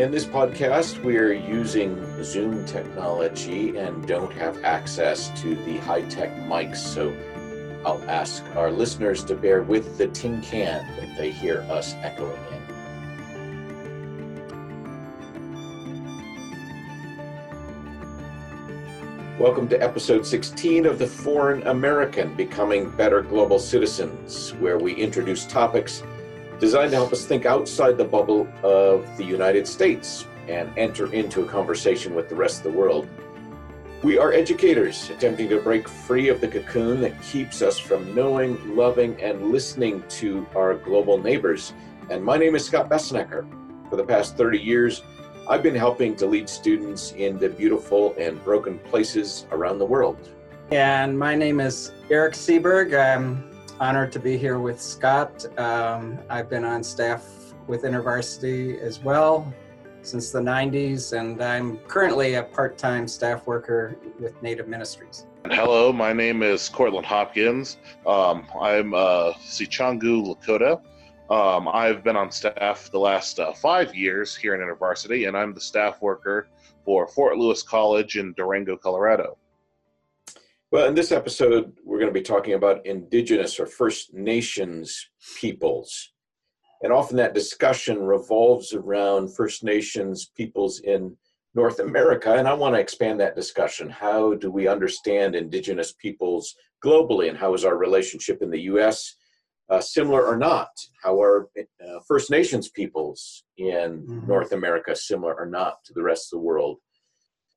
In 0.00 0.10
this 0.10 0.24
podcast, 0.24 1.04
we 1.04 1.18
are 1.18 1.30
using 1.30 2.24
Zoom 2.24 2.64
technology 2.64 3.76
and 3.76 4.08
don't 4.08 4.32
have 4.32 4.64
access 4.64 5.28
to 5.42 5.54
the 5.54 5.76
high 5.76 6.00
tech 6.08 6.34
mics, 6.46 6.78
so 6.78 7.14
I'll 7.84 8.02
ask 8.08 8.42
our 8.56 8.70
listeners 8.70 9.22
to 9.24 9.34
bear 9.34 9.62
with 9.62 9.98
the 9.98 10.06
tin 10.06 10.40
can 10.40 10.86
that 10.96 11.14
they 11.18 11.30
hear 11.30 11.60
us 11.68 11.92
echoing 11.96 12.40
in. 12.50 12.62
Welcome 19.38 19.68
to 19.68 19.82
episode 19.82 20.24
16 20.24 20.86
of 20.86 20.98
The 20.98 21.06
Foreign 21.06 21.66
American 21.66 22.34
Becoming 22.36 22.88
Better 22.88 23.20
Global 23.20 23.58
Citizens, 23.58 24.54
where 24.60 24.78
we 24.78 24.94
introduce 24.94 25.44
topics 25.44 26.02
designed 26.60 26.90
to 26.90 26.96
help 26.96 27.12
us 27.12 27.24
think 27.24 27.46
outside 27.46 27.96
the 27.96 28.04
bubble 28.04 28.46
of 28.62 29.16
the 29.16 29.24
United 29.24 29.66
States 29.66 30.26
and 30.46 30.70
enter 30.76 31.12
into 31.12 31.42
a 31.42 31.46
conversation 31.46 32.14
with 32.14 32.28
the 32.28 32.34
rest 32.34 32.58
of 32.58 32.72
the 32.72 32.78
world. 32.78 33.08
We 34.02 34.18
are 34.18 34.32
educators 34.32 35.08
attempting 35.10 35.48
to 35.48 35.60
break 35.60 35.88
free 35.88 36.28
of 36.28 36.40
the 36.40 36.48
cocoon 36.48 37.00
that 37.00 37.20
keeps 37.22 37.62
us 37.62 37.78
from 37.78 38.14
knowing, 38.14 38.76
loving, 38.76 39.20
and 39.22 39.50
listening 39.50 40.04
to 40.20 40.46
our 40.54 40.74
global 40.74 41.18
neighbors. 41.18 41.72
And 42.10 42.22
my 42.22 42.36
name 42.36 42.54
is 42.54 42.66
Scott 42.66 42.90
Bessenecker. 42.90 43.46
For 43.88 43.96
the 43.96 44.04
past 44.04 44.36
30 44.36 44.58
years, 44.58 45.02
I've 45.48 45.62
been 45.62 45.74
helping 45.74 46.14
to 46.16 46.26
lead 46.26 46.48
students 46.48 47.12
in 47.12 47.38
the 47.38 47.48
beautiful 47.48 48.14
and 48.18 48.42
broken 48.44 48.78
places 48.78 49.46
around 49.50 49.78
the 49.78 49.86
world. 49.86 50.28
And 50.70 51.18
my 51.18 51.34
name 51.34 51.58
is 51.58 51.92
Eric 52.10 52.34
Seberg. 52.34 52.94
I'm 52.98 53.49
honored 53.80 54.12
to 54.12 54.18
be 54.18 54.36
here 54.36 54.58
with 54.58 54.80
Scott. 54.80 55.46
Um, 55.58 56.18
I've 56.28 56.50
been 56.50 56.64
on 56.64 56.84
staff 56.84 57.24
with 57.66 57.82
InterVarsity 57.82 58.78
as 58.78 59.00
well 59.00 59.52
since 60.02 60.30
the 60.30 60.38
90s, 60.38 61.18
and 61.18 61.42
I'm 61.42 61.78
currently 61.88 62.34
a 62.34 62.42
part 62.42 62.76
time 62.76 63.08
staff 63.08 63.46
worker 63.46 63.96
with 64.18 64.40
Native 64.42 64.68
Ministries. 64.68 65.26
Hello, 65.46 65.92
my 65.94 66.12
name 66.12 66.42
is 66.42 66.68
Cortland 66.68 67.06
Hopkins. 67.06 67.78
Um, 68.06 68.46
I'm 68.60 68.92
uh, 68.92 69.32
Sichangu 69.40 70.26
Lakota. 70.26 70.82
Um, 71.30 71.66
I've 71.68 72.04
been 72.04 72.16
on 72.16 72.30
staff 72.30 72.90
the 72.90 72.98
last 72.98 73.40
uh, 73.40 73.54
five 73.54 73.94
years 73.94 74.36
here 74.36 74.54
in 74.54 74.60
InterVarsity, 74.60 75.26
and 75.26 75.34
I'm 75.34 75.54
the 75.54 75.60
staff 75.60 76.02
worker 76.02 76.48
for 76.84 77.08
Fort 77.08 77.38
Lewis 77.38 77.62
College 77.62 78.18
in 78.18 78.34
Durango, 78.34 78.76
Colorado. 78.76 79.38
Well, 80.72 80.86
in 80.86 80.94
this 80.94 81.10
episode, 81.10 81.72
we're 81.84 81.98
going 81.98 82.12
to 82.12 82.18
be 82.18 82.22
talking 82.22 82.54
about 82.54 82.86
Indigenous 82.86 83.58
or 83.58 83.66
First 83.66 84.14
Nations 84.14 85.10
peoples. 85.36 86.12
And 86.82 86.92
often 86.92 87.16
that 87.16 87.34
discussion 87.34 88.00
revolves 88.04 88.72
around 88.72 89.34
First 89.34 89.64
Nations 89.64 90.30
peoples 90.36 90.78
in 90.80 91.16
North 91.56 91.80
America. 91.80 92.34
And 92.34 92.46
I 92.46 92.54
want 92.54 92.76
to 92.76 92.80
expand 92.80 93.18
that 93.18 93.34
discussion. 93.34 93.90
How 93.90 94.34
do 94.34 94.52
we 94.52 94.68
understand 94.68 95.34
Indigenous 95.34 95.92
peoples 95.94 96.54
globally, 96.84 97.28
and 97.28 97.36
how 97.36 97.52
is 97.52 97.64
our 97.64 97.76
relationship 97.76 98.40
in 98.40 98.50
the 98.50 98.60
US 98.72 99.16
uh, 99.70 99.80
similar 99.80 100.24
or 100.24 100.36
not? 100.36 100.68
How 101.02 101.20
are 101.20 101.50
uh, 101.58 101.98
First 102.06 102.30
Nations 102.30 102.70
peoples 102.70 103.42
in 103.58 104.06
mm-hmm. 104.06 104.24
North 104.28 104.52
America 104.52 104.94
similar 104.94 105.34
or 105.34 105.46
not 105.46 105.78
to 105.86 105.92
the 105.94 106.02
rest 106.02 106.32
of 106.32 106.38
the 106.38 106.46
world? 106.46 106.78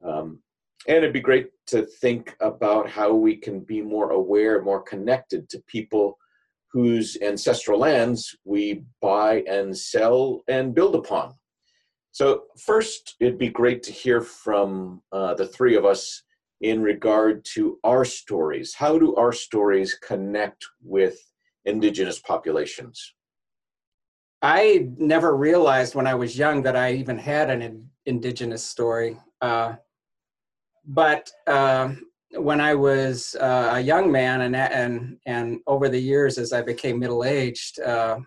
Um, 0.03 0.39
and 0.87 0.97
it'd 0.97 1.13
be 1.13 1.19
great 1.19 1.49
to 1.67 1.85
think 1.85 2.35
about 2.41 2.89
how 2.89 3.13
we 3.13 3.37
can 3.37 3.61
be 3.61 3.81
more 3.81 4.11
aware, 4.11 4.61
more 4.61 4.81
connected 4.81 5.49
to 5.49 5.63
people 5.67 6.17
whose 6.71 7.17
ancestral 7.21 7.79
lands 7.79 8.35
we 8.43 8.83
buy 9.01 9.43
and 9.47 9.77
sell 9.77 10.41
and 10.47 10.75
build 10.75 10.95
upon. 10.95 11.33
So, 12.11 12.43
first, 12.59 13.15
it'd 13.19 13.39
be 13.39 13.49
great 13.49 13.81
to 13.83 13.91
hear 13.91 14.21
from 14.21 15.01
uh, 15.11 15.35
the 15.35 15.47
three 15.47 15.75
of 15.75 15.85
us 15.85 16.23
in 16.61 16.81
regard 16.81 17.45
to 17.53 17.79
our 17.83 18.05
stories. 18.05 18.73
How 18.73 18.97
do 18.97 19.15
our 19.15 19.31
stories 19.31 19.95
connect 19.95 20.65
with 20.81 21.17
Indigenous 21.65 22.19
populations? 22.19 23.13
I 24.41 24.89
never 24.97 25.35
realized 25.35 25.95
when 25.95 26.05
I 26.05 26.15
was 26.15 26.37
young 26.37 26.63
that 26.63 26.75
I 26.75 26.93
even 26.93 27.17
had 27.17 27.49
an 27.49 27.89
Indigenous 28.05 28.63
story. 28.63 29.17
Uh, 29.41 29.75
but 30.85 31.31
uh, 31.47 31.93
when 32.31 32.59
I 32.59 32.75
was 32.75 33.35
uh, 33.39 33.71
a 33.73 33.79
young 33.79 34.11
man, 34.11 34.41
and 34.41 34.55
and 34.55 35.17
and 35.25 35.59
over 35.67 35.89
the 35.89 35.99
years 35.99 36.37
as 36.37 36.53
I 36.53 36.61
became 36.61 36.99
middle 36.99 37.23
aged, 37.23 37.79
uh, 37.79 38.19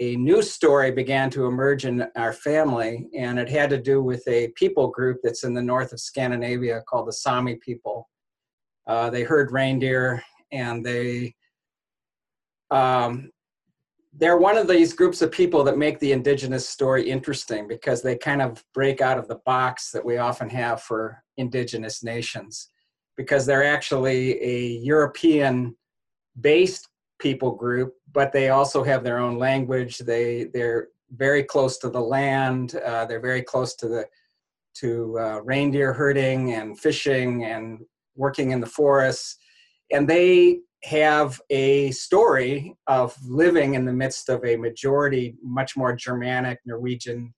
a 0.00 0.16
new 0.16 0.42
story 0.42 0.90
began 0.90 1.30
to 1.30 1.46
emerge 1.46 1.84
in 1.84 2.06
our 2.16 2.32
family, 2.32 3.08
and 3.16 3.38
it 3.38 3.48
had 3.48 3.70
to 3.70 3.78
do 3.78 4.02
with 4.02 4.26
a 4.26 4.48
people 4.56 4.88
group 4.88 5.18
that's 5.22 5.44
in 5.44 5.54
the 5.54 5.62
north 5.62 5.92
of 5.92 6.00
Scandinavia 6.00 6.82
called 6.88 7.08
the 7.08 7.12
Sami 7.12 7.56
people. 7.56 8.08
Uh, 8.86 9.10
they 9.10 9.22
herd 9.22 9.52
reindeer, 9.52 10.22
and 10.52 10.84
they 10.84 11.34
um, 12.70 13.30
they're 14.12 14.38
one 14.38 14.56
of 14.56 14.66
these 14.66 14.92
groups 14.92 15.22
of 15.22 15.30
people 15.30 15.62
that 15.64 15.78
make 15.78 15.98
the 16.00 16.12
indigenous 16.12 16.68
story 16.68 17.08
interesting 17.08 17.68
because 17.68 18.02
they 18.02 18.16
kind 18.16 18.42
of 18.42 18.64
break 18.74 19.00
out 19.00 19.18
of 19.18 19.28
the 19.28 19.38
box 19.46 19.92
that 19.92 20.04
we 20.04 20.18
often 20.18 20.48
have 20.48 20.82
for 20.82 21.22
indigenous 21.36 22.02
nations 22.02 22.70
because 23.16 23.46
they're 23.46 23.64
actually 23.64 24.42
a 24.42 24.66
European 24.78 25.76
based 26.40 26.88
people 27.20 27.52
group, 27.52 27.94
but 28.12 28.32
they 28.32 28.48
also 28.48 28.82
have 28.82 29.04
their 29.04 29.18
own 29.18 29.38
language. 29.38 29.98
They 29.98 30.44
they're 30.52 30.88
very 31.12 31.44
close 31.44 31.78
to 31.78 31.90
the 31.90 32.00
land. 32.00 32.74
Uh, 32.74 33.04
they're 33.04 33.20
very 33.20 33.42
close 33.42 33.74
to 33.76 33.88
the 33.88 34.06
to 34.76 35.18
uh, 35.18 35.40
reindeer 35.42 35.92
herding 35.92 36.52
and 36.54 36.78
fishing 36.78 37.44
and 37.44 37.80
working 38.16 38.50
in 38.52 38.60
the 38.60 38.66
forests, 38.66 39.36
and 39.92 40.08
they 40.08 40.60
have 40.84 41.40
a 41.50 41.90
story 41.90 42.74
of 42.86 43.14
living 43.26 43.74
in 43.74 43.84
the 43.84 43.92
midst 43.92 44.28
of 44.28 44.44
a 44.44 44.56
majority, 44.56 45.34
much 45.42 45.76
more 45.76 45.94
Germanic, 45.94 46.58
Norwegian, 46.64 47.34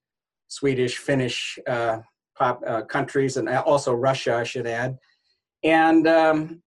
Swedish, 0.48 0.98
Finnish 0.98 1.58
uh, 1.66 1.98
pop, 2.36 2.60
uh, 2.66 2.82
countries, 2.82 3.36
and 3.36 3.48
also 3.48 3.94
Russia, 3.94 4.36
I 4.36 4.44
should 4.44 4.66
add. 4.66 4.96
And 5.64 6.06
um, 6.06 6.62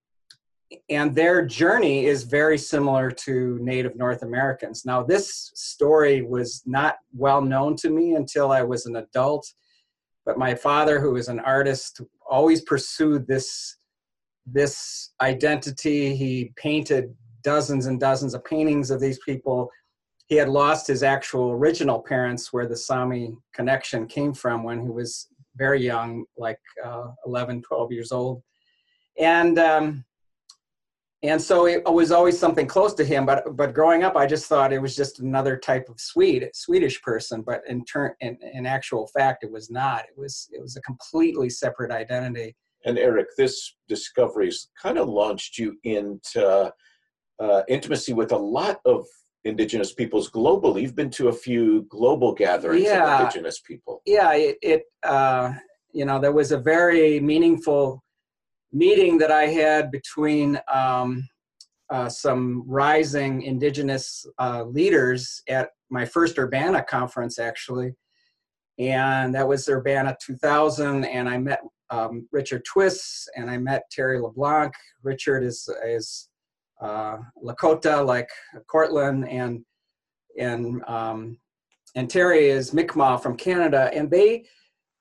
and 0.90 1.16
their 1.16 1.46
journey 1.46 2.06
is 2.06 2.24
very 2.24 2.58
similar 2.58 3.12
to 3.12 3.57
Native 3.62 3.96
North 3.96 4.24
Americans. 4.24 4.84
Now, 4.86 5.03
this 5.03 5.52
story 5.53 6.24
was 6.24 6.63
not 6.66 6.96
well 7.13 7.42
known 7.42 7.75
to 7.78 7.90
me 7.90 8.16
until 8.16 8.52
I 8.52 8.63
was 8.63 8.86
an 8.86 8.96
adult, 8.96 9.47
but 10.25 10.38
my 10.38 10.56
father, 10.56 11.00
who 11.00 11.16
is 11.16 11.28
an 11.28 11.40
artist, 11.40 12.02
always 12.30 12.62
pursued 12.62 13.28
this 13.28 13.78
this 14.45 15.13
identity. 15.22 16.16
He 16.16 16.51
painted 16.56 17.13
dozens 17.44 17.85
and 17.85 18.00
dozens 18.00 18.33
of 18.33 18.44
paintings 18.45 18.91
of 18.91 19.00
these 19.00 19.19
people. 19.25 19.69
He 20.28 20.35
had 20.35 20.50
lost 20.50 20.88
his 20.88 21.03
actual 21.03 21.51
original 21.51 22.01
parents, 22.01 22.51
where 22.51 22.67
the 22.67 22.75
Sami 22.75 23.35
connection 23.53 24.07
came 24.07 24.33
from 24.33 24.63
when 24.63 24.81
he 24.81 24.89
was 24.89 25.28
very 25.56 25.83
young, 25.83 26.25
like 26.38 26.59
uh, 26.83 27.07
11, 27.25 27.61
12 27.61 27.91
years 27.91 28.11
old. 28.11 28.41
And 29.17 29.57
um, 29.59 30.03
and 31.23 31.41
so 31.41 31.66
it 31.66 31.83
was 31.85 32.12
always 32.12 32.38
something 32.38 32.67
close 32.67 32.94
to 32.95 33.06
him. 33.06 33.25
But 33.25 33.56
but 33.56 33.73
growing 33.73 34.03
up, 34.03 34.16
I 34.16 34.25
just 34.25 34.45
thought 34.45 34.73
it 34.73 34.81
was 34.81 34.95
just 34.95 35.19
another 35.19 35.57
type 35.57 35.89
of 35.89 36.00
Swede, 36.00 36.50
Swedish 36.53 37.01
person. 37.01 37.41
But 37.41 37.62
in 37.67 37.83
turn, 37.85 38.13
in, 38.19 38.38
in 38.53 38.66
actual 38.66 39.07
fact, 39.07 39.44
it 39.44 39.51
was 39.51 39.72
not. 39.72 40.01
It 40.01 40.17
was 40.17 40.47
it 40.51 40.62
was 40.62 40.75
a 40.75 40.81
completely 40.81 41.50
separate 41.50 41.91
identity. 41.91 42.56
And 42.85 42.97
Eric, 42.97 43.28
this 43.38 43.75
discovery 43.90 44.46
has 44.46 44.69
kind 44.81 44.97
of 44.97 45.09
launched 45.09 45.57
you 45.57 45.78
into 45.84 46.71
uh, 47.39 47.62
intimacy 47.68 48.13
with 48.13 48.31
a 48.31 48.38
lot 48.38 48.80
of 48.86 49.06
indigenous 49.44 49.94
peoples 49.94 50.30
globally. 50.30 50.81
You've 50.81 50.95
been 50.95 51.09
to 51.12 51.27
a 51.30 51.33
few 51.33 51.83
global 51.89 52.33
gatherings 52.33 52.86
yeah, 52.86 53.15
of 53.15 53.21
indigenous 53.21 53.59
people. 53.59 54.01
Yeah, 54.06 54.33
it, 54.33 54.57
it 54.62 54.83
uh, 55.04 55.54
you 55.94 56.06
know, 56.06 56.19
there 56.19 56.31
was 56.31 56.51
a 56.51 56.57
very 56.57 57.19
meaningful 57.19 58.04
meeting 58.74 59.18
that 59.19 59.31
I 59.31 59.48
had 59.48 59.92
between 59.92 60.59
um, 60.74 61.27
uh, 61.89 62.09
some 62.09 62.63
rising 62.68 63.44
indigenous 63.44 64.25
uh, 64.39 64.63
leaders 64.63 65.42
at 65.48 65.69
my 65.89 66.06
first 66.06 66.38
Urbana 66.38 66.83
conference, 66.83 67.39
actually. 67.39 67.94
And 68.77 69.33
that 69.33 69.48
was 69.48 69.69
Urbana 69.69 70.18
2000, 70.21 71.06
and 71.06 71.30
I 71.30 71.38
met 71.38 71.62
um, 71.89 72.27
Richard 72.31 72.63
Twiss, 72.65 73.27
and 73.35 73.49
I 73.49 73.57
met 73.57 73.83
Terry 73.91 74.19
LeBlanc. 74.19 74.73
Richard 75.03 75.43
is 75.43 75.69
is 75.85 76.29
uh, 76.81 77.17
Lakota, 77.43 78.05
like 78.05 78.29
Cortland, 78.67 79.27
and 79.29 79.63
and 80.39 80.83
um, 80.87 81.37
and 81.95 82.09
Terry 82.09 82.49
is 82.49 82.73
Mi'kmaq 82.73 83.21
from 83.21 83.37
Canada, 83.37 83.89
and 83.93 84.09
they 84.09 84.45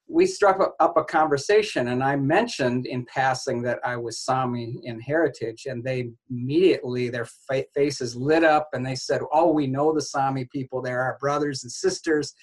we 0.06 0.26
struck 0.26 0.60
up 0.80 0.96
a 0.96 1.04
conversation, 1.04 1.88
and 1.88 2.04
I 2.04 2.16
mentioned 2.16 2.86
in 2.86 3.06
passing 3.06 3.62
that 3.62 3.78
I 3.84 3.96
was 3.96 4.20
Sami 4.20 4.78
in 4.82 5.00
heritage, 5.00 5.64
and 5.66 5.82
they 5.82 6.10
immediately 6.30 7.08
their 7.08 7.26
faces 7.74 8.14
lit 8.14 8.44
up, 8.44 8.68
and 8.74 8.84
they 8.84 8.96
said, 8.96 9.22
"Oh, 9.32 9.50
we 9.50 9.66
know 9.66 9.94
the 9.94 10.02
Sami 10.02 10.44
people; 10.52 10.82
they're 10.82 11.00
our 11.00 11.16
brothers 11.20 11.62
and 11.62 11.72
sisters." 11.72 12.34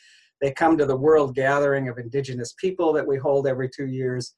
They 0.42 0.52
come 0.52 0.78
to 0.78 0.86
the 0.86 0.96
World 0.96 1.36
Gathering 1.36 1.88
of 1.88 2.00
Indigenous 2.00 2.54
People 2.54 2.92
that 2.94 3.08
we 3.08 3.18
hold 3.18 3.48
every 3.48 3.70
two 3.70 3.86
years. 3.86 4.34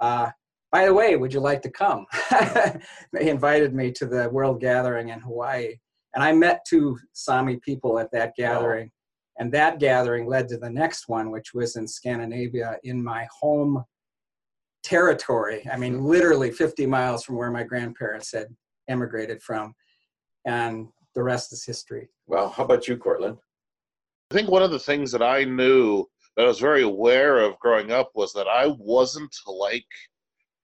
Uh, 0.00 0.30
by 0.72 0.84
the 0.84 0.94
way, 0.94 1.16
would 1.16 1.32
you 1.32 1.40
like 1.40 1.62
to 1.62 1.70
come? 1.70 2.04
they 3.12 3.30
invited 3.30 3.72
me 3.72 3.92
to 3.92 4.06
the 4.06 4.28
World 4.30 4.60
Gathering 4.60 5.10
in 5.10 5.20
Hawaii. 5.20 5.76
And 6.14 6.24
I 6.24 6.32
met 6.32 6.64
two 6.68 6.98
Sami 7.12 7.58
people 7.58 7.98
at 7.98 8.10
that 8.12 8.32
gathering. 8.36 8.90
And 9.38 9.52
that 9.52 9.78
gathering 9.78 10.26
led 10.26 10.48
to 10.48 10.56
the 10.56 10.70
next 10.70 11.08
one, 11.08 11.30
which 11.30 11.54
was 11.54 11.76
in 11.76 11.86
Scandinavia 11.86 12.78
in 12.82 13.02
my 13.02 13.28
home 13.40 13.84
territory. 14.82 15.66
I 15.70 15.76
mean, 15.76 16.02
literally 16.04 16.50
50 16.50 16.86
miles 16.86 17.22
from 17.22 17.36
where 17.36 17.50
my 17.50 17.62
grandparents 17.62 18.32
had 18.32 18.48
emigrated 18.88 19.42
from. 19.42 19.74
And 20.46 20.88
the 21.14 21.22
rest 21.22 21.52
is 21.52 21.64
history. 21.64 22.08
Well, 22.26 22.48
how 22.48 22.64
about 22.64 22.88
you, 22.88 22.96
Cortland? 22.96 23.38
I 24.30 24.34
think 24.34 24.50
one 24.50 24.62
of 24.62 24.72
the 24.72 24.78
things 24.78 25.12
that 25.12 25.22
I 25.22 25.44
knew 25.44 26.04
that 26.36 26.44
I 26.44 26.48
was 26.48 26.58
very 26.58 26.82
aware 26.82 27.38
of 27.38 27.58
growing 27.60 27.92
up 27.92 28.10
was 28.14 28.32
that 28.32 28.48
I 28.48 28.74
wasn't 28.78 29.34
like 29.46 29.86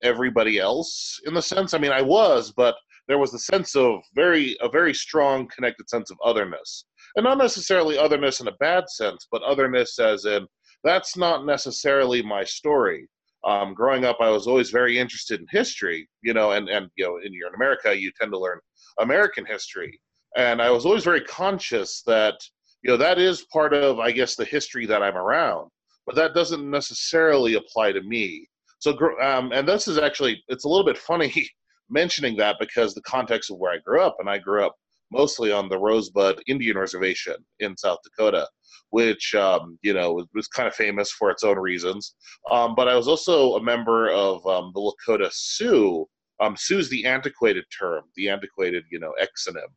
everybody 0.03 0.59
else 0.59 1.19
in 1.25 1.33
the 1.33 1.41
sense. 1.41 1.73
I 1.73 1.77
mean, 1.77 1.93
I 1.93 2.01
was, 2.01 2.51
but 2.51 2.75
there 3.07 3.17
was 3.17 3.33
a 3.33 3.39
sense 3.39 3.75
of 3.77 4.01
very 4.15 4.57
a 4.61 4.67
very 4.67 4.93
strong 4.93 5.47
connected 5.47 5.89
sense 5.89 6.11
of 6.11 6.17
otherness, 6.23 6.85
and 7.15 7.23
not 7.23 7.37
necessarily 7.37 7.97
otherness 7.97 8.41
in 8.41 8.49
a 8.49 8.57
bad 8.59 8.89
sense, 8.89 9.27
but 9.31 9.43
otherness 9.43 9.97
as 9.97 10.25
in 10.25 10.45
that's 10.83 11.15
not 11.15 11.45
necessarily 11.45 12.21
my 12.21 12.43
story. 12.43 13.07
Um, 13.45 13.73
growing 13.73 14.03
up, 14.03 14.17
I 14.19 14.29
was 14.29 14.45
always 14.45 14.71
very 14.71 14.99
interested 14.99 15.39
in 15.39 15.47
history, 15.51 16.09
you 16.21 16.33
know, 16.33 16.51
and 16.51 16.67
and 16.67 16.89
you 16.97 17.05
know, 17.05 17.17
in 17.17 17.27
in 17.33 17.55
America, 17.55 17.97
you 17.97 18.11
tend 18.19 18.33
to 18.33 18.39
learn 18.39 18.59
American 18.99 19.45
history, 19.45 20.01
and 20.35 20.61
I 20.61 20.69
was 20.69 20.85
always 20.85 21.05
very 21.05 21.21
conscious 21.21 22.01
that 22.07 22.35
you 22.83 22.91
know 22.91 22.97
that 22.97 23.17
is 23.17 23.45
part 23.51 23.73
of, 23.73 23.99
I 23.99 24.11
guess, 24.11 24.35
the 24.35 24.45
history 24.45 24.85
that 24.87 25.01
I'm 25.01 25.15
around, 25.15 25.69
but 26.05 26.15
that 26.15 26.33
doesn't 26.33 26.69
necessarily 26.69 27.55
apply 27.55 27.93
to 27.93 28.01
me. 28.01 28.47
So, 28.79 28.97
um, 29.21 29.53
and 29.53 29.67
this 29.67 29.87
is 29.87 29.97
actually 29.97 30.43
it's 30.49 30.65
a 30.65 30.67
little 30.67 30.85
bit 30.85 30.97
funny 30.97 31.49
mentioning 31.89 32.35
that 32.37 32.57
because 32.59 32.93
the 32.93 33.01
context 33.01 33.49
of 33.51 33.57
where 33.57 33.71
I 33.71 33.77
grew 33.77 34.01
up, 34.01 34.17
and 34.19 34.29
I 34.29 34.37
grew 34.37 34.65
up 34.65 34.75
mostly 35.11 35.51
on 35.51 35.69
the 35.69 35.77
Rosebud 35.77 36.41
Indian 36.47 36.77
Reservation 36.77 37.35
in 37.59 37.77
South 37.77 37.99
Dakota, 38.03 38.47
which 38.89 39.33
um, 39.35 39.79
you 39.81 39.93
know 39.93 40.13
was, 40.13 40.27
was, 40.33 40.47
kind 40.47 40.67
of 40.67 40.75
famous 40.75 41.11
for 41.11 41.31
its 41.31 41.43
own 41.43 41.57
reasons. 41.57 42.15
Um, 42.51 42.75
but 42.75 42.89
I 42.89 42.95
was 42.95 43.07
also 43.07 43.55
a 43.55 43.63
member 43.63 44.09
of 44.09 44.45
um, 44.45 44.71
the 44.75 44.81
Lakota 44.81 45.29
Sioux. 45.31 46.05
Um, 46.41 46.57
Sioux 46.57 46.79
is 46.79 46.89
the 46.89 47.05
antiquated 47.05 47.63
term, 47.79 48.03
the 48.17 48.27
antiquated 48.27 48.83
you 48.91 48.99
know 48.99 49.13
exonym, 49.21 49.71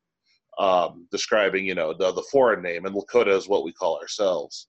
um, 0.58 1.06
describing 1.10 1.66
you 1.66 1.74
know 1.74 1.92
the 1.92 2.12
the 2.12 2.24
foreign 2.30 2.62
name, 2.62 2.86
and 2.86 2.94
Lakota 2.94 3.36
is 3.36 3.48
what 3.48 3.64
we 3.64 3.72
call 3.72 3.98
ourselves. 3.98 4.68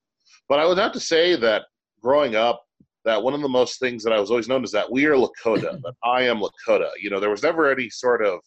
But 0.49 0.59
I 0.59 0.65
would 0.65 0.77
have 0.77 0.93
to 0.93 0.99
say 0.99 1.35
that 1.35 1.63
growing 2.01 2.35
up, 2.35 2.63
that 3.05 3.21
one 3.21 3.33
of 3.33 3.41
the 3.41 3.49
most 3.49 3.79
things 3.79 4.03
that 4.03 4.13
I 4.13 4.19
was 4.19 4.29
always 4.29 4.47
known 4.47 4.63
is 4.63 4.71
that 4.71 4.91
we 4.91 5.05
are 5.05 5.15
Lakota, 5.15 5.81
that 5.81 5.95
I 6.03 6.23
am 6.23 6.41
Lakota. 6.41 6.89
You 6.99 7.09
know, 7.09 7.19
there 7.19 7.29
was 7.29 7.43
never 7.43 7.71
any 7.71 7.89
sort 7.89 8.23
of, 8.23 8.39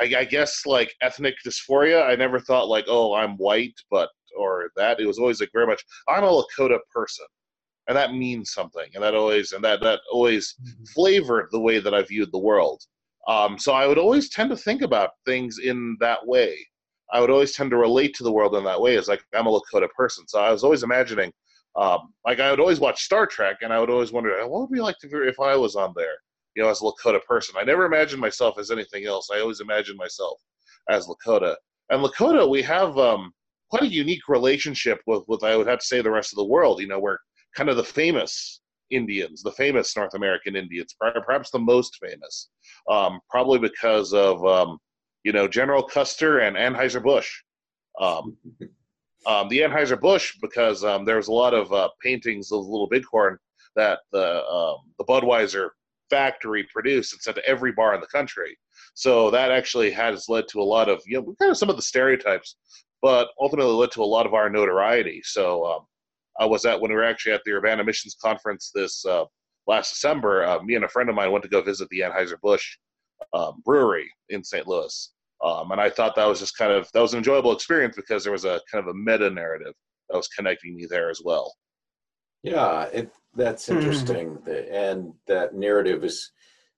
I, 0.00 0.12
I, 0.18 0.24
guess, 0.24 0.66
like 0.66 0.92
ethnic 1.02 1.34
dysphoria. 1.46 2.06
I 2.06 2.14
never 2.14 2.40
thought 2.40 2.68
like, 2.68 2.86
oh, 2.88 3.14
I'm 3.14 3.36
white, 3.36 3.74
but 3.90 4.10
or 4.36 4.70
that. 4.76 5.00
It 5.00 5.06
was 5.06 5.18
always 5.18 5.40
like 5.40 5.50
very 5.52 5.66
much, 5.66 5.82
I'm 6.08 6.24
a 6.24 6.28
Lakota 6.28 6.78
person, 6.92 7.26
and 7.88 7.96
that 7.96 8.14
means 8.14 8.52
something, 8.52 8.88
and 8.94 9.02
that 9.02 9.14
always 9.14 9.52
and 9.52 9.64
that 9.64 9.80
that 9.80 10.00
always 10.12 10.54
mm-hmm. 10.62 10.84
flavored 10.94 11.48
the 11.52 11.60
way 11.60 11.78
that 11.78 11.94
I 11.94 12.02
viewed 12.02 12.32
the 12.32 12.38
world. 12.38 12.82
Um, 13.28 13.58
so 13.58 13.72
I 13.72 13.86
would 13.86 13.98
always 13.98 14.30
tend 14.30 14.50
to 14.50 14.56
think 14.56 14.82
about 14.82 15.10
things 15.26 15.58
in 15.58 15.96
that 16.00 16.26
way. 16.26 16.56
I 17.12 17.20
would 17.20 17.30
always 17.30 17.52
tend 17.52 17.70
to 17.70 17.76
relate 17.76 18.14
to 18.16 18.24
the 18.24 18.32
world 18.32 18.56
in 18.56 18.64
that 18.64 18.80
way 18.80 18.96
as 18.96 19.08
like 19.08 19.22
I'm 19.34 19.46
a 19.46 19.50
Lakota 19.50 19.88
person. 19.96 20.26
So 20.26 20.40
I 20.40 20.50
was 20.50 20.64
always 20.64 20.82
imagining 20.82 21.32
um, 21.76 22.12
like 22.26 22.40
I 22.40 22.50
would 22.50 22.58
always 22.60 22.80
watch 22.80 23.04
Star 23.04 23.26
Trek, 23.26 23.58
and 23.60 23.72
I 23.72 23.78
would 23.78 23.90
always 23.90 24.10
wonder 24.10 24.36
what 24.48 24.60
would 24.62 24.74
be 24.74 24.80
like 24.80 24.96
if 25.02 25.40
I 25.40 25.54
was 25.54 25.76
on 25.76 25.92
there, 25.94 26.16
you 26.56 26.62
know, 26.62 26.68
as 26.68 26.80
a 26.80 26.84
Lakota 26.84 27.22
person. 27.24 27.54
I 27.56 27.64
never 27.64 27.84
imagined 27.84 28.20
myself 28.20 28.58
as 28.58 28.70
anything 28.70 29.06
else. 29.06 29.28
I 29.32 29.40
always 29.40 29.60
imagined 29.60 29.98
myself 29.98 30.40
as 30.90 31.06
Lakota. 31.06 31.54
And 31.90 32.02
Lakota, 32.02 32.48
we 32.48 32.62
have 32.62 32.98
um, 32.98 33.32
quite 33.70 33.82
a 33.82 33.88
unique 33.88 34.28
relationship 34.28 35.00
with, 35.06 35.22
with 35.28 35.44
I 35.44 35.56
would 35.56 35.68
have 35.68 35.78
to 35.78 35.86
say 35.86 36.02
the 36.02 36.10
rest 36.10 36.32
of 36.32 36.38
the 36.38 36.44
world. 36.44 36.80
You 36.80 36.88
know, 36.88 36.98
we're 36.98 37.18
kind 37.54 37.68
of 37.68 37.76
the 37.76 37.84
famous 37.84 38.60
Indians, 38.90 39.42
the 39.42 39.52
famous 39.52 39.96
North 39.96 40.14
American 40.14 40.56
Indians, 40.56 40.94
perhaps 40.98 41.50
the 41.50 41.58
most 41.58 41.98
famous, 42.00 42.48
um, 42.90 43.20
probably 43.30 43.58
because 43.58 44.12
of 44.12 44.44
um, 44.46 44.78
you 45.24 45.32
know 45.32 45.48
General 45.48 45.82
Custer 45.82 46.40
and 46.40 46.56
Anheuser 46.56 47.02
Busch. 47.02 47.30
Um, 48.00 48.36
um, 49.26 49.48
the 49.48 49.60
Anheuser 49.60 50.00
Busch 50.00 50.36
because 50.40 50.84
um, 50.84 51.04
there 51.04 51.16
was 51.16 51.28
a 51.28 51.32
lot 51.32 51.54
of 51.54 51.72
uh, 51.72 51.88
paintings 52.02 52.52
of 52.52 52.66
Little 52.66 52.88
Bighorn 52.88 53.38
that 53.76 54.00
the 54.12 54.44
um, 54.44 54.78
the 54.98 55.04
Budweiser 55.04 55.70
factory 56.10 56.66
produced 56.72 57.12
and 57.12 57.20
sent 57.20 57.36
to 57.36 57.46
every 57.46 57.72
bar 57.72 57.94
in 57.94 58.00
the 58.00 58.06
country. 58.06 58.56
So 58.94 59.30
that 59.30 59.52
actually 59.52 59.90
has 59.90 60.28
led 60.28 60.48
to 60.48 60.60
a 60.60 60.64
lot 60.64 60.88
of 60.88 61.02
you 61.06 61.18
know 61.18 61.34
kind 61.38 61.50
of 61.50 61.58
some 61.58 61.70
of 61.70 61.76
the 61.76 61.82
stereotypes, 61.82 62.56
but 63.02 63.28
ultimately 63.40 63.72
led 63.72 63.90
to 63.92 64.02
a 64.02 64.04
lot 64.04 64.26
of 64.26 64.34
our 64.34 64.48
notoriety. 64.48 65.20
So 65.24 65.86
I 66.38 66.46
was 66.46 66.64
at 66.64 66.80
when 66.80 66.90
we 66.90 66.96
were 66.96 67.04
actually 67.04 67.32
at 67.32 67.42
the 67.44 67.52
Urbana 67.52 67.84
Missions 67.84 68.16
Conference 68.22 68.70
this 68.74 69.04
uh, 69.04 69.24
last 69.66 69.90
December. 69.90 70.44
Uh, 70.44 70.62
me 70.62 70.74
and 70.74 70.84
a 70.84 70.88
friend 70.88 71.08
of 71.08 71.14
mine 71.14 71.32
went 71.32 71.42
to 71.44 71.50
go 71.50 71.62
visit 71.62 71.88
the 71.90 72.00
Anheuser 72.00 72.40
Busch 72.42 72.76
um, 73.32 73.62
brewery 73.64 74.10
in 74.28 74.44
St. 74.44 74.66
Louis 74.66 75.12
um, 75.44 75.70
and 75.70 75.80
I 75.80 75.88
thought 75.88 76.16
that 76.16 76.26
was 76.26 76.40
just 76.40 76.56
kind 76.56 76.72
of 76.72 76.90
that 76.92 77.00
was 77.00 77.12
an 77.12 77.18
enjoyable 77.18 77.52
experience 77.52 77.96
because 77.96 78.24
there 78.24 78.32
was 78.32 78.44
a 78.44 78.60
kind 78.70 78.86
of 78.86 78.94
a 78.94 78.98
meta 78.98 79.30
narrative 79.30 79.74
that 80.08 80.16
was 80.16 80.28
connecting 80.28 80.74
me 80.74 80.86
there 80.88 81.10
as 81.10 81.20
well. 81.24 81.54
Yeah, 82.42 82.84
it, 82.84 83.10
that's 83.34 83.66
hmm. 83.66 83.76
interesting, 83.76 84.36
mm-hmm. 84.36 84.74
and 84.74 85.12
that 85.26 85.54
narrative 85.54 86.04
is 86.04 86.30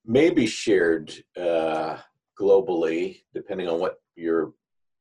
maybe 0.05 0.47
shared 0.47 1.13
uh, 1.39 1.99
globally, 2.39 3.23
depending 3.35 3.69
on 3.69 3.81
what 3.81 3.97
you're 4.17 4.53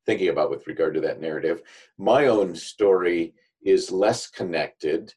thinking 0.06 0.30
about 0.30 0.50
with 0.50 0.68
regard 0.68 0.94
to 0.94 1.02
that 1.02 1.22
narrative. 1.22 1.62
My 1.98 2.28
own 2.28 2.56
story 2.56 3.34
is 3.64 3.92
less 3.92 4.28
connected. 4.28 5.14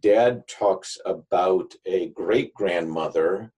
Dad 0.00 0.46
talks 0.48 0.98
about 1.06 1.74
a 1.86 2.08
great 2.10 2.52
grandmother 2.54 3.52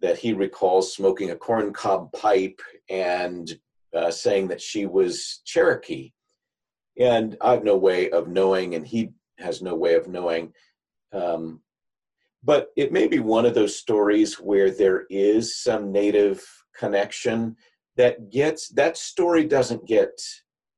that 0.00 0.18
he 0.18 0.32
recalls 0.32 0.94
smoking 0.94 1.30
a 1.30 1.36
corncob 1.36 2.12
pipe 2.12 2.60
and 2.88 3.58
uh, 3.94 4.10
saying 4.10 4.48
that 4.48 4.60
she 4.60 4.86
was 4.86 5.40
Cherokee. 5.44 6.12
And 6.98 7.36
I 7.40 7.52
have 7.52 7.64
no 7.64 7.76
way 7.76 8.10
of 8.10 8.28
knowing, 8.28 8.74
and 8.74 8.86
he 8.86 9.10
has 9.38 9.62
no 9.62 9.74
way 9.74 9.94
of 9.94 10.08
knowing. 10.08 10.52
Um, 11.12 11.60
but 12.42 12.68
it 12.76 12.92
may 12.92 13.06
be 13.06 13.18
one 13.18 13.46
of 13.46 13.54
those 13.54 13.76
stories 13.76 14.34
where 14.34 14.70
there 14.70 15.06
is 15.10 15.60
some 15.60 15.92
native 15.92 16.44
connection 16.76 17.56
that 17.96 18.30
gets 18.30 18.68
that 18.70 18.96
story 18.96 19.44
doesn't 19.44 19.86
get 19.86 20.20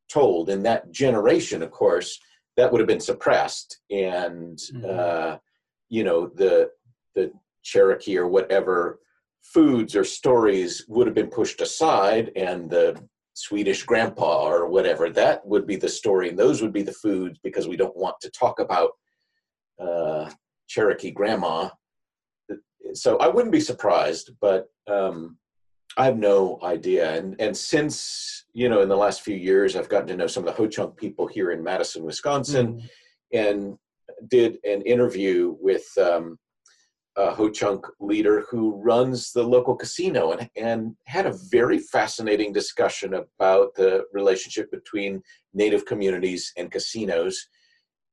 told 0.08 0.48
in 0.48 0.62
that 0.62 0.90
generation 0.90 1.62
of 1.62 1.70
course 1.70 2.18
that 2.60 2.70
would 2.70 2.80
have 2.80 2.88
been 2.88 3.00
suppressed 3.00 3.80
and 3.90 4.58
mm-hmm. 4.58 4.84
uh, 4.88 5.36
you 5.88 6.04
know 6.04 6.28
the 6.28 6.70
the 7.14 7.32
cherokee 7.62 8.16
or 8.16 8.28
whatever 8.28 9.00
foods 9.42 9.96
or 9.96 10.04
stories 10.04 10.84
would 10.88 11.06
have 11.06 11.14
been 11.14 11.30
pushed 11.30 11.60
aside 11.60 12.30
and 12.36 12.70
the 12.70 13.00
Swedish 13.34 13.84
grandpa 13.84 14.46
or 14.46 14.68
whatever, 14.68 15.08
that 15.10 15.44
would 15.46 15.66
be 15.66 15.76
the 15.76 15.88
story. 15.88 16.28
And 16.28 16.38
those 16.38 16.60
would 16.60 16.72
be 16.72 16.82
the 16.82 16.92
foods 16.92 17.38
because 17.42 17.66
we 17.66 17.76
don't 17.76 17.96
want 17.96 18.16
to 18.20 18.30
talk 18.30 18.60
about 18.60 18.90
uh, 19.80 20.30
Cherokee 20.68 21.10
grandma. 21.10 21.70
So 22.92 23.16
I 23.18 23.28
wouldn't 23.28 23.52
be 23.52 23.60
surprised, 23.60 24.32
but 24.40 24.66
um, 24.86 25.38
I 25.96 26.04
have 26.04 26.18
no 26.18 26.58
idea. 26.62 27.16
And, 27.16 27.40
and 27.40 27.56
since, 27.56 28.39
you 28.52 28.68
know, 28.68 28.82
in 28.82 28.88
the 28.88 28.96
last 28.96 29.22
few 29.22 29.36
years, 29.36 29.76
I've 29.76 29.88
gotten 29.88 30.08
to 30.08 30.16
know 30.16 30.26
some 30.26 30.46
of 30.46 30.46
the 30.46 30.62
Ho 30.62 30.66
Chunk 30.66 30.96
people 30.96 31.26
here 31.26 31.50
in 31.52 31.62
Madison, 31.62 32.04
Wisconsin, 32.04 32.74
mm-hmm. 32.74 33.36
and 33.36 33.78
did 34.28 34.58
an 34.64 34.82
interview 34.82 35.56
with 35.60 35.86
um, 35.98 36.38
uh, 37.16 37.32
Ho 37.34 37.48
Chunk 37.50 37.86
leader 38.00 38.44
who 38.50 38.74
runs 38.76 39.32
the 39.32 39.42
local 39.42 39.76
casino 39.76 40.32
and, 40.32 40.50
and 40.56 40.96
had 41.06 41.26
a 41.26 41.38
very 41.50 41.78
fascinating 41.78 42.52
discussion 42.52 43.14
about 43.14 43.74
the 43.74 44.04
relationship 44.12 44.70
between 44.70 45.22
native 45.54 45.86
communities 45.86 46.52
and 46.56 46.70
casinos. 46.70 47.48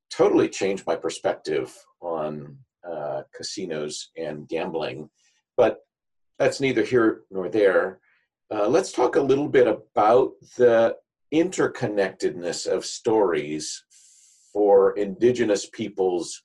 Totally 0.10 0.50
changed 0.50 0.86
my 0.88 0.96
perspective 0.96 1.74
on 2.02 2.58
uh, 2.90 3.24
casinos 3.36 4.10
and 4.18 4.48
gambling, 4.48 5.10
but 5.56 5.80
that's 6.40 6.62
neither 6.62 6.84
here 6.84 7.24
nor 7.32 7.50
there. 7.50 8.00
Uh, 8.50 8.68
let's 8.68 8.94
talk 8.94 9.18
a 9.18 9.22
little 9.22 9.50
bit 9.50 9.68
about 9.68 10.32
the 10.56 10.96
interconnectedness 11.34 12.66
of 12.66 12.86
stories 12.86 13.84
for 14.54 14.94
indigenous 14.94 15.66
peoples 15.66 16.42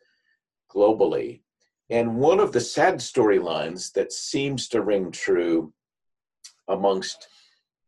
globally. 0.68 1.42
And 1.90 2.16
one 2.16 2.40
of 2.40 2.50
the 2.50 2.60
sad 2.60 2.96
storylines 2.96 3.92
that 3.92 4.12
seems 4.12 4.66
to 4.68 4.82
ring 4.82 5.12
true 5.12 5.72
amongst 6.66 7.28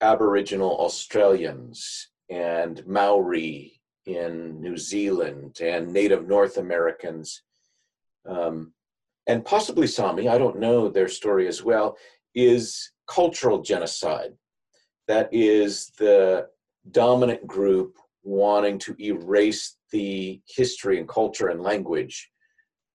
Aboriginal 0.00 0.76
Australians 0.78 2.10
and 2.30 2.86
Maori 2.86 3.80
in 4.06 4.60
New 4.60 4.76
Zealand 4.76 5.58
and 5.60 5.92
Native 5.92 6.28
North 6.28 6.58
Americans, 6.58 7.42
um, 8.26 8.72
and 9.26 9.44
possibly 9.44 9.88
Sami, 9.88 10.28
I 10.28 10.38
don't 10.38 10.60
know 10.60 10.88
their 10.88 11.08
story 11.08 11.48
as 11.48 11.64
well, 11.64 11.96
is 12.34 12.90
cultural 13.06 13.62
genocide. 13.62 14.32
That 15.08 15.28
is 15.32 15.92
the 15.98 16.48
dominant 16.90 17.46
group 17.46 17.96
wanting 18.22 18.78
to 18.78 18.96
erase 19.00 19.76
the 19.92 20.40
history 20.48 20.98
and 20.98 21.08
culture 21.08 21.48
and 21.48 21.62
language 21.62 22.30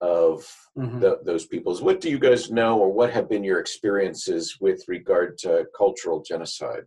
of 0.00 0.46
Mhm. 0.76 1.00
the, 1.00 1.20
those 1.24 1.46
peoples. 1.46 1.82
What 1.82 2.00
do 2.00 2.10
you 2.10 2.18
guys 2.18 2.50
know, 2.50 2.78
or 2.78 2.92
what 2.92 3.12
have 3.12 3.28
been 3.28 3.44
your 3.44 3.60
experiences 3.60 4.58
with 4.60 4.82
regard 4.88 5.38
to 5.38 5.66
cultural 5.76 6.22
genocide? 6.22 6.84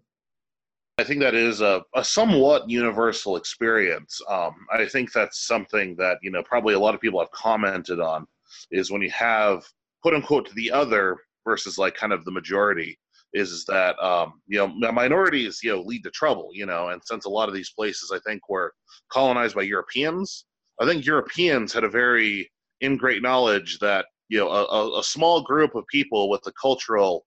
I 0.97 1.03
think 1.03 1.21
that 1.21 1.33
is 1.33 1.61
a, 1.61 1.83
a 1.95 2.03
somewhat 2.03 2.69
universal 2.69 3.35
experience. 3.35 4.21
Um, 4.29 4.53
I 4.71 4.85
think 4.85 5.11
that's 5.11 5.47
something 5.47 5.95
that 5.95 6.19
you 6.21 6.31
know 6.31 6.43
probably 6.43 6.75
a 6.75 6.79
lot 6.79 6.93
of 6.93 7.01
people 7.01 7.19
have 7.19 7.31
commented 7.31 7.99
on 7.99 8.27
is 8.71 8.91
when 8.91 9.01
you 9.01 9.09
have 9.09 9.65
quote 10.01 10.13
unquote 10.13 10.53
the 10.53 10.71
other 10.71 11.17
versus 11.45 11.77
like 11.77 11.95
kind 11.95 12.13
of 12.13 12.25
the 12.25 12.31
majority 12.31 12.99
is, 13.33 13.51
is 13.51 13.65
that 13.65 13.97
um, 13.99 14.33
you 14.47 14.57
know 14.57 14.91
minorities 14.91 15.59
you 15.63 15.71
know 15.71 15.81
lead 15.81 16.03
to 16.03 16.11
trouble 16.11 16.49
you 16.53 16.65
know 16.65 16.89
and 16.89 17.01
since 17.03 17.25
a 17.25 17.29
lot 17.29 17.49
of 17.49 17.55
these 17.55 17.71
places 17.71 18.11
I 18.13 18.19
think 18.19 18.47
were 18.49 18.73
colonized 19.09 19.55
by 19.55 19.63
Europeans, 19.63 20.45
I 20.79 20.85
think 20.85 21.05
Europeans 21.05 21.73
had 21.73 21.83
a 21.83 21.89
very 21.89 22.51
ingrate 22.83 23.21
knowledge 23.21 23.79
that 23.79 24.05
you 24.29 24.39
know 24.39 24.49
a, 24.49 24.99
a, 24.99 25.03
small 25.03 25.41
group 25.41 25.75
of 25.75 25.85
people 25.87 26.29
with 26.29 26.45
a 26.47 26.51
cultural 26.59 27.25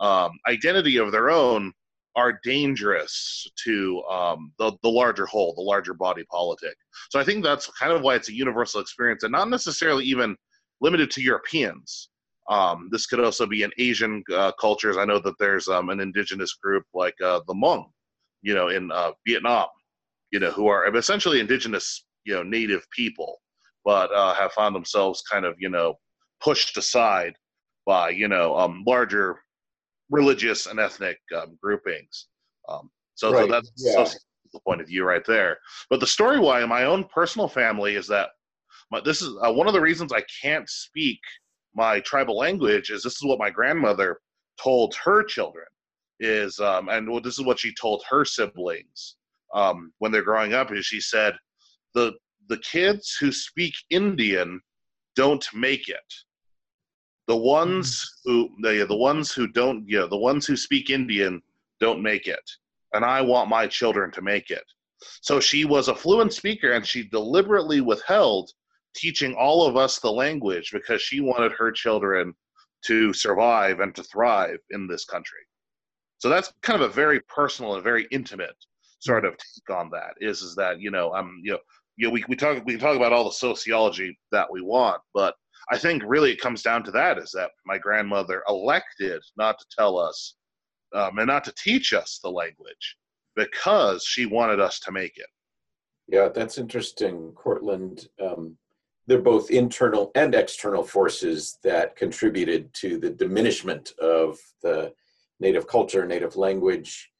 um, 0.00 0.32
identity 0.48 0.96
of 0.96 1.12
their 1.12 1.30
own 1.30 1.72
are 2.16 2.40
dangerous 2.44 3.48
to 3.64 4.02
um, 4.10 4.52
the, 4.58 4.72
the 4.82 4.88
larger 4.88 5.26
whole, 5.26 5.54
the 5.54 5.62
larger 5.62 5.94
body 5.94 6.24
politic. 6.30 6.74
So 7.10 7.20
I 7.20 7.24
think 7.24 7.44
that's 7.44 7.70
kind 7.78 7.92
of 7.92 8.02
why 8.02 8.16
it's 8.16 8.28
a 8.28 8.34
universal 8.34 8.80
experience 8.80 9.22
and 9.22 9.32
not 9.32 9.48
necessarily 9.48 10.04
even 10.04 10.36
limited 10.80 11.10
to 11.12 11.22
Europeans. 11.22 12.09
Um, 12.50 12.88
this 12.90 13.06
could 13.06 13.20
also 13.20 13.46
be 13.46 13.62
in 13.62 13.70
Asian 13.78 14.24
uh, 14.34 14.50
cultures. 14.60 14.96
I 14.96 15.04
know 15.04 15.20
that 15.20 15.38
there's 15.38 15.68
um, 15.68 15.88
an 15.88 16.00
indigenous 16.00 16.54
group 16.54 16.84
like 16.92 17.14
uh, 17.24 17.40
the 17.46 17.54
Hmong, 17.54 17.84
you 18.42 18.54
know, 18.54 18.68
in 18.68 18.90
uh, 18.90 19.12
Vietnam, 19.26 19.68
you 20.32 20.40
know, 20.40 20.50
who 20.50 20.66
are 20.66 20.94
essentially 20.96 21.38
indigenous, 21.38 22.04
you 22.24 22.34
know, 22.34 22.42
native 22.42 22.84
people, 22.90 23.40
but 23.84 24.12
uh, 24.12 24.34
have 24.34 24.52
found 24.52 24.74
themselves 24.74 25.22
kind 25.30 25.44
of, 25.44 25.54
you 25.58 25.68
know, 25.68 25.94
pushed 26.40 26.76
aside 26.76 27.34
by, 27.86 28.10
you 28.10 28.26
know, 28.26 28.56
um, 28.58 28.82
larger 28.84 29.38
religious 30.10 30.66
and 30.66 30.80
ethnic 30.80 31.18
um, 31.36 31.56
groupings. 31.62 32.26
Um, 32.68 32.90
so, 33.14 33.32
so 33.32 33.46
that's 33.46 33.70
yeah. 33.76 34.04
so 34.04 34.18
the 34.52 34.60
point 34.66 34.80
of 34.80 34.88
view 34.88 35.04
right 35.04 35.24
there. 35.24 35.58
But 35.88 36.00
the 36.00 36.06
story 36.06 36.40
why 36.40 36.62
in 36.62 36.68
my 36.68 36.84
own 36.84 37.04
personal 37.04 37.46
family 37.46 37.94
is 37.94 38.08
that 38.08 38.30
my, 38.90 39.00
this 39.00 39.22
is 39.22 39.36
uh, 39.40 39.52
one 39.52 39.68
of 39.68 39.72
the 39.72 39.80
reasons 39.80 40.12
I 40.12 40.24
can't 40.42 40.68
speak 40.68 41.20
my 41.74 42.00
tribal 42.00 42.36
language 42.36 42.90
is 42.90 43.02
this 43.02 43.16
is 43.16 43.24
what 43.24 43.38
my 43.38 43.50
grandmother 43.50 44.20
told 44.62 44.94
her 44.94 45.22
children 45.22 45.66
is 46.18 46.58
um, 46.60 46.88
and 46.88 47.08
what- 47.08 47.22
this 47.24 47.38
is 47.38 47.44
what 47.44 47.58
she 47.58 47.74
told 47.74 48.02
her 48.08 48.24
siblings 48.24 49.16
um, 49.54 49.92
when 49.98 50.12
they're 50.12 50.22
growing 50.22 50.52
up 50.54 50.72
is 50.72 50.86
she 50.86 51.00
said 51.00 51.34
the 51.94 52.12
the 52.48 52.58
kids 52.58 53.16
who 53.20 53.30
speak 53.30 53.74
Indian 53.90 54.60
don't 55.16 55.46
make 55.54 55.88
it. 55.88 56.12
The 57.28 57.36
ones 57.36 58.04
who 58.24 58.48
the, 58.62 58.84
the 58.88 58.96
ones 58.96 59.32
who 59.32 59.46
don't 59.46 59.84
yeah 59.88 60.06
the 60.08 60.16
ones 60.16 60.46
who 60.46 60.56
speak 60.56 60.90
indian 60.90 61.42
don't 61.78 62.02
make 62.02 62.26
it 62.26 62.42
and 62.94 63.04
i 63.04 63.20
want 63.20 63.48
my 63.48 63.66
children 63.66 64.10
to 64.12 64.22
make 64.22 64.50
it. 64.50 64.64
So 65.20 65.38
she 65.40 65.64
was 65.64 65.88
a 65.88 65.94
fluent 65.94 66.32
speaker 66.32 66.72
and 66.72 66.84
she 66.84 67.04
deliberately 67.08 67.80
withheld 67.80 68.50
teaching 68.94 69.34
all 69.34 69.66
of 69.66 69.76
us 69.76 69.98
the 69.98 70.10
language 70.10 70.70
because 70.72 71.00
she 71.00 71.20
wanted 71.20 71.52
her 71.52 71.70
children 71.70 72.34
to 72.84 73.12
survive 73.12 73.80
and 73.80 73.94
to 73.94 74.02
thrive 74.02 74.58
in 74.70 74.86
this 74.86 75.04
country 75.04 75.40
so 76.18 76.28
that's 76.28 76.52
kind 76.62 76.82
of 76.82 76.90
a 76.90 76.92
very 76.92 77.20
personal 77.22 77.74
and 77.74 77.84
very 77.84 78.06
intimate 78.10 78.56
sort 79.00 79.24
of 79.24 79.36
take 79.36 79.76
on 79.76 79.90
that 79.90 80.12
is 80.20 80.42
is 80.42 80.54
that 80.54 80.80
you 80.80 80.90
know 80.90 81.12
um 81.14 81.40
you 81.42 81.52
know 81.52 81.58
you 81.96 82.06
know, 82.06 82.12
we, 82.12 82.24
we 82.28 82.36
talk 82.36 82.64
we 82.64 82.72
can 82.72 82.80
talk 82.80 82.96
about 82.96 83.12
all 83.12 83.24
the 83.24 83.32
sociology 83.32 84.18
that 84.32 84.50
we 84.50 84.62
want 84.62 85.00
but 85.14 85.34
I 85.70 85.78
think 85.78 86.02
really 86.04 86.32
it 86.32 86.40
comes 86.40 86.62
down 86.62 86.82
to 86.84 86.90
that 86.92 87.18
is 87.18 87.30
that 87.32 87.50
my 87.64 87.78
grandmother 87.78 88.42
elected 88.48 89.22
not 89.36 89.58
to 89.58 89.64
tell 89.76 89.98
us 89.98 90.34
um, 90.94 91.18
and 91.18 91.28
not 91.28 91.44
to 91.44 91.52
teach 91.52 91.92
us 91.92 92.18
the 92.22 92.30
language 92.30 92.96
because 93.36 94.04
she 94.04 94.26
wanted 94.26 94.60
us 94.60 94.80
to 94.80 94.92
make 94.92 95.16
it. 95.16 95.26
Yeah, 96.08 96.28
that's 96.28 96.58
interesting, 96.58 97.32
Cortland. 97.36 98.08
Um, 98.20 98.56
they're 99.10 99.20
both 99.20 99.50
internal 99.50 100.12
and 100.14 100.36
external 100.36 100.84
forces 100.84 101.58
that 101.64 101.96
contributed 101.96 102.72
to 102.72 102.96
the 102.96 103.10
diminishment 103.10 103.92
of 104.00 104.38
the 104.62 104.94
native 105.40 105.66
culture, 105.66 106.06
native 106.06 106.36
language, 106.36 107.10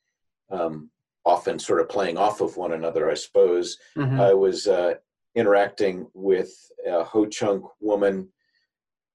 um, 0.52 0.88
often 1.24 1.58
sort 1.58 1.80
of 1.80 1.88
playing 1.88 2.16
off 2.16 2.40
of 2.40 2.56
one 2.56 2.74
another, 2.74 3.10
I 3.10 3.14
suppose. 3.14 3.76
Mhm. 3.96 4.20
I 4.20 4.32
was 4.32 4.68
uh, 4.68 4.94
interacting 5.34 6.06
with 6.14 6.52
a 6.86 7.02
Ho 7.02 7.26
Chunk 7.26 7.64
woman 7.80 8.28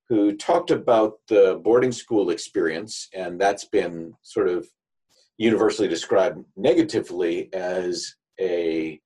who 0.09 0.35
talked 0.35 0.69
about 0.69 1.19
the 1.29 1.61
boarding 1.63 1.93
school 1.93 2.29
experience, 2.29 3.07
and 3.13 3.39
that's 3.39 3.63
been 3.63 4.13
sort 4.21 4.49
of 4.49 4.67
universally 5.37 5.87
described 5.87 6.43
negatively 6.57 7.53
as 7.53 8.15
a 8.37 8.99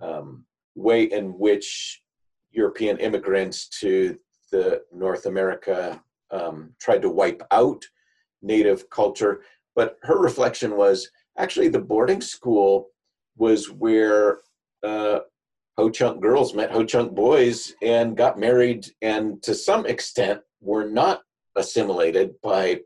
um, 0.00 0.46
way 0.74 1.04
in 1.04 1.38
which 1.38 2.01
European 2.52 2.98
immigrants 2.98 3.68
to 3.80 4.18
the 4.50 4.82
North 4.92 5.26
America 5.26 6.02
um, 6.30 6.74
tried 6.80 7.02
to 7.02 7.10
wipe 7.10 7.42
out 7.50 7.82
native 8.42 8.88
culture. 8.90 9.42
But 9.74 9.98
her 10.02 10.18
reflection 10.18 10.76
was 10.76 11.08
actually 11.38 11.68
the 11.68 11.78
boarding 11.78 12.20
school 12.20 12.88
was 13.36 13.70
where 13.70 14.40
uh, 14.82 15.20
Ho 15.78 15.88
Chunk 15.88 16.20
girls 16.20 16.54
met 16.54 16.70
Ho 16.70 16.84
Chunk 16.84 17.14
boys 17.14 17.74
and 17.82 18.16
got 18.16 18.38
married, 18.38 18.86
and 19.00 19.42
to 19.42 19.54
some 19.54 19.86
extent 19.86 20.40
were 20.60 20.88
not 20.88 21.22
assimilated 21.56 22.34
by 22.42 22.80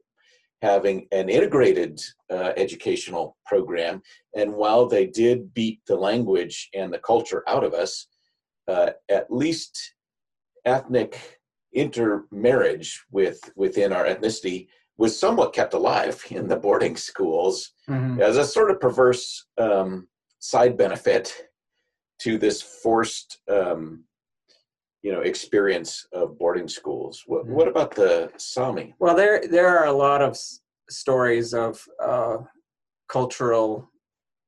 having 0.62 1.06
an 1.12 1.28
integrated 1.28 2.00
uh, 2.30 2.52
educational 2.56 3.36
program. 3.44 4.02
And 4.36 4.54
while 4.54 4.86
they 4.86 5.06
did 5.06 5.52
beat 5.52 5.80
the 5.86 5.96
language 5.96 6.68
and 6.74 6.92
the 6.92 6.98
culture 6.98 7.42
out 7.46 7.64
of 7.64 7.74
us, 7.74 8.06
uh, 8.68 8.90
at 9.08 9.30
least 9.30 9.94
ethnic 10.64 11.40
intermarriage 11.72 13.04
with 13.10 13.38
within 13.56 13.92
our 13.92 14.04
ethnicity 14.04 14.68
was 14.98 15.18
somewhat 15.18 15.52
kept 15.52 15.74
alive 15.74 16.22
in 16.30 16.48
the 16.48 16.56
boarding 16.56 16.96
schools 16.96 17.72
Mhm. 17.88 18.20
as 18.20 18.36
a 18.36 18.44
sort 18.44 18.70
of 18.70 18.80
perverse 18.80 19.46
um, 19.58 20.08
side 20.38 20.76
benefit 20.76 21.34
to 22.20 22.38
this 22.38 22.62
forced 22.62 23.40
um, 23.48 24.04
you 25.02 25.12
know 25.12 25.20
experience 25.20 26.06
of 26.12 26.38
boarding 26.38 26.66
schools 26.68 27.22
what, 27.26 27.44
Mhm. 27.46 27.50
what 27.50 27.68
about 27.68 27.94
the 27.94 28.32
sami 28.38 28.94
Well, 28.98 29.14
there 29.14 29.46
there 29.46 29.68
are 29.78 29.86
a 29.86 29.92
lot 29.92 30.22
of 30.22 30.30
s- 30.30 30.60
stories 30.88 31.52
of 31.54 31.86
uh, 32.02 32.38
cultural 33.08 33.88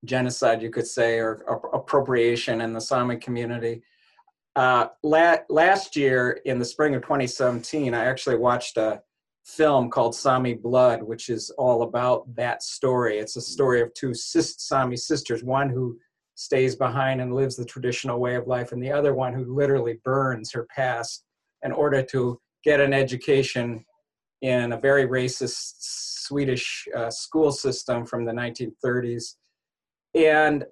genocide, 0.05 0.63
you 0.63 0.71
could 0.71 0.87
say, 0.87 1.19
or 1.19 1.45
ap- 1.51 1.73
appropriation 1.75 2.61
in 2.61 2.73
the 2.73 2.81
Sami 2.81 3.17
community. 3.17 3.83
Uh, 4.59 4.89
la- 5.05 5.37
last 5.49 5.95
year, 5.95 6.41
in 6.45 6.59
the 6.59 6.65
spring 6.65 6.93
of 6.97 7.03
2017, 7.03 7.95
I 7.95 8.07
actually 8.07 8.35
watched 8.35 8.77
a 8.77 9.01
film 9.45 9.89
called 9.89 10.17
Sami 10.17 10.55
Blood, 10.55 11.01
which 11.01 11.29
is 11.29 11.51
all 11.51 11.83
about 11.83 12.35
that 12.35 12.65
story. 12.65 13.19
It's 13.19 13.37
a 13.37 13.41
story 13.41 13.81
of 13.81 13.95
two 13.95 14.15
sis- 14.15 14.57
Sami 14.59 14.97
sisters, 14.97 15.45
one 15.45 15.69
who 15.69 15.97
stays 16.35 16.75
behind 16.75 17.21
and 17.21 17.37
lives 17.37 17.55
the 17.55 17.65
traditional 17.65 18.19
way 18.19 18.35
of 18.35 18.49
life, 18.49 18.73
and 18.73 18.83
the 18.83 18.91
other 18.91 19.15
one 19.15 19.33
who 19.33 19.55
literally 19.55 20.01
burns 20.03 20.51
her 20.51 20.67
past 20.75 21.23
in 21.63 21.71
order 21.71 22.03
to 22.03 22.41
get 22.65 22.81
an 22.81 22.93
education 22.93 23.85
in 24.43 24.73
a 24.73 24.81
very 24.81 25.07
racist 25.07 25.77
Swedish 26.27 26.89
uh, 26.97 27.11
school 27.11 27.53
system 27.53 28.05
from 28.05 28.25
the 28.25 28.33
1930s. 28.33 29.37
And 30.17 30.65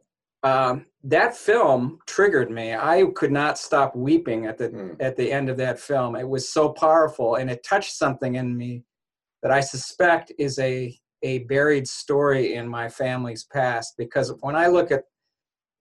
um, 0.47 0.87
that 1.05 1.37
film 1.37 1.99
triggered 2.07 2.51
me. 2.51 2.75
I 2.75 3.05
could 3.15 3.33
not 3.33 3.59
stop 3.59 3.97
weeping 3.97 4.47
at 4.47 4.59
the 4.59 4.69
Hmm. 4.69 4.93
at 5.01 5.17
the 5.17 5.31
end 5.33 5.49
of 5.51 5.57
that 5.57 5.79
film. 5.79 6.17
It 6.17 6.29
was 6.29 6.49
so 6.49 6.69
powerful, 6.69 7.37
and 7.37 7.51
it 7.51 7.65
touched 7.65 7.95
something 7.95 8.37
in 8.37 8.57
me 8.57 8.85
that 9.43 9.51
I 9.51 9.61
suspect 9.61 10.33
is 10.39 10.59
a 10.59 10.97
a 11.23 11.39
buried 11.41 11.89
story 11.89 12.55
in 12.55 12.69
my 12.69 12.89
family's 12.89 13.45
past. 13.45 13.95
Because 13.99 14.33
when 14.41 14.55
I 14.55 14.67
look 14.69 14.91
at 14.93 15.05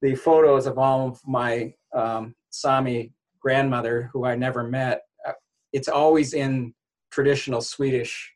the 0.02 0.16
photos 0.16 0.66
of 0.66 0.78
all 0.78 1.10
of 1.10 1.20
my 1.28 1.74
um, 1.94 2.36
Sami 2.50 3.12
grandmother, 3.40 4.10
who 4.14 4.26
I 4.26 4.36
never 4.36 4.64
met, 4.64 5.02
uh, 5.28 5.34
it's 5.74 5.88
always 5.88 6.34
in 6.34 6.74
traditional 7.12 7.62
Swedish 7.62 8.34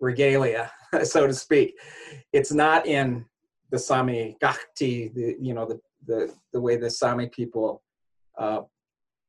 regalia, 0.00 0.70
so 1.04 1.26
to 1.26 1.34
speak. 1.34 1.74
It's 2.32 2.52
not 2.52 2.86
in 2.86 3.24
the 3.70 3.78
Sami 3.78 4.36
gákti, 4.42 5.12
the 5.14 5.36
you 5.40 5.54
know 5.54 5.66
the 5.66 5.80
the 6.06 6.32
the 6.52 6.60
way 6.60 6.76
the 6.76 6.90
Sami 6.90 7.28
people 7.28 7.82
uh, 8.38 8.62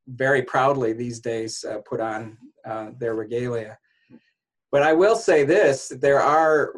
very 0.08 0.42
proudly 0.42 0.94
these 0.94 1.20
days 1.20 1.64
uh, 1.64 1.80
put 1.88 2.00
on 2.00 2.38
uh, 2.66 2.92
their 2.98 3.16
regalia. 3.16 3.78
But 4.72 4.84
I 4.84 4.94
will 4.94 5.16
say 5.16 5.44
this: 5.44 5.92
there 6.02 6.22
are 6.22 6.74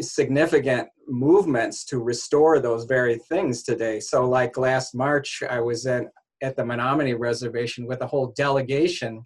significant 0.00 0.88
movements 1.06 1.84
to 1.86 1.98
restore 1.98 2.58
those 2.58 2.84
very 2.84 3.18
things 3.18 3.62
today. 3.62 4.00
So, 4.00 4.28
like 4.28 4.56
last 4.56 4.94
March, 4.94 5.42
I 5.48 5.60
was 5.60 5.86
in, 5.86 6.08
at 6.42 6.56
the 6.56 6.64
Menominee 6.64 7.14
Reservation 7.14 7.86
with 7.86 8.00
a 8.02 8.06
whole 8.06 8.32
delegation 8.36 9.24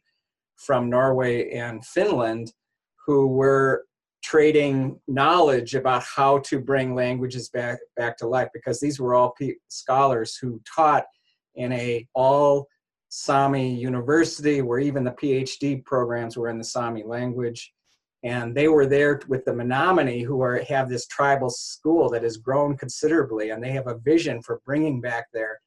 from 0.57 0.91
Norway 0.91 1.51
and 1.51 1.85
Finland 1.85 2.53
who 3.07 3.29
were 3.29 3.87
trading 4.23 4.99
knowledge 5.07 5.75
about 5.75 6.03
how 6.03 6.39
to 6.39 6.61
bring 6.61 6.95
languages 6.95 7.49
back 7.51 7.79
back 7.97 8.17
to 8.19 8.27
life 8.27 8.49
because 8.53 8.81
these 8.81 8.99
were 8.99 9.15
all 9.15 9.35
scholars 9.69 10.37
who 10.37 10.61
taught 10.75 11.05
in 11.55 11.73
a 11.73 12.07
all 12.15 12.67
Sami 13.11 13.75
university 13.75 14.61
where 14.61 14.81
even 14.81 15.05
the 15.05 15.13
PhD 15.13 15.85
programs 15.85 16.37
were 16.37 16.49
in 16.49 16.59
the 16.59 16.65
Sami 16.65 17.05
language 17.05 17.73
and 18.25 18.55
they 18.55 18.69
were 18.69 18.87
there 18.87 19.21
with 19.29 19.45
the 19.45 19.55
Menominee 19.55 20.23
who 20.23 20.43
are 20.43 20.63
have 20.65 20.89
this 20.89 21.07
tribal 21.07 21.51
school 21.51 22.11
that 22.11 22.25
has 22.25 22.37
grown 22.37 22.77
considerably 22.77 23.51
and 23.51 23.63
they 23.63 23.71
have 23.71 23.87
a 23.87 23.99
vision 23.99 24.43
for 24.43 24.61
bringing 24.67 25.01
back 25.01 25.27
their 25.33 25.61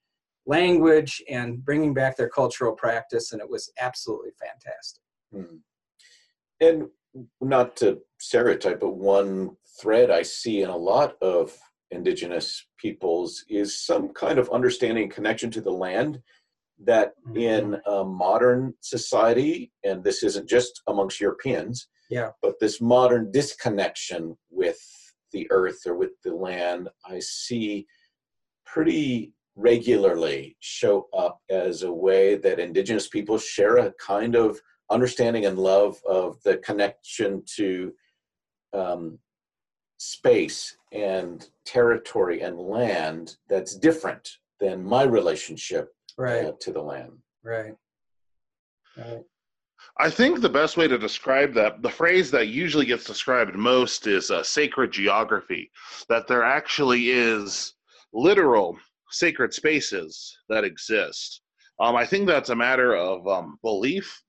language 0.46 1.24
and 1.30 1.64
bringing 1.64 1.94
back 1.94 2.18
their 2.18 2.30
cultural 2.30 2.74
practice 2.74 3.32
and 3.32 3.42
it 3.42 3.50
was 3.50 3.72
absolutely 3.80 4.32
fantastic 4.40 5.02
hmm. 5.32 5.58
and 6.60 6.90
not 7.40 7.76
to 7.76 8.00
stereotype 8.20 8.80
but 8.80 8.96
one 8.96 9.50
thread 9.82 10.10
i 10.10 10.22
see 10.22 10.62
in 10.62 10.70
a 10.70 10.78
lot 10.78 11.16
of 11.22 11.58
indigenous 11.92 12.66
peoples 12.78 13.44
is 13.50 13.86
some 13.86 14.10
kind 14.10 14.40
of 14.40 14.50
understanding 14.52 15.10
connection 15.10 15.52
to 15.52 15.62
the 15.62 15.72
land 15.72 16.20
that 16.84 17.14
mm-hmm. 17.28 17.38
in 17.38 17.78
a 17.86 18.04
modern 18.04 18.74
society 18.82 19.72
and 19.84 20.04
this 20.04 20.24
isn't 20.24 20.48
just 20.50 20.82
amongst 20.88 21.20
europeans 21.20 21.88
yeah 22.10 22.30
but 22.42 22.60
this 22.60 22.80
modern 22.82 23.32
disconnection 23.32 24.36
with 24.50 24.80
the 25.34 25.48
earth 25.52 25.80
or 25.86 25.96
with 25.96 26.12
the 26.24 26.34
land 26.34 26.88
i 27.06 27.20
see 27.20 27.86
pretty 28.66 29.34
regularly 29.56 30.56
show 30.60 31.08
up 31.16 31.40
as 31.50 31.84
a 31.84 31.92
way 31.92 32.36
that 32.36 32.60
indigenous 32.60 33.08
people 33.08 33.38
share 33.38 33.78
a 33.78 33.94
kind 33.94 34.36
of 34.36 34.60
understanding 34.92 35.46
and 35.46 35.58
love 35.58 35.98
of 36.08 36.42
the 36.44 36.58
connection 36.58 37.44
to 37.56 37.94
um, 38.74 39.18
space 39.98 40.78
and 40.92 41.50
territory 41.66 42.42
and 42.42 42.60
land 42.60 43.38
that's 43.50 43.76
different 43.76 44.38
than 44.60 44.84
my 44.84 45.04
relationship 45.04 45.94
right. 46.18 46.46
uh, 46.46 46.52
to 46.60 46.72
the 46.72 46.82
land. 46.82 47.12
Right. 47.44 47.76
Right. 48.98 49.24
I 49.98 50.10
think 50.10 50.42
the 50.42 50.50
best 50.50 50.78
way 50.78 50.88
to 50.88 50.98
describe 50.98 51.54
that, 51.56 51.82
the 51.82 51.90
phrase 51.90 52.30
that 52.32 52.48
usually 52.48 52.86
gets 52.86 53.04
described 53.04 53.56
most 53.56 54.08
is 54.08 54.30
uh, 54.30 54.44
sacred 54.44 54.92
geography, 54.92 55.72
that 56.08 56.28
there 56.28 56.44
actually 56.44 57.10
is 57.10 57.74
literal 58.14 58.78
sacred 59.10 59.54
spaces 59.54 60.38
that 60.50 60.64
exist. 60.64 61.42
Um, 61.80 61.96
I 61.96 62.06
think 62.06 62.28
that's 62.28 62.50
a 62.50 62.56
matter 62.56 62.96
of 62.96 63.28
um, 63.28 63.58
belief, 63.64 64.22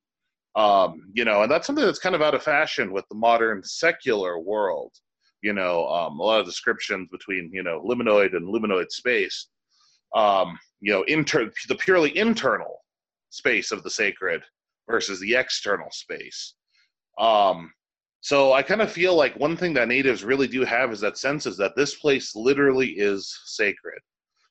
um, 0.54 1.02
you 1.12 1.25
know, 1.25 1.42
and 1.42 1.50
that's 1.50 1.66
something 1.66 1.85
that's 1.85 1.99
kind 1.99 2.14
of 2.14 2.23
out 2.23 2.35
of 2.35 2.42
fashion 2.42 2.92
with 2.92 3.09
the 3.09 3.14
modern 3.14 3.62
secular 3.62 4.38
world. 4.38 4.92
You 5.42 5.52
know, 5.52 5.87
um, 5.88 6.21
a 6.21 6.23
lot 6.23 6.40
of 6.40 6.47
descriptions 6.47 7.09
between 7.11 7.50
you 7.52 7.62
know 7.62 7.82
luminoid 7.82 8.37
and 8.37 8.47
luminoid 8.47 8.90
space. 8.90 9.49
Um, 10.14 10.59
you 10.81 10.92
know, 10.92 11.03
inter- 11.05 11.53
the 11.68 11.74
purely 11.74 12.16
internal 12.16 12.81
space 13.31 13.72
of 13.72 13.83
the 13.83 13.90
sacred 13.90 14.42
versus 14.88 15.18
the 15.20 15.35
external 15.35 15.90
space. 15.90 16.55
Um, 17.18 17.72
so 18.20 18.53
I 18.53 18.62
kind 18.62 18.83
of 18.83 18.92
feel 18.92 19.16
like 19.16 19.38
one 19.38 19.57
thing 19.57 19.72
that 19.74 19.88
natives 19.88 20.22
really 20.22 20.46
do 20.46 20.64
have 20.64 20.92
is 20.92 21.00
that 21.00 21.18
sense 21.18 21.46
is 21.46 21.57
that 21.57 21.74
this 21.77 21.94
place 21.96 22.37
literally 22.37 22.88
is 22.88 23.37
sacred 23.46 23.98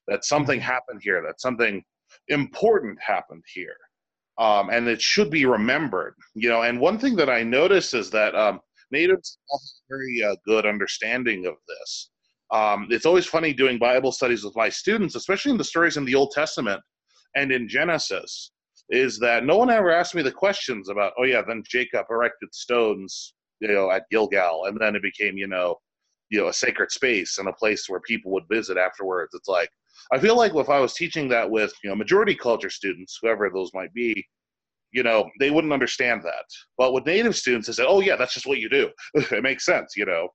that 0.08 0.26
something 0.26 0.60
mm-hmm. 0.60 0.72
happened 0.72 1.02
here, 1.04 1.24
that 1.26 1.42
something 1.42 1.84
important 2.28 3.00
happened 3.02 3.44
here. 3.54 3.78
Um, 4.42 4.72
and 4.72 4.88
it 4.88 5.00
should 5.00 5.30
be 5.30 5.46
remembered, 5.46 6.16
you 6.34 6.50
know. 6.50 6.64
And 6.64 6.80
one 6.80 6.98
thing 6.98 7.16
that 7.18 7.30
I 7.30 7.44
notice 7.44 7.94
is 7.94 8.10
that 8.10 8.34
um, 8.36 8.60
natives 8.90 9.38
have 9.52 9.60
a 9.60 9.96
very 9.96 10.24
uh, 10.24 10.36
good 10.48 10.66
understanding 10.66 11.46
of 11.46 11.56
this. 11.68 12.10
Um, 12.52 12.88
it's 12.90 13.06
always 13.06 13.28
funny 13.28 13.54
doing 13.54 13.78
Bible 13.78 14.12
studies 14.12 14.44
with 14.44 14.56
my 14.56 14.68
students, 14.68 15.16
especially 15.16 15.52
in 15.52 15.60
the 15.60 15.64
stories 15.74 15.98
in 15.98 16.06
the 16.06 16.16
Old 16.16 16.32
Testament 16.32 16.82
and 17.36 17.52
in 17.52 17.70
Genesis, 17.70 18.52
is 18.90 19.20
that 19.20 19.46
no 19.46 19.58
one 19.58 19.70
ever 19.70 19.92
asked 19.92 20.16
me 20.16 20.24
the 20.24 20.32
questions 20.32 20.90
about, 20.90 21.14
oh 21.20 21.24
yeah, 21.24 21.44
then 21.48 21.64
Jacob 21.70 22.08
erected 22.10 22.50
stones, 22.54 23.36
you 23.60 23.68
know, 23.68 23.92
at 23.92 24.10
Gilgal, 24.10 24.66
and 24.66 24.78
then 24.82 24.96
it 24.96 25.04
became, 25.04 25.38
you 25.38 25.48
know, 25.48 25.76
you 26.32 26.40
know, 26.40 26.48
a 26.48 26.54
sacred 26.54 26.92
space 26.92 27.38
and 27.38 27.48
a 27.48 27.54
place 27.54 27.88
where 27.88 28.00
people 28.02 28.32
would 28.32 28.48
visit 28.50 28.78
afterwards. 28.78 29.34
It's 29.34 29.48
like, 29.48 29.70
I 30.12 30.20
feel 30.20 30.36
like 30.36 30.54
if 30.56 30.70
I 30.70 30.80
was 30.80 30.94
teaching 30.94 31.28
that 31.30 31.50
with 31.50 31.74
you 31.84 31.90
know 31.90 31.96
majority 31.96 32.36
culture 32.36 32.70
students, 32.70 33.18
whoever 33.22 33.50
those 33.50 33.74
might 33.74 33.94
be, 33.94 34.26
you 34.92 35.04
know, 35.04 35.30
they 35.40 35.52
wouldn't 35.52 35.74
understand 35.74 36.22
that. 36.24 36.46
But 36.78 36.94
with 36.94 37.06
native 37.06 37.36
students, 37.36 37.68
they 37.68 37.74
said, 37.74 37.88
"Oh 37.88 38.02
yeah, 38.02 38.16
that's 38.16 38.34
just 38.34 38.48
what 38.48 38.60
you 38.60 38.70
do. 38.70 38.90
it 39.14 39.44
makes 39.44 39.66
sense." 39.66 39.96
You 39.96 40.06
know, 40.06 40.30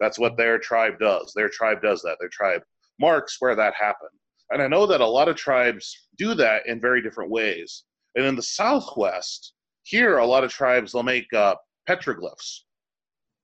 that's 0.00 0.18
what 0.18 0.36
their 0.36 0.58
tribe 0.58 0.98
does. 0.98 1.32
Their 1.34 1.48
tribe 1.48 1.82
does 1.82 2.02
that. 2.02 2.16
Their 2.20 2.30
tribe 2.30 2.62
marks 2.98 3.36
where 3.38 3.54
that 3.54 3.74
happened. 3.74 4.10
And 4.50 4.60
I 4.60 4.66
know 4.66 4.84
that 4.86 5.00
a 5.00 5.06
lot 5.06 5.28
of 5.28 5.36
tribes 5.36 5.96
do 6.18 6.34
that 6.34 6.66
in 6.66 6.80
very 6.80 7.00
different 7.00 7.30
ways. 7.30 7.84
And 8.16 8.26
in 8.26 8.34
the 8.34 8.42
Southwest, 8.42 9.54
here 9.84 10.18
a 10.18 10.26
lot 10.26 10.44
of 10.44 10.50
tribes 10.50 10.92
they'll 10.92 11.04
make 11.04 11.32
uh, 11.32 11.54
petroglyphs. 11.88 12.60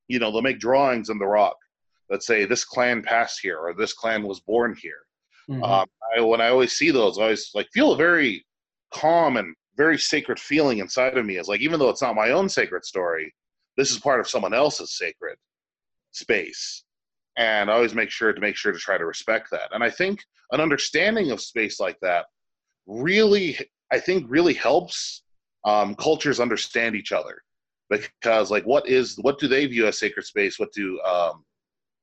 You 0.09 0.19
know, 0.19 0.33
they'll 0.33 0.43
make 0.43 0.59
drawings 0.59 1.11
in 1.11 1.19
the 1.19 1.27
rock 1.27 1.57
that 2.09 2.23
say 2.23 2.45
this 2.45 2.65
clan 2.65 3.03
passed 3.03 3.41
here 3.41 3.59
or 3.59 3.73
this 3.73 3.93
clan 3.93 4.25
was 4.25 4.41
born 4.41 4.77
here 4.81 5.06
Mm-hmm. 5.51 5.63
Um, 5.63 5.87
I, 6.17 6.21
when 6.21 6.41
I 6.41 6.49
always 6.49 6.73
see 6.73 6.91
those, 6.91 7.19
I 7.19 7.23
always 7.23 7.51
like 7.55 7.69
feel 7.73 7.93
a 7.93 7.97
very 7.97 8.45
calm 8.93 9.37
and 9.37 9.55
very 9.77 9.99
sacred 9.99 10.41
feeling 10.41 10.79
inside 10.79 11.17
of 11.17 11.27
me. 11.27 11.37
It's 11.37 11.49
like 11.49 11.61
even 11.61 11.79
though 11.79 11.91
it's 11.91 12.03
not 12.03 12.15
my 12.15 12.31
own 12.31 12.49
sacred 12.49 12.85
story, 12.85 13.33
this 13.77 13.91
is 13.91 13.99
part 13.99 14.21
of 14.21 14.29
someone 14.29 14.55
else's 14.55 14.97
sacred 14.97 15.37
space, 16.13 16.85
and 17.37 17.71
I 17.71 17.75
always 17.75 17.95
make 17.95 18.11
sure 18.11 18.33
to 18.33 18.41
make 18.41 18.57
sure 18.57 18.73
to 18.73 18.79
try 18.79 18.97
to 18.97 19.05
respect 19.05 19.51
that. 19.51 19.69
And 19.73 19.85
I 19.85 19.91
think 19.91 20.21
an 20.53 20.61
understanding 20.61 21.31
of 21.31 21.41
space 21.41 21.79
like 21.79 21.99
that 22.01 22.27
really, 22.87 23.59
I 23.93 24.01
think, 24.01 24.27
really 24.29 24.55
helps 24.55 25.23
um, 25.65 25.95
cultures 25.97 26.41
understand 26.41 26.97
each 26.97 27.13
other 27.13 27.43
because 27.91 28.51
like 28.51 28.65
what 28.65 28.89
is 28.89 29.17
what 29.21 29.39
do 29.39 29.49
they 29.49 29.67
view 29.67 29.87
as 29.87 29.99
sacred 29.99 30.25
space 30.25 30.59
what 30.59 30.73
do 30.73 31.01
um, 31.03 31.45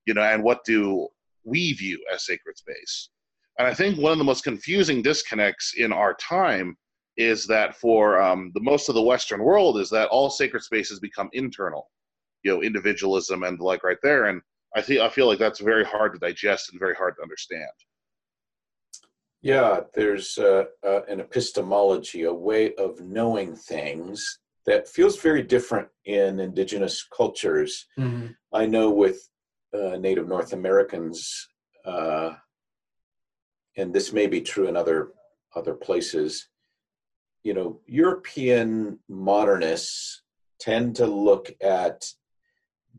you 0.06 0.14
know 0.14 0.22
and 0.22 0.44
what 0.44 0.64
do 0.66 1.08
we 1.44 1.74
view 1.74 2.00
as 2.14 2.26
sacred 2.26 2.58
space 2.58 3.10
and 3.60 3.68
I 3.68 3.74
think 3.74 3.98
one 3.98 4.12
of 4.12 4.18
the 4.18 4.24
most 4.24 4.44
confusing 4.44 5.02
disconnects 5.02 5.74
in 5.78 5.94
our 5.94 6.16
time 6.16 6.76
is 7.18 7.46
that 7.48 7.76
for 7.76 8.20
um, 8.22 8.52
the 8.56 8.62
most 8.62 8.90
of 8.90 8.96
the 8.96 9.02
Western 9.02 9.44
world 9.44 9.80
is 9.80 9.90
that 9.92 10.10
all 10.10 10.30
sacred 10.30 10.64
spaces 10.64 11.00
become 11.00 11.30
internal, 11.34 11.90
you 12.44 12.52
know, 12.52 12.64
individualism 12.64 13.44
and 13.44 13.60
like 13.60 13.84
right 13.84 14.00
there. 14.02 14.26
And 14.26 14.42
I 14.76 14.82
think 14.82 15.02
I 15.02 15.10
feel 15.10 15.28
like 15.28 15.38
that's 15.38 15.60
very 15.60 15.86
hard 15.86 16.14
to 16.14 16.20
digest 16.20 16.72
and 16.72 16.80
very 16.80 16.96
hard 16.96 17.16
to 17.18 17.22
understand. 17.22 17.70
Yeah, 19.44 19.82
there's 19.94 20.38
uh, 20.38 20.64
uh, 20.88 21.02
an 21.08 21.20
epistemology, 21.20 22.24
a 22.24 22.34
way 22.34 22.74
of 22.76 23.00
knowing 23.02 23.56
things 23.56 24.40
that 24.66 24.88
feels 24.88 25.20
very 25.20 25.44
different 25.44 25.90
in 26.06 26.40
indigenous 26.40 27.06
cultures. 27.16 27.86
Mm-hmm. 28.00 28.28
I 28.54 28.66
know 28.66 28.90
with 28.90 29.30
uh, 29.74 29.98
Native 29.98 30.30
North 30.30 30.54
Americans, 30.54 31.48
uh, 31.86 32.36
and 33.78 33.94
this 33.94 34.14
may 34.14 34.28
be 34.28 34.42
true 34.42 34.68
in 34.68 34.76
other 34.76 35.10
other 35.56 35.74
places 35.74 36.48
you 37.44 37.54
know 37.54 37.80
european 37.86 39.00
modernists 39.10 40.24
tend 40.60 40.96
to 40.96 41.06
look 41.06 41.52
at 41.62 42.06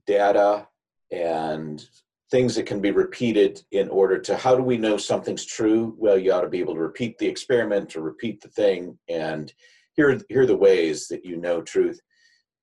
data 0.07 0.67
and 1.11 1.87
things 2.31 2.55
that 2.55 2.67
can 2.67 2.81
be 2.81 2.91
repeated 2.91 3.63
in 3.71 3.89
order 3.89 4.19
to 4.19 4.37
how 4.37 4.57
do 4.57 4.63
we 4.63 4.77
know 4.77 4.97
something's 4.97 5.45
true? 5.45 5.95
Well 5.99 6.19
you 6.19 6.33
ought 6.33 6.41
to 6.41 6.49
be 6.49 6.61
able 6.61 6.75
to 6.75 6.81
repeat 6.81 7.19
the 7.19 7.29
experiment 7.29 7.95
or 7.95 8.01
repeat 8.01 8.41
the 8.41 8.49
thing 8.49 8.99
and 9.09 9.53
here, 9.97 10.21
here 10.29 10.43
are 10.43 10.47
the 10.47 10.57
ways 10.57 11.07
that 11.09 11.25
you 11.25 11.37
know 11.37 11.63
truth. 11.63 12.01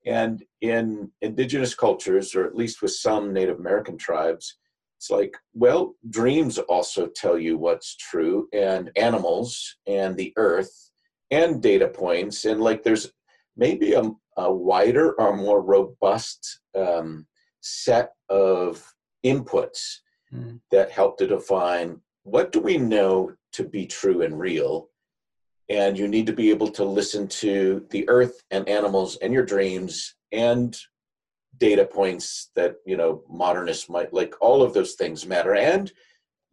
And 0.05 0.43
in 0.59 1.09
indigenous 1.21 1.73
cultures 1.73 2.35
or 2.35 2.45
at 2.45 2.55
least 2.55 2.81
with 2.81 2.91
some 2.91 3.33
native 3.33 3.59
american 3.59 3.97
tribes 3.97 4.57
it's 5.01 5.09
like, 5.09 5.35
well, 5.55 5.95
dreams 6.11 6.59
also 6.59 7.07
tell 7.07 7.35
you 7.35 7.57
what's 7.57 7.95
true, 7.95 8.47
and 8.53 8.91
animals, 8.95 9.77
and 9.87 10.15
the 10.15 10.31
earth, 10.37 10.91
and 11.31 11.59
data 11.59 11.87
points, 11.87 12.45
and 12.45 12.61
like 12.61 12.83
there's 12.83 13.11
maybe 13.57 13.93
a, 13.93 14.03
a 14.37 14.53
wider 14.53 15.13
or 15.13 15.35
more 15.35 15.63
robust 15.63 16.59
um, 16.77 17.25
set 17.61 18.11
of 18.29 18.85
inputs 19.25 19.81
mm. 20.31 20.59
that 20.69 20.91
help 20.91 21.17
to 21.17 21.25
define 21.25 21.99
what 22.21 22.51
do 22.51 22.59
we 22.59 22.77
know 22.77 23.33
to 23.53 23.63
be 23.63 23.87
true 23.87 24.21
and 24.21 24.37
real. 24.39 24.87
And 25.67 25.97
you 25.97 26.07
need 26.07 26.27
to 26.27 26.33
be 26.33 26.51
able 26.51 26.69
to 26.73 26.85
listen 26.85 27.27
to 27.27 27.87
the 27.89 28.07
earth 28.07 28.39
and 28.51 28.69
animals 28.69 29.17
and 29.23 29.33
your 29.33 29.45
dreams 29.45 30.13
and 30.31 30.77
data 31.57 31.85
points 31.85 32.49
that, 32.55 32.75
you 32.85 32.97
know, 32.97 33.23
modernists 33.29 33.89
might 33.89 34.13
like. 34.13 34.33
All 34.41 34.63
of 34.63 34.73
those 34.73 34.93
things 34.93 35.25
matter. 35.25 35.55
And, 35.55 35.91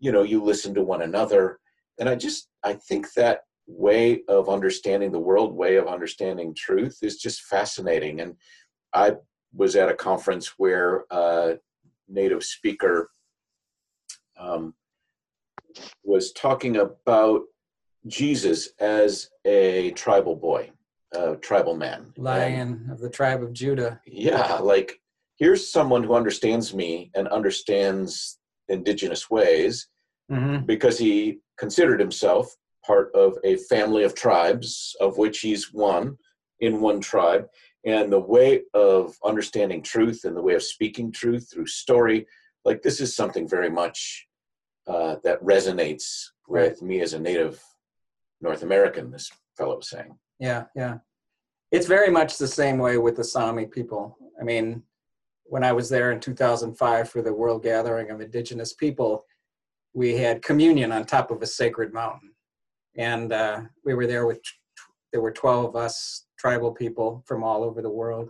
you 0.01 0.13
know, 0.13 0.23
you 0.23 0.43
listen 0.43 0.75
to 0.75 0.83
one 0.83 1.03
another. 1.03 1.61
And 1.99 2.09
I 2.09 2.15
just, 2.15 2.49
I 2.65 2.75
think 2.75 3.13
that 3.15 3.41
way 3.67 4.23
of 4.29 4.49
understanding 4.49 5.13
the 5.13 5.19
world, 5.19 5.55
way 5.55 5.77
of 5.77 5.87
understanding 5.87 6.55
truth 6.55 6.99
is 7.03 7.19
just 7.19 7.43
fascinating. 7.43 8.21
And 8.21 8.35
I 8.93 9.17
was 9.55 9.77
at 9.77 9.89
a 9.89 9.95
conference 9.95 10.55
where 10.59 11.05
a 11.11 11.57
native 12.09 12.43
speaker 12.45 13.11
um, 14.39 14.75
was 16.03 16.33
talking 16.33 16.77
about 16.77 17.43
Jesus 18.07 18.71
as 18.81 19.29
a 19.45 19.91
tribal 19.93 20.37
boy, 20.37 20.71
a 21.15 21.37
tribal 21.37 21.77
man. 21.77 22.13
Lion 22.17 22.83
and, 22.85 22.91
of 22.91 23.01
the 23.01 23.11
tribe 23.11 23.43
of 23.43 23.53
Judah. 23.53 24.01
Yeah, 24.07 24.55
like 24.55 25.01
here's 25.37 25.71
someone 25.71 26.03
who 26.03 26.15
understands 26.15 26.75
me 26.75 27.11
and 27.15 27.29
understands 27.29 28.39
indigenous 28.69 29.31
ways 29.31 29.89
mm-hmm. 30.31 30.65
because 30.67 30.99
he 30.99 31.39
considered 31.59 32.01
himself 32.01 32.55
part 32.85 33.15
of 33.15 33.37
a 33.45 33.57
family 33.57 34.05
of 34.05 34.15
tribes, 34.15 34.95
of 35.01 35.19
which 35.19 35.41
he's 35.41 35.73
one 35.73 36.17
in 36.61 36.81
one 36.81 37.01
tribe. 37.01 37.47
And 37.85 38.13
the 38.13 38.21
way 38.21 38.63
of 38.75 39.15
understanding 39.25 39.83
truth 39.83 40.23
and 40.25 40.37
the 40.37 40.43
way 40.43 40.55
of 40.55 40.63
speaking 40.63 41.13
truth 41.13 41.49
through 41.53 41.67
story, 41.67 42.27
like 42.65 42.83
this 42.83 43.01
is 43.01 43.15
something 43.15 43.49
very 43.49 43.71
much 43.71 44.27
uh, 44.87 45.17
that 45.23 45.43
resonates 45.43 46.25
with 46.49 46.79
right. 46.81 46.83
me 46.83 47.01
as 47.01 47.13
a 47.13 47.19
native 47.19 47.63
North 48.41 48.63
American, 48.63 49.11
this 49.11 49.31
fellow 49.57 49.77
was 49.77 49.91
saying. 49.91 50.19
Yeah, 50.39 50.65
yeah. 50.75 50.99
It's 51.71 51.87
very 51.87 52.11
much 52.11 52.39
the 52.39 52.49
same 52.49 52.79
way 52.79 52.99
with 52.99 53.17
the 53.17 53.25
Sami 53.25 53.67
people. 53.67 54.17
I 54.41 54.45
mean, 54.45 54.83
when 55.45 55.65
I 55.65 55.73
was 55.73 55.89
there 55.89 56.13
in 56.13 56.21
2005 56.21 57.09
for 57.09 57.23
the 57.23 57.33
World 57.33 57.63
Gathering 57.63 58.11
of 58.11 58.21
Indigenous 58.21 58.73
People, 58.73 59.25
we 59.95 60.17
had 60.17 60.43
communion 60.43 60.93
on 60.93 61.05
top 61.05 61.31
of 61.31 61.43
a 61.43 61.47
sacred 61.47 61.93
mountain 61.93 62.33
and 62.97 63.33
uh, 63.33 63.61
we 63.85 63.95
were 63.95 64.07
there 64.07 64.27
with 64.27 64.41
there 65.13 65.23
were 65.23 65.33
12 65.33 65.71
of 65.71 65.77
us 65.77 66.27
tribal 66.39 66.73
people 66.73 67.25
from 67.27 67.43
all 67.43 67.65
over 67.65 67.81
the 67.81 67.91
world 67.91 68.29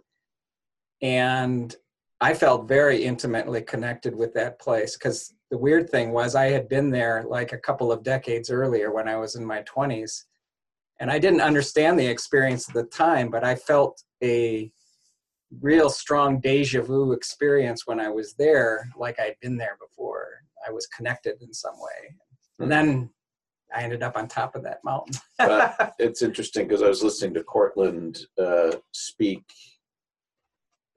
and 1.02 1.76
i 2.20 2.32
felt 2.32 2.68
very 2.68 3.02
intimately 3.02 3.60
connected 3.62 4.14
with 4.14 4.32
that 4.34 4.58
place 4.60 4.96
because 4.96 5.34
the 5.50 5.58
weird 5.58 5.90
thing 5.90 6.12
was 6.12 6.34
i 6.34 6.46
had 6.46 6.68
been 6.68 6.90
there 6.90 7.24
like 7.28 7.52
a 7.52 7.58
couple 7.58 7.90
of 7.90 8.02
decades 8.02 8.50
earlier 8.50 8.92
when 8.92 9.08
i 9.08 9.16
was 9.16 9.34
in 9.34 9.44
my 9.44 9.62
20s 9.62 10.24
and 11.00 11.10
i 11.10 11.18
didn't 11.18 11.40
understand 11.40 11.98
the 11.98 12.06
experience 12.06 12.68
at 12.68 12.74
the 12.74 12.84
time 12.84 13.30
but 13.30 13.44
i 13.44 13.54
felt 13.54 14.02
a 14.22 14.70
real 15.60 15.88
strong 15.88 16.40
deja 16.40 16.82
vu 16.82 17.12
experience 17.12 17.86
when 17.86 18.00
i 18.00 18.08
was 18.08 18.34
there 18.34 18.88
like 18.96 19.18
i'd 19.20 19.36
been 19.40 19.56
there 19.56 19.76
before 19.80 20.28
i 20.66 20.70
was 20.70 20.86
connected 20.88 21.40
in 21.40 21.52
some 21.52 21.74
way 21.74 22.14
and 22.58 22.70
then 22.70 23.10
I 23.74 23.82
ended 23.82 24.02
up 24.02 24.16
on 24.16 24.28
top 24.28 24.54
of 24.54 24.62
that 24.62 24.82
mountain. 24.84 25.14
but 25.38 25.94
it's 25.98 26.22
interesting 26.22 26.66
because 26.66 26.82
I 26.82 26.88
was 26.88 27.02
listening 27.02 27.34
to 27.34 27.42
Cortland 27.42 28.20
uh, 28.38 28.72
speak 28.92 29.44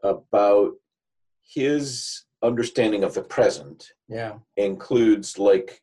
about 0.03 0.73
his 1.43 2.23
understanding 2.41 3.03
of 3.03 3.13
the 3.13 3.21
present. 3.21 3.91
Yeah, 4.07 4.35
includes 4.57 5.37
like 5.37 5.81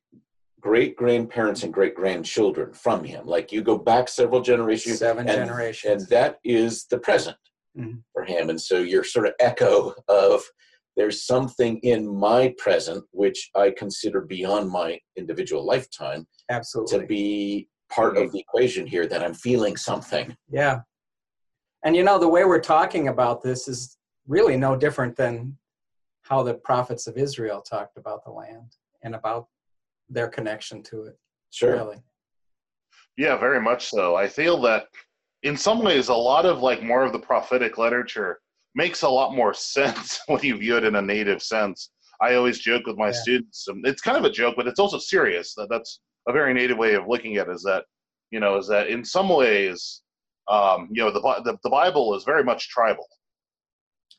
great 0.60 0.96
grandparents 0.96 1.62
and 1.62 1.72
great 1.72 1.94
grandchildren 1.94 2.72
from 2.72 3.04
him. 3.04 3.26
Like 3.26 3.52
you 3.52 3.62
go 3.62 3.78
back 3.78 4.08
several 4.08 4.40
generations, 4.40 4.98
seven 4.98 5.28
and, 5.28 5.36
generations, 5.36 6.02
and 6.02 6.10
that 6.10 6.38
is 6.44 6.86
the 6.86 6.98
present 6.98 7.36
mm-hmm. 7.76 7.98
for 8.12 8.24
him. 8.24 8.50
And 8.50 8.60
so 8.60 8.78
you're 8.78 9.04
sort 9.04 9.26
of 9.26 9.34
echo 9.40 9.94
of 10.08 10.42
there's 10.96 11.22
something 11.22 11.78
in 11.84 12.12
my 12.12 12.54
present 12.58 13.04
which 13.12 13.50
I 13.54 13.72
consider 13.76 14.22
beyond 14.22 14.68
my 14.68 14.98
individual 15.16 15.64
lifetime 15.64 16.26
absolutely 16.50 16.98
to 16.98 17.06
be 17.06 17.68
part 17.88 18.16
of 18.16 18.32
the 18.32 18.40
equation 18.40 18.86
here 18.86 19.06
that 19.06 19.22
I'm 19.22 19.34
feeling 19.34 19.76
something. 19.76 20.36
Yeah. 20.50 20.80
And 21.84 21.94
you 21.94 22.02
know, 22.02 22.18
the 22.18 22.28
way 22.28 22.44
we're 22.44 22.60
talking 22.60 23.08
about 23.08 23.42
this 23.42 23.68
is 23.68 23.96
really 24.26 24.56
no 24.56 24.76
different 24.76 25.16
than 25.16 25.56
how 26.22 26.42
the 26.42 26.54
prophets 26.54 27.06
of 27.06 27.16
Israel 27.16 27.62
talked 27.62 27.96
about 27.96 28.24
the 28.24 28.30
land 28.30 28.74
and 29.02 29.14
about 29.14 29.46
their 30.08 30.28
connection 30.28 30.82
to 30.84 31.04
it. 31.04 31.18
Sure. 31.50 31.72
Really. 31.72 31.98
Yeah, 33.16 33.36
very 33.36 33.60
much 33.60 33.88
so. 33.88 34.14
I 34.14 34.28
feel 34.28 34.60
that 34.62 34.86
in 35.42 35.56
some 35.56 35.82
ways, 35.82 36.08
a 36.08 36.14
lot 36.14 36.46
of 36.46 36.60
like 36.60 36.82
more 36.82 37.04
of 37.04 37.12
the 37.12 37.18
prophetic 37.18 37.78
literature 37.78 38.40
makes 38.74 39.02
a 39.02 39.08
lot 39.08 39.34
more 39.34 39.54
sense 39.74 40.20
when 40.26 40.42
you 40.42 40.56
view 40.56 40.76
it 40.76 40.84
in 40.84 40.96
a 40.96 41.02
native 41.02 41.42
sense. 41.42 41.90
I 42.20 42.34
always 42.34 42.58
joke 42.58 42.86
with 42.86 42.96
my 42.96 43.06
yeah. 43.06 43.20
students, 43.22 43.68
and 43.68 43.86
it's 43.86 44.02
kind 44.02 44.16
of 44.16 44.24
a 44.24 44.30
joke, 44.30 44.54
but 44.56 44.66
it's 44.66 44.80
also 44.80 44.98
serious. 44.98 45.54
That 45.54 45.68
that's 45.70 46.00
a 46.28 46.32
very 46.32 46.52
native 46.52 46.76
way 46.76 46.94
of 46.94 47.06
looking 47.06 47.36
at 47.36 47.48
it, 47.48 47.52
is 47.52 47.62
that 47.62 47.84
you 48.30 48.40
know 48.40 48.56
is 48.56 48.68
that 48.68 48.88
in 48.88 49.04
some 49.04 49.28
ways 49.28 50.02
um, 50.48 50.88
you 50.90 51.02
know 51.02 51.10
the, 51.10 51.20
the, 51.44 51.56
the 51.62 51.70
bible 51.70 52.14
is 52.14 52.24
very 52.24 52.44
much 52.44 52.68
tribal 52.68 53.06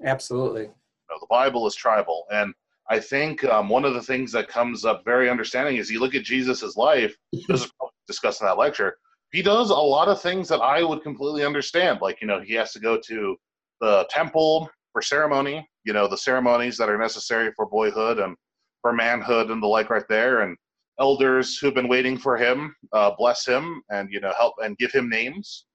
absolutely 0.04 0.64
you 0.64 0.68
know, 1.10 1.18
the 1.20 1.28
bible 1.30 1.68
is 1.68 1.76
tribal 1.76 2.26
and 2.32 2.54
i 2.90 3.00
think 3.00 3.44
um, 3.46 3.70
one 3.70 3.86
of 3.86 3.94
the 3.94 4.02
things 4.02 4.32
that 4.32 4.48
comes 4.48 4.86
up 4.86 5.04
very 5.06 5.30
understanding 5.30 5.78
is 5.78 5.90
you 5.90 6.00
look 6.00 6.16
at 6.16 6.24
jesus' 6.24 6.76
life 6.76 7.16
this 7.48 7.64
is 7.64 7.72
discussed 8.08 8.42
in 8.42 8.48
that 8.48 8.58
lecture 8.58 8.98
he 9.32 9.42
does 9.42 9.70
a 9.70 9.74
lot 9.74 10.08
of 10.08 10.22
things 10.22 10.48
that 10.48 10.62
i 10.62 10.84
would 10.84 11.02
completely 11.02 11.46
understand 11.46 12.00
like 12.02 12.20
you 12.22 12.28
know 12.28 12.40
he 12.40 12.54
has 12.54 12.72
to 12.72 12.80
go 12.80 13.00
to 13.00 13.36
the 13.82 14.06
temple 14.10 14.70
for 14.92 15.02
ceremony 15.02 15.68
you 15.84 15.94
know 15.94 16.08
the 16.08 16.18
ceremonies 16.18 16.78
that 16.78 16.90
are 16.90 16.98
necessary 16.98 17.52
for 17.56 17.66
boyhood 17.66 18.20
and 18.20 18.36
for 18.82 18.94
manhood 18.94 19.52
and 19.52 19.62
the 19.62 19.68
like 19.68 19.90
right 19.90 20.08
there 20.10 20.42
and 20.42 20.58
elders 21.00 21.58
who've 21.58 21.74
been 21.74 21.88
waiting 21.88 22.18
for 22.18 22.38
him 22.38 22.76
uh, 22.94 23.12
bless 23.18 23.46
him 23.46 23.82
and 23.90 24.12
you 24.12 24.20
know 24.20 24.34
help 24.38 24.56
and 24.64 24.78
give 24.78 24.92
him 24.92 25.10
names. 25.10 25.66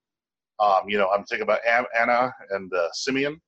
Um, 0.59 0.83
you 0.87 0.97
know, 0.97 1.09
I'm 1.09 1.25
thinking 1.25 1.43
about 1.43 1.59
Anna 1.67 2.31
and 2.51 2.73
uh, 2.73 2.87
Simeon. 2.93 3.41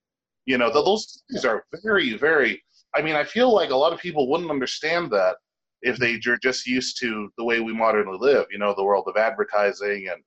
You 0.46 0.58
know, 0.58 0.72
those 0.72 1.24
things 1.32 1.46
are 1.46 1.64
very, 1.84 2.18
very. 2.18 2.62
I 2.96 3.02
mean, 3.02 3.16
I 3.16 3.24
feel 3.24 3.54
like 3.54 3.70
a 3.70 3.76
lot 3.76 3.94
of 3.94 4.00
people 4.00 4.30
wouldn't 4.30 4.52
understand 4.52 5.12
that 5.12 5.38
if 5.82 5.98
they 5.98 6.20
are 6.28 6.38
just 6.38 6.66
used 6.66 7.00
to 7.00 7.30
the 7.38 7.44
way 7.44 7.60
we 7.60 7.74
modernly 7.74 8.18
live. 8.20 8.46
You 8.52 8.58
know, 8.58 8.74
the 8.76 8.84
world 8.84 9.06
of 9.08 9.18
advertising 9.18 10.10
and 10.10 10.22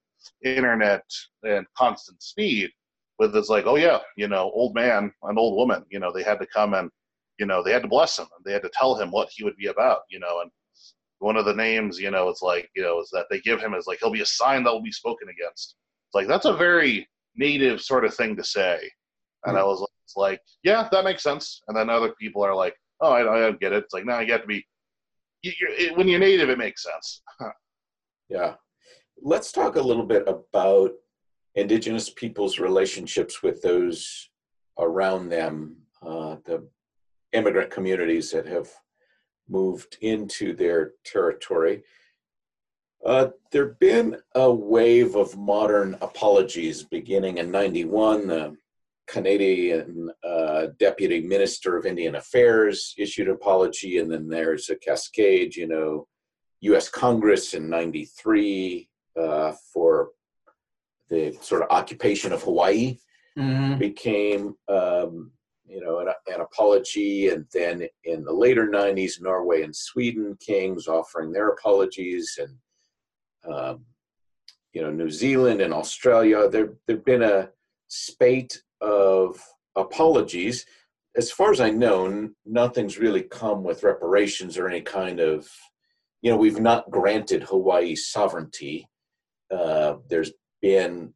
internet 0.44 1.05
and 1.42 1.66
constant 1.77 2.23
speed. 2.23 2.70
With 3.18 3.37
it's 3.37 3.49
like, 3.49 3.66
oh 3.66 3.77
yeah, 3.77 3.99
you 4.16 4.29
know, 4.29 4.51
old 4.55 4.75
man 4.75 5.12
and 5.23 5.38
old 5.38 5.57
woman. 5.57 5.85
You 5.90 5.99
know, 5.99 6.12
they 6.12 6.23
had 6.23 6.38
to 6.40 6.46
come 6.46 6.75
and 6.75 6.90
you 7.38 7.46
know 7.46 7.62
they 7.62 7.73
had 7.73 7.83
to 7.83 7.88
bless 7.88 8.18
him 8.18 8.27
and 8.37 8.44
they 8.44 8.53
had 8.53 8.62
to 8.62 8.70
tell 8.73 8.94
him 8.94 9.11
what 9.11 9.29
he 9.31 9.44
would 9.44 9.57
be 9.57 9.66
about. 9.66 10.01
You 10.11 10.20
know, 10.20 10.40
and 10.40 10.51
one 11.18 11.37
of 11.37 11.44
the 11.44 11.55
names, 11.55 11.99
you 11.99 12.11
know, 12.11 12.29
it's 12.29 12.42
like, 12.42 12.70
you 12.75 12.83
know, 12.83 13.01
is 13.01 13.11
that 13.12 13.27
they 13.31 13.40
give 13.40 13.61
him 13.61 13.75
is 13.75 13.87
like 13.87 13.99
he'll 14.01 14.11
be 14.11 14.23
a 14.23 14.27
sign 14.27 14.64
that 14.64 14.73
will 14.73 14.83
be 14.83 14.92
spoken 14.92 15.29
against. 15.29 15.77
It's 16.09 16.14
like 16.14 16.27
that's 16.27 16.46
a 16.46 16.57
very 16.57 17.07
native 17.37 17.81
sort 17.81 18.05
of 18.05 18.14
thing 18.14 18.37
to 18.37 18.44
say. 18.44 18.90
And. 19.44 19.57
I 19.57 19.64
was 19.64 19.87
it's 20.11 20.16
like, 20.16 20.40
yeah, 20.64 20.88
that 20.90 21.05
makes 21.05 21.22
sense. 21.22 21.62
And 21.68 21.76
then 21.76 21.88
other 21.88 22.12
people 22.20 22.42
are 22.42 22.55
like, 22.55 22.74
oh, 23.00 23.12
I, 23.12 23.20
I 23.20 23.40
don't 23.40 23.61
get 23.61 23.72
it. 23.72 23.85
It's 23.85 23.94
like, 23.94 24.05
no, 24.05 24.18
you 24.18 24.33
have 24.33 24.42
to 24.42 24.46
be. 24.46 24.66
You, 25.42 25.53
it, 25.61 25.96
when 25.96 26.09
you're 26.09 26.18
native, 26.18 26.50
it 26.50 26.59
makes 26.59 26.83
sense. 26.83 27.22
yeah, 28.29 28.55
let's 29.22 29.53
talk 29.53 29.76
a 29.76 29.81
little 29.81 30.05
bit 30.05 30.24
about 30.26 30.90
indigenous 31.55 32.11
people's 32.11 32.59
relationships 32.59 33.42
with 33.42 33.62
those 33.62 34.29
around 34.79 35.29
them, 35.29 35.76
uh, 36.03 36.37
the 36.44 36.66
immigrant 37.33 37.70
communities 37.70 38.33
that 38.33 38.46
have 38.46 38.68
moved 39.48 39.96
into 40.00 40.55
their 40.55 40.92
territory. 41.05 41.83
Uh, 43.07 43.29
there 43.53 43.68
have 43.68 43.79
been 43.79 44.16
a 44.35 44.53
wave 44.53 45.14
of 45.14 45.37
modern 45.38 45.96
apologies 46.03 46.83
beginning 46.83 47.38
in 47.38 47.50
91. 47.50 48.26
The 48.26 48.57
Canadian 49.11 50.09
uh, 50.25 50.66
Deputy 50.79 51.20
Minister 51.20 51.77
of 51.77 51.85
Indian 51.85 52.14
Affairs 52.14 52.94
issued 52.96 53.27
an 53.27 53.35
apology, 53.35 53.99
and 53.99 54.11
then 54.11 54.29
there's 54.29 54.70
a 54.70 54.77
cascade, 54.77 55.57
you 55.57 55.66
know, 55.66 56.07
US 56.61 56.88
Congress 56.88 57.55
in 57.55 57.68
93 57.68 58.88
uh, 59.20 59.53
for 59.73 60.11
the 61.09 61.37
sort 61.40 61.62
of 61.62 61.68
occupation 61.70 62.33
of 62.33 62.42
Hawaii 62.42 62.99
mm-hmm. 63.37 63.79
became 63.79 64.55
um, 64.68 65.33
you 65.66 65.81
know, 65.81 66.01
an, 66.01 66.09
an, 66.27 66.40
apology. 66.40 67.29
And 67.29 67.46
then 67.53 67.87
in 68.05 68.25
the 68.25 68.33
later 68.33 68.68
90s, 68.68 69.20
Norway 69.20 69.62
and 69.62 69.75
Sweden 69.75 70.37
kings 70.40 70.88
offering 70.88 71.33
their 71.33 71.49
apologies. 71.49 72.38
And, 72.40 73.55
um, 73.55 73.85
you 74.73 74.83
know, 74.83 74.90
New 74.90 75.11
Zealand 75.11 75.61
and 75.61 75.73
Australia, 75.73 76.49
there 76.49 76.75
have 76.88 77.05
been 77.05 77.23
a 77.23 77.51
spate 77.88 78.62
of 78.81 79.40
apologies. 79.77 80.66
As 81.16 81.31
far 81.31 81.51
as 81.51 81.61
I 81.61 81.71
know, 81.71 82.31
nothing's 82.47 82.99
really 82.99 83.23
come 83.23 83.64
with 83.64 83.83
reparations 83.83 84.57
or 84.57 84.69
any 84.69 84.81
kind 84.81 85.21
of 85.21 85.49
you 86.23 86.31
know, 86.31 86.37
we've 86.37 86.61
not 86.61 86.90
granted 86.90 87.43
Hawaii 87.45 87.95
sovereignty. 87.95 88.87
Uh, 89.51 89.97
there's 90.09 90.33
been 90.61 91.14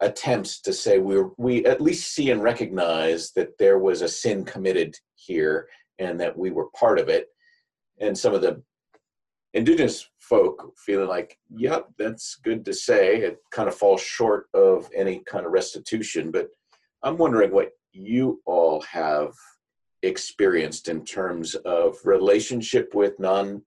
attempts 0.00 0.60
to 0.60 0.72
say 0.72 0.98
we 0.98 1.22
we 1.36 1.64
at 1.64 1.80
least 1.80 2.12
see 2.12 2.30
and 2.30 2.42
recognize 2.42 3.30
that 3.32 3.56
there 3.58 3.78
was 3.78 4.02
a 4.02 4.08
sin 4.08 4.44
committed 4.44 4.96
here 5.14 5.68
and 5.98 6.18
that 6.18 6.36
we 6.36 6.50
were 6.50 6.70
part 6.70 6.98
of 6.98 7.08
it. 7.08 7.28
And 8.00 8.16
some 8.16 8.34
of 8.34 8.42
the 8.42 8.62
indigenous 9.54 10.08
folk 10.18 10.72
feeling 10.78 11.08
like, 11.08 11.38
yep, 11.50 11.86
that's 11.98 12.36
good 12.42 12.64
to 12.64 12.72
say. 12.72 13.18
It 13.18 13.38
kind 13.52 13.68
of 13.68 13.74
falls 13.74 14.00
short 14.00 14.46
of 14.54 14.88
any 14.96 15.22
kind 15.26 15.44
of 15.44 15.52
restitution. 15.52 16.30
But 16.30 16.48
I'm 17.02 17.18
wondering 17.18 17.52
what 17.52 17.70
you 17.92 18.40
all 18.46 18.80
have 18.82 19.32
experienced 20.02 20.88
in 20.88 21.04
terms 21.04 21.54
of 21.54 21.96
relationship 22.04 22.94
with 22.94 23.18
non 23.20 23.62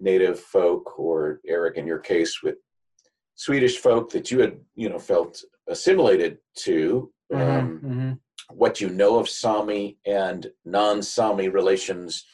native 0.00 0.40
folk 0.40 0.98
or 0.98 1.40
eric 1.46 1.76
in 1.76 1.86
your 1.86 2.00
case 2.00 2.42
with 2.42 2.56
swedish 3.36 3.78
folk 3.78 4.10
that 4.10 4.28
you 4.30 4.40
had 4.40 4.58
you 4.74 4.88
know 4.88 4.98
felt 4.98 5.42
assimilated 5.68 6.38
to 6.56 7.12
Mhm, 7.32 7.58
um, 7.58 7.80
mhm. 7.80 8.18
what 8.56 8.80
you 8.80 8.90
know 8.90 9.18
of 9.18 9.28
Sami 9.28 9.98
and 10.06 10.50
non-Sami 10.64 11.48
relations, 11.48 12.24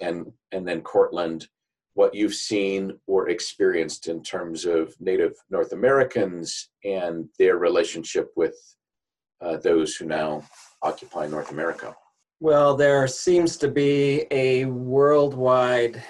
and 0.00 0.32
and 0.52 0.66
then 0.66 0.82
Cortland, 0.82 1.48
what 1.94 2.14
you've 2.14 2.34
seen 2.34 2.98
or 3.06 3.28
experienced 3.28 4.08
in 4.08 4.22
terms 4.22 4.64
of 4.64 4.94
Native 5.00 5.34
North 5.50 5.72
Americans 5.72 6.70
and 6.84 7.28
their 7.38 7.56
relationship 7.56 8.30
with 8.36 8.56
uh, 9.44 9.56
those 9.58 9.94
who 9.94 10.06
now 10.06 10.42
occupy 10.82 11.26
North 11.26 11.50
America. 11.50 11.94
Well, 12.40 12.76
there 12.76 13.06
seems 13.06 13.56
to 13.58 13.68
be 13.68 14.26
a 14.30 14.64
worldwide 14.66 16.02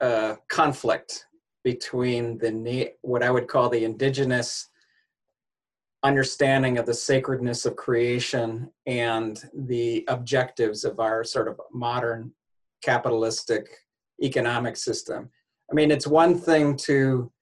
uh, 0.00 0.36
conflict 0.48 1.26
between 1.62 2.38
the 2.38 2.92
what 3.00 3.22
I 3.22 3.30
would 3.30 3.48
call 3.48 3.68
the 3.68 3.84
indigenous 3.84 4.68
understanding 6.02 6.76
of 6.76 6.84
the 6.84 6.94
sacredness 6.94 7.64
of 7.64 7.76
creation 7.76 8.70
and 8.86 9.42
the 9.54 10.04
objectives 10.08 10.84
of 10.84 11.00
our 11.00 11.24
sort 11.24 11.48
of 11.48 11.58
modern 11.72 12.30
capitalistic 12.82 13.78
economic 14.22 14.76
system. 14.76 15.30
I 15.70 15.74
mean, 15.74 15.90
it's 15.90 16.06
one 16.06 16.38
thing 16.38 16.76
to 16.88 17.32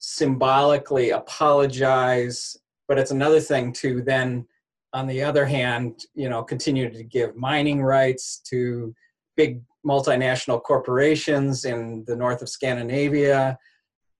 symbolically 0.00 1.10
apologize, 1.10 2.56
but 2.88 2.98
it's 2.98 3.12
another 3.12 3.40
thing 3.40 3.72
to 3.74 4.02
then 4.02 4.47
on 4.92 5.06
the 5.06 5.22
other 5.22 5.44
hand, 5.44 6.04
you 6.14 6.28
know, 6.28 6.42
continue 6.42 6.90
to 6.90 7.04
give 7.04 7.36
mining 7.36 7.82
rights 7.82 8.40
to 8.50 8.94
big 9.36 9.62
multinational 9.86 10.62
corporations 10.62 11.64
in 11.64 12.04
the 12.06 12.16
north 12.16 12.42
of 12.42 12.48
Scandinavia, 12.48 13.58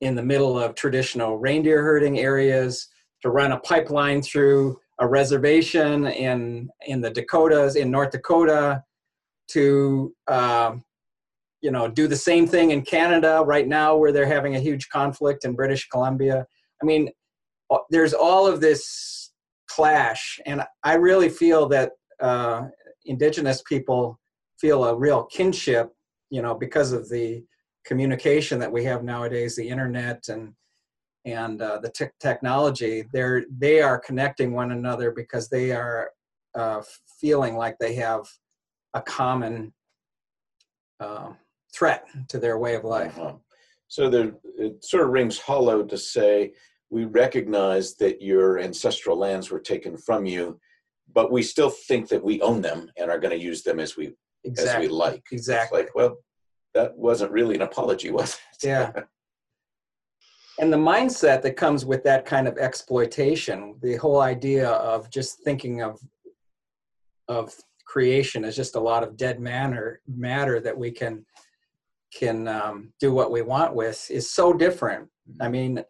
in 0.01 0.15
the 0.15 0.23
middle 0.23 0.59
of 0.59 0.75
traditional 0.75 1.39
reindeer 1.39 1.83
herding 1.83 2.19
areas, 2.19 2.89
to 3.23 3.31
run 3.31 3.53
a 3.53 3.61
pipeline 3.61 4.23
through 4.23 4.79
a 5.01 5.09
reservation 5.09 6.07
in 6.07 6.69
in 6.87 7.01
the 7.01 7.11
Dakotas, 7.11 7.77
in 7.77 7.91
North 7.91 8.11
Dakota, 8.11 8.83
to 9.49 10.15
um, 10.29 10.85
you 11.63 11.71
know 11.71 11.89
do 11.89 12.07
the 12.07 12.17
same 12.17 12.47
thing 12.47 12.71
in 12.71 12.83
Canada 12.83 13.43
right 13.45 13.67
now, 13.67 13.97
where 13.97 14.13
they're 14.13 14.27
having 14.27 14.55
a 14.55 14.61
huge 14.61 14.89
conflict 14.91 15.45
in 15.45 15.55
British 15.55 15.89
Columbia. 15.89 16.47
I 16.81 16.87
mean, 16.87 17.11
there's 17.91 18.15
all 18.15 18.47
of 18.47 18.61
this 18.61 19.18
clash, 19.79 20.41
and 20.45 20.61
I 20.83 20.95
really 20.95 21.29
feel 21.29 21.69
that 21.69 21.93
uh, 22.21 22.63
Indigenous 23.05 23.63
people 23.63 24.19
feel 24.59 24.85
a 24.85 24.97
real 24.97 25.25
kinship, 25.27 25.93
you 26.31 26.43
know, 26.43 26.53
because 26.53 26.91
of 26.91 27.09
the 27.09 27.45
communication 27.87 28.59
that 28.59 28.73
we 28.73 28.83
have 28.83 29.05
nowadays, 29.05 29.55
the 29.55 29.69
internet 29.69 30.25
and 30.29 30.53
and 31.25 31.63
uh, 31.63 31.79
the 31.79 31.91
te- 31.91 32.19
technology. 32.19 33.05
They're 33.13 33.45
they 33.57 33.81
are 33.81 34.01
connecting 34.01 34.53
one 34.53 34.73
another 34.73 35.13
because 35.13 35.49
they 35.49 35.71
are 35.71 36.11
uh, 36.57 36.83
feeling 37.21 37.57
like 37.57 37.77
they 37.79 37.95
have 37.95 38.23
a 38.95 39.03
common 39.03 39.73
uh, 40.99 41.29
threat 41.73 42.05
to 42.31 42.41
their 42.41 42.59
way 42.59 42.75
of 42.75 42.83
life. 42.83 43.17
Uh-huh. 43.17 43.35
So 43.87 44.11
there, 44.11 44.33
it 44.59 44.85
sort 44.85 45.05
of 45.05 45.11
rings 45.11 45.39
hollow 45.39 45.85
to 45.85 45.97
say 45.97 46.53
we 46.91 47.05
recognize 47.05 47.97
that 47.97 48.23
your 48.23 48.59
ancestral 48.59 49.17
lands 49.17 49.51
were 49.51 49.61
taken 49.61 49.97
from 49.97 50.25
you, 50.25 50.59
but 51.13 51.31
we 51.31 51.43
still 51.43 51.71
think 51.71 52.09
that 52.09 52.25
we 52.25 52.41
own 52.41 52.63
them 52.63 52.91
and 52.97 53.11
are 53.11 53.19
going 53.19 53.37
to 53.37 53.45
use 53.45 53.63
them 53.63 53.79
as 53.79 53.97
we 53.97 54.15
as 54.57 54.77
we 54.79 54.89
like. 54.89 55.23
It's 55.31 55.33
Exactly. 55.33 55.81
like, 55.81 55.95
well, 55.95 56.17
that 56.75 56.97
wasn't 56.97 57.33
really 57.33 57.57
an 57.57 57.63
apology, 57.63 58.11
was 58.11 58.35
it? 58.63 58.67
Yeah. 58.69 58.93
and 60.59 60.73
the 60.73 60.77
mindset 60.77 61.43
that 61.43 61.57
comes 61.57 61.85
with 61.85 62.03
that 62.05 62.25
kind 62.25 62.49
of 62.49 62.59
exploitation 62.59 63.77
the 63.83 63.97
whole 63.97 64.21
idea 64.21 64.69
of 64.71 65.11
just 65.11 65.43
thinking 65.45 65.83
of 65.83 65.99
of 67.29 67.55
creation 67.87 68.45
as 68.45 68.57
just 68.57 68.75
a 68.75 68.81
lot 68.81 69.03
of 69.03 69.17
dead 69.17 69.41
matter 69.41 70.01
matter 70.07 70.61
that 70.61 70.77
we 70.77 70.91
can 70.91 71.25
can 72.13 72.49
um, 72.49 72.93
do 73.01 73.13
what 73.13 73.31
we 73.31 73.43
want 73.43 73.75
with 73.75 74.11
is 74.11 74.31
so 74.31 74.53
different 74.53 75.09
i 75.41 75.49
mean 75.49 75.83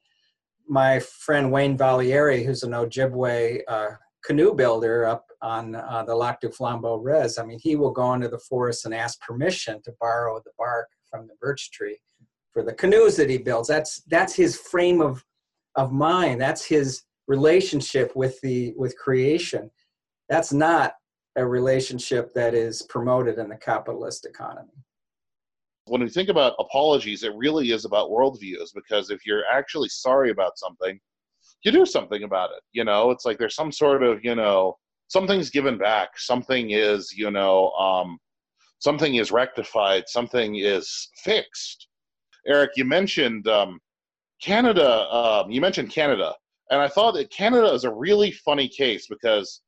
my 0.68 0.98
friend 1.00 1.50
wayne 1.50 1.76
valliere 1.76 2.44
who's 2.44 2.62
an 2.62 2.72
ojibwe 2.72 3.60
uh, 3.68 3.90
canoe 4.24 4.54
builder 4.54 5.06
up 5.06 5.26
on 5.42 5.74
uh, 5.74 6.02
the 6.06 6.14
lac 6.14 6.40
du 6.40 6.48
flambeau 6.48 6.98
res 7.02 7.38
i 7.38 7.44
mean 7.44 7.58
he 7.62 7.76
will 7.76 7.92
go 7.92 8.12
into 8.14 8.28
the 8.28 8.38
forest 8.38 8.84
and 8.84 8.94
ask 8.94 9.20
permission 9.20 9.80
to 9.82 9.92
borrow 10.00 10.40
the 10.44 10.52
bark 10.58 10.88
from 11.10 11.26
the 11.26 11.34
birch 11.40 11.70
tree 11.70 11.98
for 12.58 12.64
the 12.64 12.72
canoes 12.72 13.16
that 13.16 13.30
he 13.30 13.38
builds. 13.38 13.68
That's 13.68 14.02
that's 14.08 14.34
his 14.34 14.56
frame 14.56 15.00
of 15.00 15.24
of 15.76 15.92
mind. 15.92 16.40
That's 16.40 16.64
his 16.64 17.02
relationship 17.28 18.14
with 18.16 18.40
the 18.40 18.74
with 18.76 18.96
creation. 18.96 19.70
That's 20.28 20.52
not 20.52 20.94
a 21.36 21.46
relationship 21.46 22.34
that 22.34 22.54
is 22.54 22.82
promoted 22.82 23.38
in 23.38 23.48
the 23.48 23.56
capitalist 23.56 24.26
economy. 24.26 24.72
When 25.88 26.02
we 26.02 26.08
think 26.08 26.28
about 26.28 26.54
apologies, 26.58 27.22
it 27.22 27.34
really 27.34 27.72
is 27.72 27.84
about 27.84 28.10
worldviews 28.10 28.72
because 28.74 29.10
if 29.10 29.26
you're 29.26 29.44
actually 29.50 29.88
sorry 29.88 30.30
about 30.30 30.58
something, 30.58 30.98
you 31.62 31.72
do 31.72 31.84
something 31.84 32.22
about 32.22 32.50
it. 32.50 32.62
You 32.72 32.84
know, 32.84 33.10
it's 33.10 33.24
like 33.24 33.38
there's 33.38 33.54
some 33.54 33.72
sort 33.72 34.02
of, 34.02 34.24
you 34.24 34.34
know, 34.34 34.76
something's 35.08 35.50
given 35.50 35.78
back, 35.78 36.10
something 36.18 36.70
is, 36.70 37.12
you 37.16 37.30
know, 37.30 37.70
um, 37.72 38.18
something 38.78 39.16
is 39.16 39.32
rectified, 39.32 40.04
something 40.06 40.56
is 40.56 41.08
fixed. 41.16 41.88
Eric, 42.46 42.70
you 42.76 42.84
mentioned 42.84 43.48
um, 43.48 43.80
Canada. 44.40 45.08
Um, 45.12 45.50
you 45.50 45.60
mentioned 45.60 45.90
Canada, 45.90 46.34
and 46.70 46.80
I 46.80 46.88
thought 46.88 47.14
that 47.14 47.30
Canada 47.30 47.72
is 47.72 47.84
a 47.84 47.92
really 47.92 48.30
funny 48.30 48.68
case 48.68 49.06
because 49.08 49.62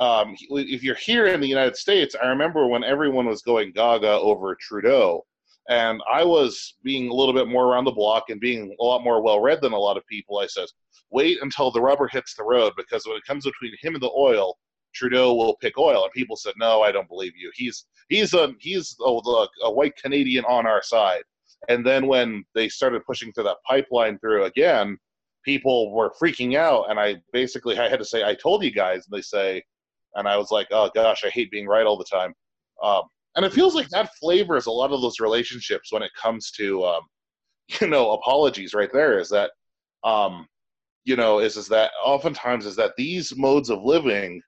um, 0.00 0.36
if 0.50 0.82
you're 0.82 0.94
here 0.94 1.26
in 1.26 1.40
the 1.40 1.46
United 1.46 1.76
States, 1.76 2.14
I 2.20 2.26
remember 2.28 2.66
when 2.66 2.84
everyone 2.84 3.26
was 3.26 3.42
going 3.42 3.72
gaga 3.72 4.12
over 4.12 4.56
Trudeau, 4.60 5.24
and 5.68 6.00
I 6.10 6.24
was 6.24 6.76
being 6.82 7.10
a 7.10 7.14
little 7.14 7.34
bit 7.34 7.46
more 7.46 7.66
around 7.66 7.84
the 7.84 7.92
block 7.92 8.30
and 8.30 8.40
being 8.40 8.74
a 8.80 8.84
lot 8.84 9.04
more 9.04 9.22
well 9.22 9.40
read 9.40 9.60
than 9.60 9.72
a 9.72 9.78
lot 9.78 9.98
of 9.98 10.06
people. 10.06 10.38
I 10.38 10.46
says, 10.46 10.72
wait 11.10 11.38
until 11.42 11.70
the 11.70 11.80
rubber 11.80 12.08
hits 12.08 12.34
the 12.34 12.42
road 12.42 12.72
because 12.76 13.06
when 13.06 13.16
it 13.16 13.24
comes 13.26 13.44
between 13.44 13.74
him 13.80 13.94
and 13.94 14.02
the 14.02 14.10
oil, 14.16 14.56
Trudeau 14.94 15.34
will 15.34 15.56
pick 15.56 15.76
oil. 15.78 16.04
And 16.04 16.12
people 16.12 16.36
said, 16.36 16.54
no, 16.56 16.82
I 16.82 16.90
don't 16.90 17.08
believe 17.08 17.32
you. 17.36 17.50
He's 17.54 17.86
he's 18.08 18.32
a 18.32 18.54
he's 18.58 18.96
a, 19.04 19.46
a 19.64 19.70
white 19.70 19.96
Canadian 19.96 20.44
on 20.46 20.66
our 20.66 20.82
side. 20.82 21.22
And 21.68 21.84
then 21.84 22.06
when 22.06 22.44
they 22.54 22.68
started 22.68 23.04
pushing 23.04 23.32
through 23.32 23.44
that 23.44 23.58
pipeline 23.66 24.18
through 24.18 24.44
again, 24.44 24.96
people 25.44 25.92
were 25.92 26.14
freaking 26.20 26.56
out. 26.56 26.90
And 26.90 26.98
I 26.98 27.16
basically 27.32 27.78
I 27.78 27.90
had 27.90 27.98
to 27.98 28.04
say, 28.06 28.24
I 28.24 28.34
told 28.34 28.64
you 28.64 28.70
guys. 28.70 29.06
And 29.06 29.16
they 29.16 29.22
say, 29.22 29.62
and 30.14 30.26
I 30.26 30.38
was 30.38 30.50
like, 30.50 30.68
oh 30.70 30.90
gosh, 30.94 31.24
I 31.24 31.28
hate 31.28 31.50
being 31.50 31.66
right 31.66 31.84
all 31.84 31.98
the 31.98 32.04
time. 32.04 32.32
Um, 32.82 33.02
and 33.36 33.44
it 33.44 33.52
feels 33.52 33.74
like 33.74 33.88
that 33.90 34.10
flavors 34.20 34.66
a 34.66 34.70
lot 34.70 34.92
of 34.92 35.00
those 35.00 35.20
relationships 35.20 35.92
when 35.92 36.02
it 36.02 36.10
comes 36.20 36.50
to, 36.52 36.84
um, 36.84 37.02
you 37.80 37.88
know, 37.88 38.12
apologies. 38.12 38.74
Right 38.74 38.92
there 38.92 39.18
is 39.18 39.28
that, 39.30 39.50
um, 40.04 40.46
you 41.04 41.16
know, 41.16 41.38
is 41.38 41.56
is 41.56 41.68
that 41.68 41.90
oftentimes 42.04 42.66
is 42.66 42.76
that 42.76 42.94
these 42.96 43.36
modes 43.36 43.70
of 43.70 43.82
living 43.82 44.40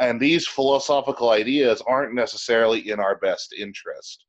and 0.00 0.20
these 0.20 0.46
philosophical 0.46 1.30
ideas 1.30 1.82
aren't 1.86 2.14
necessarily 2.14 2.90
in 2.90 2.98
our 2.98 3.18
best 3.18 3.52
interest. 3.52 4.24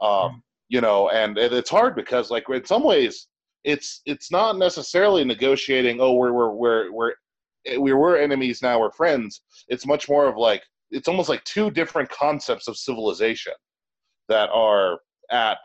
Um, 0.00 0.42
you 0.68 0.80
know, 0.80 1.10
and 1.10 1.36
it, 1.36 1.52
it's 1.52 1.70
hard 1.70 1.96
because, 1.96 2.30
like, 2.30 2.48
in 2.48 2.64
some 2.64 2.84
ways, 2.84 3.26
it's 3.64 4.02
it's 4.06 4.30
not 4.30 4.56
necessarily 4.56 5.24
negotiating. 5.24 6.00
Oh, 6.00 6.14
we're 6.14 6.32
we're 6.32 6.52
we're 6.52 6.92
we're 6.92 7.14
we 7.78 7.92
were 7.92 8.16
enemies 8.16 8.62
now 8.62 8.80
we're 8.80 8.90
friends 8.90 9.42
it's 9.68 9.86
much 9.86 10.08
more 10.08 10.26
of 10.26 10.36
like 10.36 10.62
it's 10.90 11.08
almost 11.08 11.28
like 11.28 11.42
two 11.44 11.70
different 11.70 12.08
concepts 12.10 12.68
of 12.68 12.76
civilization 12.76 13.52
that 14.28 14.48
are 14.50 14.98
at 15.30 15.58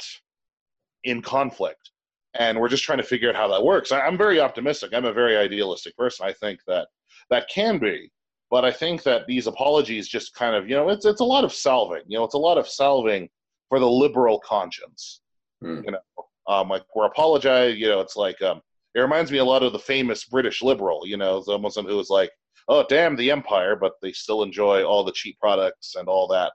in 1.04 1.22
conflict 1.22 1.92
and 2.38 2.60
we're 2.60 2.70
just 2.70 2.84
trying 2.84 2.98
to 2.98 3.04
figure 3.04 3.30
out 3.30 3.36
how 3.36 3.48
that 3.48 3.64
works 3.64 3.92
I, 3.92 4.02
i'm 4.02 4.18
very 4.18 4.40
optimistic 4.40 4.92
i'm 4.94 5.06
a 5.06 5.14
very 5.14 5.38
idealistic 5.38 5.96
person 5.98 6.26
i 6.26 6.34
think 6.34 6.60
that 6.68 6.88
that 7.30 7.48
can 7.50 7.78
be 7.78 8.12
but 8.50 8.66
i 8.66 8.72
think 8.72 9.04
that 9.04 9.28
these 9.28 9.48
apologies 9.48 10.08
just 10.08 10.34
kind 10.34 10.56
of 10.56 10.70
you 10.70 10.76
know 10.76 10.90
it's 10.90 11.06
it's 11.06 11.22
a 11.22 11.26
lot 11.26 11.44
of 11.44 11.54
salving 11.54 12.02
you 12.08 12.18
know 12.18 12.24
it's 12.24 12.36
a 12.36 12.40
lot 12.40 12.58
of 12.58 12.68
salving 12.68 13.30
for 13.70 13.80
the 13.80 13.90
liberal 13.90 14.40
conscience 14.40 15.22
Hmm. 15.62 15.82
You 15.84 15.92
know, 15.92 16.26
um, 16.48 16.70
like 16.70 16.84
we're 16.96 17.06
apologize. 17.06 17.78
You 17.78 17.88
know, 17.88 18.02
it's 18.02 18.16
like 18.16 18.42
um, 18.42 18.62
it 18.94 19.00
reminds 19.00 19.32
me 19.32 19.40
a 19.40 19.46
lot 19.46 19.64
of 19.64 19.74
the 19.74 19.80
famous 19.80 20.26
British 20.26 20.62
liberal. 20.62 21.06
You 21.06 21.18
know, 21.18 21.42
someone 21.42 21.72
who 21.86 21.98
was 21.98 22.10
like, 22.10 22.32
"Oh, 22.68 22.86
damn 22.88 23.16
the 23.16 23.32
empire," 23.32 23.76
but 23.76 23.94
they 24.02 24.12
still 24.12 24.44
enjoy 24.44 24.84
all 24.84 25.04
the 25.04 25.12
cheap 25.12 25.38
products 25.40 25.96
and 25.96 26.08
all 26.08 26.28
that. 26.28 26.54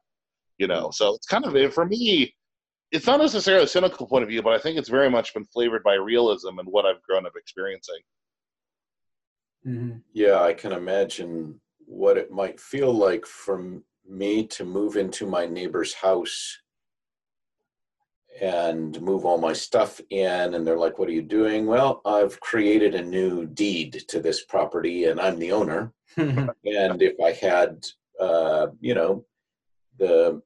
You 0.59 0.66
know, 0.66 0.90
so 0.90 1.14
it's 1.14 1.27
kind 1.27 1.44
of 1.44 1.73
for 1.75 1.87
me. 1.87 2.35
It's 2.92 3.07
not 3.07 3.20
necessarily 3.20 3.64
a 3.64 3.68
cynical 3.68 4.07
point 4.07 4.25
of 4.25 4.29
view, 4.29 4.42
but 4.42 4.53
I 4.53 4.59
think 4.59 4.77
it's 4.77 4.88
very 4.88 5.09
much 5.09 5.33
been 5.33 5.44
flavored 5.46 5.85
by 5.85 5.94
realism 5.94 6.59
and 6.59 6.68
what 6.68 6.87
I've 6.87 7.03
grown 7.03 7.25
up 7.27 7.33
experiencing. 7.37 8.01
hmm 9.62 9.92
Yeah, 10.12 10.42
I 10.42 10.55
can 10.55 10.73
imagine 10.73 11.61
what 11.79 12.16
it 12.16 12.31
might 12.31 12.61
feel 12.61 12.92
like 12.92 13.27
for 13.27 13.81
me 14.09 14.46
to 14.46 14.64
move 14.64 14.96
into 14.96 15.27
my 15.27 15.46
neighbor's 15.46 15.94
house 15.94 16.59
and 18.40 19.01
move 19.01 19.25
all 19.25 19.38
my 19.38 19.53
stuff 19.53 20.01
in. 20.11 20.55
And 20.55 20.66
they're 20.66 20.79
like, 20.79 20.99
What 20.99 21.09
are 21.09 21.12
you 21.12 21.23
doing? 21.23 21.66
Well, 21.66 22.01
I've 22.05 22.38
created 22.40 22.95
a 22.95 23.03
new 23.03 23.47
deed 23.47 24.05
to 24.09 24.21
this 24.21 24.45
property 24.45 25.07
and 25.07 25.21
I'm 25.21 25.38
the 25.38 25.53
owner. 25.53 25.93
And 26.16 27.03
if 27.03 27.14
I 27.25 27.33
had, 27.33 27.87
uh, 28.19 28.69
you 28.81 28.95
know, 28.95 29.25
the 29.99 30.43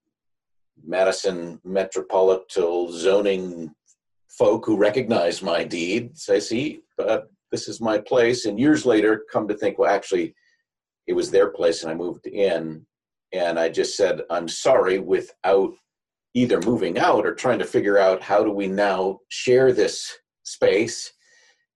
Madison 0.87 1.61
Metropolitan 1.65 2.93
zoning 2.93 3.75
folk 4.29 4.67
who 4.67 4.77
recognize 4.77 5.43
my 5.43 5.65
deed 5.65 6.17
say, 6.19 6.41
see, 6.41 6.81
uh, 6.99 7.21
this 7.51 7.69
is 7.69 7.81
my 7.81 7.99
place. 7.99 8.47
And 8.47 8.59
years 8.59 8.85
later, 8.85 9.25
come 9.33 9.47
to 9.49 9.55
think, 9.55 9.79
well, 9.79 9.95
actually, 9.95 10.35
it 11.07 11.13
was 11.13 11.31
their 11.31 11.51
place 11.51 11.83
and 11.83 11.93
I 11.93 11.95
moved 11.95 12.27
in. 12.27 12.85
And 13.33 13.59
I 13.59 13.69
just 13.69 13.97
said, 13.97 14.23
I'm 14.31 14.49
sorry, 14.49 14.99
without 14.99 15.73
either 16.35 16.61
moving 16.63 16.99
out 16.99 17.25
or 17.25 17.35
trying 17.35 17.61
to 17.61 17.65
figure 17.65 17.97
out 17.99 18.21
how 18.23 18.43
do 18.43 18.51
we 18.51 18.67
now 18.67 19.19
share 19.29 19.73
this 19.73 20.19
space. 20.43 21.13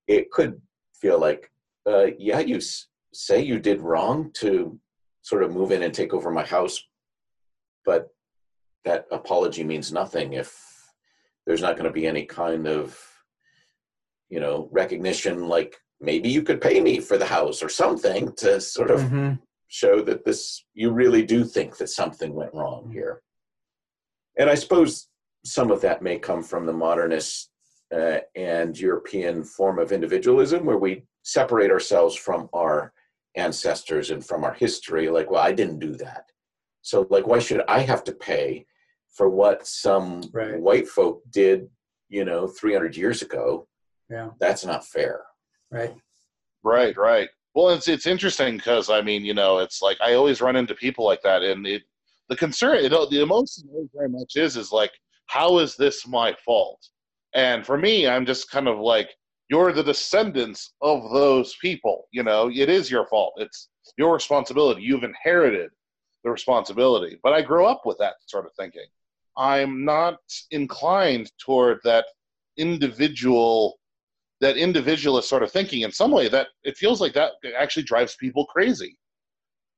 It 0.09 0.31
could 0.31 0.61
feel 1.01 1.19
like, 1.21 1.51
uh, 1.89 2.07
yeah, 2.19 2.41
you 2.41 2.57
s- 2.57 2.87
say 3.13 3.41
you 3.41 3.61
did 3.61 3.81
wrong 3.81 4.31
to 4.35 4.79
sort 5.23 5.45
of 5.45 5.53
move 5.53 5.71
in 5.71 5.83
and 5.83 5.95
take 5.95 6.13
over 6.13 6.31
my 6.31 6.45
house, 6.45 6.83
but 7.85 8.09
that 8.85 9.07
apology 9.13 9.63
means 9.65 9.93
nothing 9.93 10.33
if 10.33 10.57
there's 11.47 11.63
not 11.63 11.77
going 11.77 11.87
to 11.87 11.93
be 11.93 12.07
any 12.07 12.25
kind 12.25 12.67
of 12.67 12.99
you 14.29 14.41
know 14.41 14.69
recognition 14.71 15.49
like 15.49 15.77
maybe 16.01 16.29
you 16.29 16.43
could 16.43 16.61
pay 16.61 16.81
me 16.81 17.01
for 17.01 17.17
the 17.19 17.27
house 17.27 17.63
or 17.63 17.69
something 17.69 18.33
to 18.35 18.61
sort 18.61 18.91
of 18.91 19.03
hmm 19.03 19.33
show 19.71 20.01
that 20.01 20.25
this 20.25 20.65
you 20.73 20.91
really 20.91 21.23
do 21.23 21.45
think 21.45 21.77
that 21.77 21.89
something 21.91 22.33
went 22.35 22.55
wrong 22.55 22.91
here 22.91 23.21
and 24.39 24.49
i 24.51 24.55
suppose 24.55 25.09
some 25.45 25.71
of 25.71 25.81
that 25.81 26.03
may 26.03 26.19
come 26.19 26.43
from 26.43 26.67
the 26.67 26.73
modernist 26.73 27.51
uh, 27.95 28.19
and 28.37 28.79
european 28.79 29.43
form 29.43 29.79
of 29.79 29.93
individualism 29.93 30.65
where 30.65 30.79
we 30.79 31.03
separate 31.23 31.71
ourselves 31.71 32.15
from 32.17 32.49
our 32.53 32.93
ancestors 33.37 34.11
and 34.11 34.25
from 34.25 34.45
our 34.45 34.55
history 34.55 35.09
like 35.09 35.31
well 35.31 35.43
i 35.43 35.53
didn't 35.53 35.79
do 35.79 35.95
that 35.95 36.25
so 36.83 37.07
like 37.11 37.27
why 37.27 37.39
should 37.39 37.63
i 37.69 37.81
have 37.81 38.03
to 38.05 38.13
pay 38.13 38.65
for 39.15 39.29
what 39.29 39.67
some 39.67 40.23
Right. 40.33 40.59
white 40.61 40.89
folk 40.89 41.23
did 41.31 41.69
you 42.09 42.25
know 42.25 42.47
300 42.47 42.97
years 42.97 43.23
ago 43.23 43.67
Yeah. 44.11 44.31
that's 44.41 44.65
not 44.65 44.87
fair 44.87 45.23
Right. 45.71 45.95
Right, 46.65 46.97
right. 46.97 47.29
Well, 47.55 47.69
it's 47.71 47.89
it's 47.89 48.07
interesting 48.07 48.57
because 48.57 48.89
I 48.89 49.01
mean, 49.03 49.23
you 49.25 49.35
know, 49.35 49.59
it's 49.59 49.83
like 49.83 49.99
I 50.01 50.15
always 50.15 50.41
run 50.41 50.57
into 50.57 50.75
people 50.75 51.05
like 51.05 51.21
that, 51.23 51.43
and 51.43 51.67
it 51.67 51.83
the 52.29 52.37
concern, 52.37 52.83
you 52.83 52.89
know, 52.89 53.07
the 53.07 53.23
emotion 53.23 53.65
very 53.95 54.09
much 54.09 54.37
is 54.37 54.57
is 54.57 54.73
like, 54.73 54.93
how 55.27 55.59
is 55.59 55.77
this 55.77 56.07
my 56.07 56.35
fault? 56.45 56.81
And 57.35 57.65
for 57.65 57.77
me, 57.77 58.09
I'm 58.09 58.27
just 58.27 58.51
kind 58.51 58.69
of 58.69 58.79
like, 58.79 59.11
you're 59.51 59.73
the 59.73 59.83
descendants 59.83 60.75
of 60.83 61.11
those 61.11 61.57
people. 61.61 62.07
You 62.13 62.23
know, 62.23 62.51
it 62.53 62.69
is 62.69 62.91
your 62.91 63.07
fault. 63.07 63.35
It's 63.37 63.69
your 63.97 64.13
responsibility. 64.13 64.83
You've 64.83 65.05
inherited 65.05 65.71
the 66.25 66.31
responsibility. 66.31 67.19
But 67.23 67.33
I 67.33 67.43
grew 67.43 67.65
up 67.65 67.83
with 67.85 67.99
that 67.99 68.15
sort 68.27 68.45
of 68.45 68.53
thinking. 68.59 68.87
I'm 69.37 69.85
not 69.85 70.19
inclined 70.51 71.31
toward 71.39 71.79
that 71.85 72.07
individual 72.57 73.79
that 74.41 74.57
individualist 74.57 75.29
sort 75.29 75.43
of 75.43 75.51
thinking 75.51 75.83
in 75.83 75.91
some 75.91 76.13
way 76.13 76.29
that 76.29 76.47
it 76.63 76.77
feels 76.77 77.01
like 77.01 77.13
that 77.13 77.33
actually 77.59 77.83
drives 77.83 78.15
people 78.17 78.47
crazy 78.47 78.97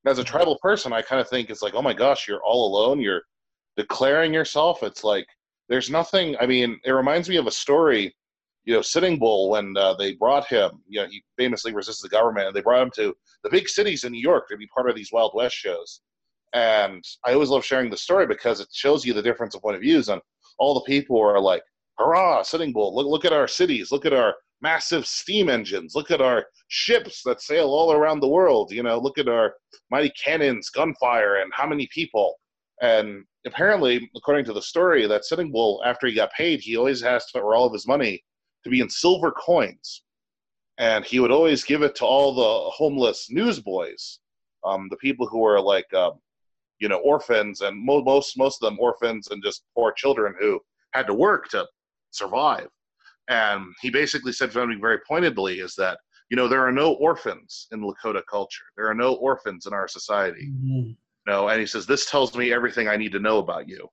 as 0.06 0.18
a 0.18 0.24
tribal 0.24 0.58
person 0.62 0.92
i 0.92 1.02
kind 1.02 1.20
of 1.20 1.28
think 1.28 1.50
it's 1.50 1.62
like 1.62 1.74
oh 1.74 1.82
my 1.82 1.92
gosh 1.92 2.26
you're 2.26 2.42
all 2.44 2.66
alone 2.66 3.00
you're 3.00 3.22
declaring 3.76 4.34
yourself. 4.34 4.82
It's 4.82 5.04
like 5.04 5.26
there's 5.68 5.90
nothing 5.90 6.36
i 6.40 6.46
mean 6.46 6.78
it 6.84 6.90
reminds 6.90 7.28
me 7.28 7.36
of 7.36 7.46
a 7.46 7.50
story 7.50 8.14
you 8.64 8.74
know 8.74 8.82
sitting 8.82 9.18
bull 9.18 9.48
when 9.50 9.74
uh, 9.76 9.94
they 9.94 10.14
brought 10.14 10.46
him 10.46 10.70
you 10.86 11.00
know 11.00 11.06
he 11.08 11.22
famously 11.38 11.72
resisted 11.72 12.04
the 12.04 12.14
government 12.14 12.48
and 12.48 12.54
they 12.54 12.60
brought 12.60 12.82
him 12.82 12.90
to 12.94 13.14
the 13.44 13.50
big 13.50 13.68
cities 13.68 14.04
in 14.04 14.12
new 14.12 14.20
york 14.20 14.48
to 14.48 14.56
be 14.56 14.66
part 14.66 14.90
of 14.90 14.96
these 14.96 15.12
wild 15.12 15.32
west 15.34 15.54
shows. 15.54 16.00
And 16.52 17.02
i 17.24 17.32
always 17.32 17.48
love 17.48 17.64
sharing 17.64 17.90
the 17.90 17.96
story 17.96 18.26
because 18.26 18.60
it 18.60 18.68
shows 18.72 19.04
you 19.04 19.14
the 19.14 19.22
difference 19.22 19.54
of 19.54 19.62
point 19.62 19.76
of 19.76 19.82
views 19.82 20.08
and 20.08 20.20
all 20.58 20.74
the 20.74 20.92
people 20.92 21.18
are 21.18 21.40
like 21.40 21.62
hurrah 21.98 22.42
sitting 22.42 22.72
bull 22.72 22.94
look, 22.94 23.06
look 23.06 23.24
at 23.24 23.32
our 23.32 23.48
cities 23.48 23.92
look 23.92 24.04
at 24.04 24.12
our 24.12 24.34
massive 24.62 25.06
steam 25.06 25.48
engines. 25.48 25.94
Look 25.94 26.10
at 26.10 26.20
our 26.20 26.46
ships 26.68 27.22
that 27.24 27.40
sail 27.40 27.68
all 27.68 27.92
around 27.92 28.20
the 28.20 28.28
world. 28.28 28.72
You 28.72 28.82
know, 28.82 28.98
look 28.98 29.18
at 29.18 29.28
our 29.28 29.54
mighty 29.90 30.10
cannons, 30.10 30.70
gunfire, 30.70 31.36
and 31.36 31.52
how 31.54 31.66
many 31.66 31.88
people. 31.88 32.36
And 32.82 33.24
apparently, 33.46 34.10
according 34.16 34.44
to 34.46 34.52
the 34.52 34.62
story, 34.62 35.06
that 35.06 35.24
Sitting 35.24 35.50
Bull, 35.50 35.82
after 35.84 36.06
he 36.06 36.14
got 36.14 36.32
paid, 36.32 36.60
he 36.60 36.76
always 36.76 37.02
asked 37.02 37.30
for 37.32 37.54
all 37.54 37.66
of 37.66 37.72
his 37.72 37.86
money 37.86 38.24
to 38.64 38.70
be 38.70 38.80
in 38.80 38.88
silver 38.88 39.32
coins. 39.32 40.02
And 40.78 41.04
he 41.04 41.20
would 41.20 41.30
always 41.30 41.62
give 41.62 41.82
it 41.82 41.94
to 41.96 42.06
all 42.06 42.34
the 42.34 42.70
homeless 42.70 43.28
newsboys, 43.30 44.20
um, 44.64 44.88
the 44.88 44.96
people 44.96 45.26
who 45.26 45.38
were 45.38 45.60
like, 45.60 45.92
um, 45.92 46.12
you 46.78 46.88
know, 46.88 46.98
orphans, 46.98 47.60
and 47.60 47.76
mo- 47.78 48.02
most 48.02 48.38
most 48.38 48.62
of 48.62 48.70
them 48.70 48.80
orphans 48.80 49.28
and 49.30 49.42
just 49.42 49.64
poor 49.74 49.92
children 49.92 50.34
who 50.40 50.58
had 50.92 51.06
to 51.06 51.14
work 51.14 51.48
to 51.50 51.66
survive. 52.10 52.68
And 53.30 53.64
he 53.80 53.90
basically 53.90 54.32
said 54.32 54.52
something 54.52 54.80
very 54.80 54.98
pointedly 55.08 55.60
is 55.60 55.74
that, 55.76 55.98
you 56.30 56.36
know, 56.36 56.48
there 56.48 56.66
are 56.66 56.72
no 56.72 56.94
orphans 56.94 57.68
in 57.70 57.80
Lakota 57.80 58.22
culture. 58.28 58.64
There 58.76 58.88
are 58.88 58.94
no 58.94 59.14
orphans 59.14 59.66
in 59.66 59.72
our 59.72 59.86
society. 59.86 60.48
Mhm. 60.48 60.88
You 60.88 60.96
know, 61.32 61.48
and 61.48 61.60
he 61.60 61.66
says, 61.66 61.86
this 61.86 62.06
tells 62.10 62.36
me 62.36 62.52
everything 62.52 62.88
I 62.88 62.96
need 62.96 63.12
to 63.12 63.20
know 63.20 63.38
about 63.38 63.68
you. 63.68 63.88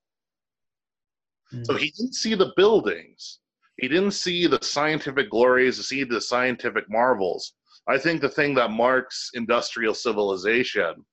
So 1.65 1.73
Mhm. 1.73 1.79
he 1.79 1.91
didn't 1.91 2.13
see 2.15 2.33
the 2.33 2.51
buildings. 2.57 3.39
He 3.77 3.87
didn't 3.87 4.11
see 4.11 4.47
the 4.47 4.59
scientific 4.63 5.29
glories, 5.29 5.87
see 5.87 6.03
the 6.03 6.19
scientific 6.19 6.89
marvels. 6.89 7.53
I 7.87 7.99
think 7.99 8.21
the 8.21 8.29
thing 8.29 8.55
that 8.55 8.71
marks 8.71 9.29
industrial 9.35 9.93
civilization, 9.93 11.05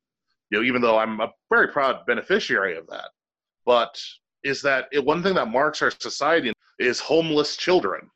you 0.51 0.59
know, 0.59 0.65
even 0.65 0.81
though 0.81 0.97
I'm 0.97 1.21
a 1.21 1.31
very 1.51 1.69
proud 1.69 2.07
beneficiary 2.07 2.77
of 2.77 2.87
that, 2.87 3.11
but 3.67 4.03
is 4.43 4.63
that 4.63 4.89
it, 4.93 5.05
one 5.05 5.23
thing 5.23 5.35
that 5.35 5.49
marks 5.49 5.83
our 5.83 5.91
society 5.91 6.53
is 6.79 7.01
homeless 7.01 7.57
children. 7.57 8.11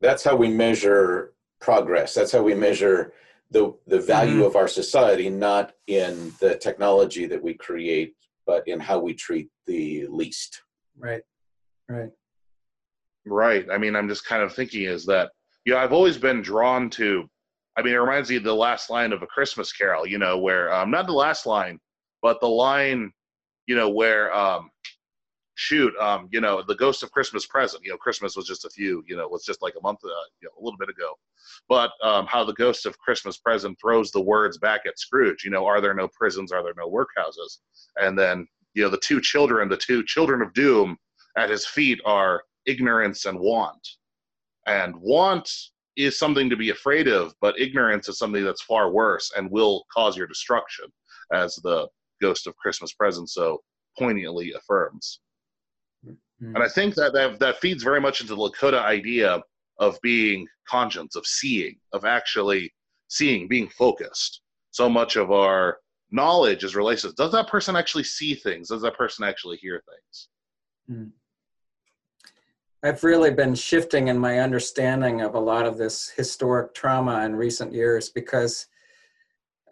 That's 0.00 0.24
how 0.24 0.36
we 0.36 0.48
measure 0.48 1.32
progress 1.60 2.14
that's 2.14 2.32
how 2.32 2.42
we 2.42 2.54
measure 2.54 3.12
the 3.50 3.74
the 3.86 4.00
value 4.00 4.40
Mhm. 4.42 4.46
of 4.46 4.56
our 4.56 4.68
society 4.68 5.28
not 5.30 5.72
in 5.86 6.32
the 6.40 6.56
technology 6.56 7.26
that 7.26 7.42
we 7.42 7.54
create 7.54 8.14
but 8.46 8.66
in 8.68 8.78
how 8.80 8.98
we 8.98 9.12
treat 9.14 9.48
the 9.66 10.06
least 10.08 10.62
Right. 11.00 11.22
Right. 11.88 12.10
Right. 13.24 13.66
I 13.70 13.78
mean, 13.78 13.94
I'm 13.94 14.08
just 14.08 14.24
kind 14.26 14.42
of 14.42 14.52
thinking 14.54 14.82
is 14.82 15.06
that, 15.06 15.30
you 15.64 15.72
know, 15.72 15.78
I've 15.78 15.92
always 15.92 16.18
been 16.18 16.42
drawn 16.42 16.90
to, 16.90 17.28
I 17.76 17.82
mean, 17.82 17.94
it 17.94 17.98
reminds 17.98 18.30
me 18.30 18.36
of 18.36 18.42
the 18.42 18.54
last 18.54 18.90
line 18.90 19.12
of 19.12 19.22
A 19.22 19.26
Christmas 19.28 19.72
Carol, 19.72 20.06
you 20.06 20.18
know, 20.18 20.38
where, 20.38 20.72
um, 20.72 20.90
not 20.90 21.06
the 21.06 21.12
last 21.12 21.46
line, 21.46 21.78
but 22.20 22.40
the 22.40 22.48
line, 22.48 23.12
you 23.68 23.76
know, 23.76 23.88
where, 23.90 24.34
um, 24.34 24.70
shoot, 25.58 25.92
um, 25.96 26.28
you 26.30 26.40
know, 26.40 26.62
the 26.62 26.74
ghost 26.76 27.02
of 27.02 27.10
Christmas 27.10 27.44
present, 27.44 27.84
you 27.84 27.90
know, 27.90 27.96
Christmas 27.96 28.36
was 28.36 28.46
just 28.46 28.64
a 28.64 28.70
few, 28.70 29.02
you 29.08 29.16
know, 29.16 29.24
it 29.24 29.30
was 29.30 29.44
just 29.44 29.60
like 29.60 29.74
a 29.76 29.82
month, 29.82 29.98
uh, 30.04 30.08
you 30.40 30.46
know, 30.46 30.52
a 30.56 30.62
little 30.62 30.78
bit 30.78 30.88
ago. 30.88 31.18
But 31.68 31.90
um, 32.00 32.26
how 32.26 32.44
the 32.44 32.54
ghost 32.54 32.86
of 32.86 32.96
Christmas 33.00 33.38
present 33.38 33.76
throws 33.80 34.12
the 34.12 34.20
words 34.20 34.56
back 34.56 34.82
at 34.86 35.00
Scrooge, 35.00 35.44
you 35.44 35.50
know, 35.50 35.66
are 35.66 35.80
there 35.80 35.94
no 35.94 36.06
prisons? 36.16 36.52
Are 36.52 36.62
there 36.62 36.74
no 36.78 36.88
workhouses? 36.88 37.58
And 38.00 38.16
then, 38.16 38.46
you 38.74 38.84
know, 38.84 38.88
the 38.88 38.98
two 38.98 39.20
children, 39.20 39.68
the 39.68 39.76
two 39.76 40.04
children 40.04 40.42
of 40.42 40.54
doom 40.54 40.96
at 41.36 41.50
his 41.50 41.66
feet 41.66 42.00
are 42.04 42.44
ignorance 42.66 43.24
and 43.24 43.36
want. 43.36 43.84
And 44.66 44.94
want 44.96 45.50
is 45.96 46.16
something 46.16 46.48
to 46.50 46.56
be 46.56 46.70
afraid 46.70 47.08
of, 47.08 47.34
but 47.40 47.58
ignorance 47.58 48.08
is 48.08 48.18
something 48.18 48.44
that's 48.44 48.62
far 48.62 48.92
worse 48.92 49.32
and 49.36 49.50
will 49.50 49.84
cause 49.92 50.16
your 50.16 50.28
destruction, 50.28 50.86
as 51.34 51.56
the 51.56 51.88
ghost 52.22 52.46
of 52.46 52.56
Christmas 52.56 52.92
present 52.92 53.28
so 53.28 53.60
poignantly 53.98 54.52
affirms. 54.52 55.18
Mhm. 56.42 56.54
And 56.54 56.62
I 56.62 56.68
think 56.68 56.94
that, 56.94 57.12
that 57.14 57.38
that 57.40 57.60
feeds 57.60 57.82
very 57.82 58.00
much 58.00 58.20
into 58.20 58.34
the 58.34 58.40
Lakota 58.40 58.82
idea 58.82 59.42
of 59.78 59.98
being 60.02 60.46
conscious, 60.68 61.16
of 61.16 61.26
seeing, 61.26 61.76
of 61.92 62.04
actually 62.04 62.72
seeing, 63.08 63.48
being 63.48 63.68
focused. 63.68 64.42
So 64.70 64.88
much 64.88 65.16
of 65.16 65.30
our 65.30 65.78
knowledge 66.10 66.64
is 66.64 66.76
related. 66.76 67.14
Does 67.16 67.32
that 67.32 67.48
person 67.48 67.76
actually 67.76 68.04
see 68.04 68.34
things? 68.34 68.68
Does 68.68 68.82
that 68.82 68.96
person 68.96 69.24
actually 69.24 69.56
hear 69.58 69.82
things? 69.88 70.28
I've 72.82 73.02
really 73.02 73.30
been 73.30 73.54
shifting 73.54 74.08
in 74.08 74.18
my 74.18 74.38
understanding 74.38 75.20
of 75.20 75.34
a 75.34 75.40
lot 75.40 75.66
of 75.66 75.76
this 75.76 76.08
historic 76.10 76.74
trauma 76.74 77.24
in 77.24 77.34
recent 77.34 77.72
years 77.72 78.08
because, 78.08 78.66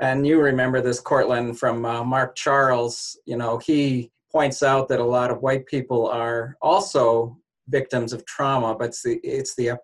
and 0.01 0.27
you 0.27 0.41
remember 0.41 0.81
this, 0.81 1.01
Cortland, 1.01 1.59
from 1.59 1.85
uh, 1.85 2.05
Mark 2.05 2.35
Charles, 2.35 3.19
you 3.25 3.37
know, 3.37 3.59
he 3.59 4.11
points 4.37 4.63
out 4.63 4.89
that 4.89 5.01
a 5.01 5.05
lot 5.19 5.31
of 5.31 5.43
white 5.43 5.67
people 5.67 6.07
are 6.09 6.57
also 6.61 7.37
victims 7.69 8.13
of 8.13 8.25
trauma, 8.27 8.75
but 8.79 8.89
it's 8.89 9.03
the, 9.03 9.19
it's 9.23 9.55
the 9.57 9.79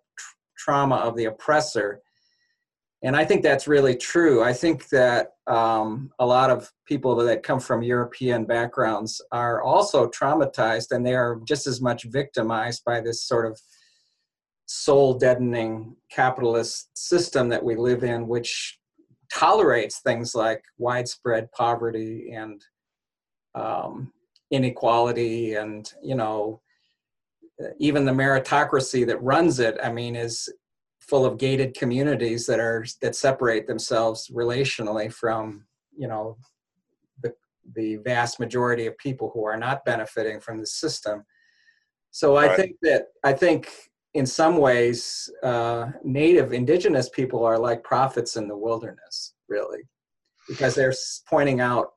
trauma 0.58 0.96
of 0.96 1.16
the 1.16 1.26
oppressor 1.26 2.00
and 3.04 3.16
I 3.16 3.24
think 3.24 3.42
that's 3.42 3.66
really 3.66 3.96
true. 3.96 4.44
I 4.44 4.52
think 4.52 4.88
that 4.90 5.30
um, 5.48 6.10
a 6.20 6.26
lot 6.26 6.50
of 6.50 6.70
people 6.86 7.16
that 7.16 7.42
come 7.42 7.58
from 7.58 7.82
European 7.82 8.44
backgrounds 8.44 9.20
are 9.32 9.60
also 9.60 10.08
traumatized, 10.08 10.92
and 10.92 11.04
they 11.04 11.16
are 11.16 11.40
just 11.44 11.66
as 11.66 11.80
much 11.80 12.04
victimized 12.04 12.82
by 12.86 13.00
this 13.00 13.24
sort 13.26 13.50
of 13.50 13.60
soul 14.66 15.14
deadening 15.14 15.96
capitalist 16.12 16.96
system 16.96 17.48
that 17.48 17.64
we 17.64 17.74
live 17.74 18.04
in, 18.04 18.28
which 18.28 18.78
tolerates 19.34 20.00
things 20.00 20.34
like 20.34 20.62
widespread 20.78 21.50
poverty 21.50 22.32
and 22.32 22.62
um, 23.56 24.12
inequality, 24.52 25.54
and 25.54 25.92
you 26.02 26.14
know, 26.14 26.60
even 27.78 28.04
the 28.04 28.12
meritocracy 28.12 29.04
that 29.06 29.22
runs 29.22 29.58
it. 29.58 29.76
I 29.82 29.90
mean, 29.90 30.14
is 30.14 30.48
full 31.02 31.24
of 31.26 31.36
gated 31.38 31.74
communities 31.74 32.46
that 32.46 32.60
are 32.60 32.84
that 33.00 33.16
separate 33.16 33.66
themselves 33.66 34.30
relationally 34.32 35.12
from 35.12 35.64
you 35.96 36.06
know 36.06 36.36
the 37.22 37.34
the 37.74 37.96
vast 37.96 38.38
majority 38.38 38.86
of 38.86 38.96
people 38.98 39.30
who 39.34 39.44
are 39.44 39.56
not 39.56 39.84
benefiting 39.84 40.40
from 40.40 40.58
the 40.58 40.66
system 40.66 41.24
so 42.12 42.36
i 42.36 42.54
think 42.54 42.76
that 42.82 43.06
i 43.24 43.32
think 43.32 43.68
in 44.14 44.26
some 44.26 44.58
ways 44.58 45.28
uh, 45.42 45.86
native 46.04 46.52
indigenous 46.52 47.08
people 47.08 47.44
are 47.44 47.58
like 47.58 47.82
prophets 47.82 48.36
in 48.36 48.46
the 48.46 48.56
wilderness 48.56 49.34
really 49.48 49.82
because 50.48 50.74
they're 50.74 50.94
pointing 51.28 51.60
out 51.60 51.88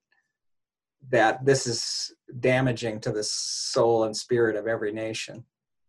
that 1.10 1.46
this 1.46 1.68
is 1.68 2.15
damaging 2.40 3.00
to 3.00 3.12
the 3.12 3.24
soul 3.24 4.06
and 4.06 4.16
spirit 4.16 4.56
of 4.56 4.68
every 4.68 4.92
nation 4.92 5.44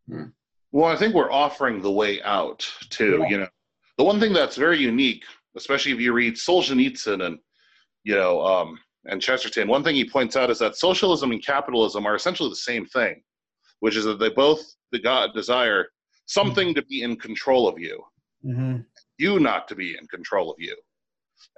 hmm. 0.09 0.24
Well, 0.72 0.93
I 0.93 0.97
think 0.97 1.14
we're 1.14 1.32
offering 1.32 1.80
the 1.80 1.91
way 1.91 2.20
out 2.22 2.70
too. 2.91 3.20
Yeah. 3.22 3.28
You 3.28 3.39
know, 3.39 3.49
the 3.97 4.05
one 4.05 4.20
thing 4.20 4.34
that's 4.34 4.57
very 4.57 4.78
unique, 4.78 5.24
especially 5.57 5.93
if 5.93 6.01
you 6.01 6.12
read 6.12 6.34
Solzhenitsyn 6.34 7.24
and 7.24 7.39
you 8.05 8.14
know 8.14 8.45
um, 8.45 8.78
and 9.07 9.22
Chesterton, 9.22 9.68
one 9.68 9.82
thing 9.82 9.95
he 9.95 10.09
points 10.09 10.37
out 10.37 10.51
is 10.51 10.59
that 10.59 10.76
socialism 10.76 11.32
and 11.32 11.43
capitalism 11.43 12.05
are 12.05 12.14
essentially 12.14 12.51
the 12.51 12.57
same 12.57 12.84
thing, 12.84 13.22
which 13.80 13.97
is 13.97 14.05
that 14.05 14.18
they 14.18 14.28
both 14.28 14.61
the 14.93 14.99
God 14.99 15.30
desire 15.34 15.87
something 16.26 16.68
mm-hmm. 16.68 16.80
to 16.80 16.87
be 16.87 17.03
in 17.03 17.16
control 17.16 17.68
of 17.68 17.78
you, 17.78 18.03
mm-hmm. 18.45 18.78
you 19.16 19.41
not 19.41 19.68
to 19.68 19.74
be 19.74 19.97
in 19.99 20.07
control 20.09 20.51
of 20.51 20.57
you. 20.59 20.76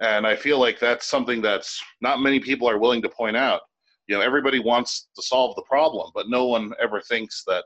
And 0.01 0.25
I 0.25 0.35
feel 0.35 0.59
like 0.59 0.79
that's 0.79 1.07
something 1.07 1.41
that's 1.41 1.81
not 1.99 2.21
many 2.21 2.39
people 2.39 2.69
are 2.69 2.77
willing 2.77 3.01
to 3.01 3.09
point 3.09 3.35
out. 3.35 3.61
You 4.09 4.15
know, 4.15 4.21
everybody 4.21 4.59
wants 4.59 5.07
to 5.15 5.21
solve 5.21 5.55
the 5.55 5.61
problem, 5.61 6.09
but 6.15 6.29
no 6.29 6.47
one 6.47 6.73
ever 6.81 6.99
thinks 6.99 7.43
that 7.45 7.63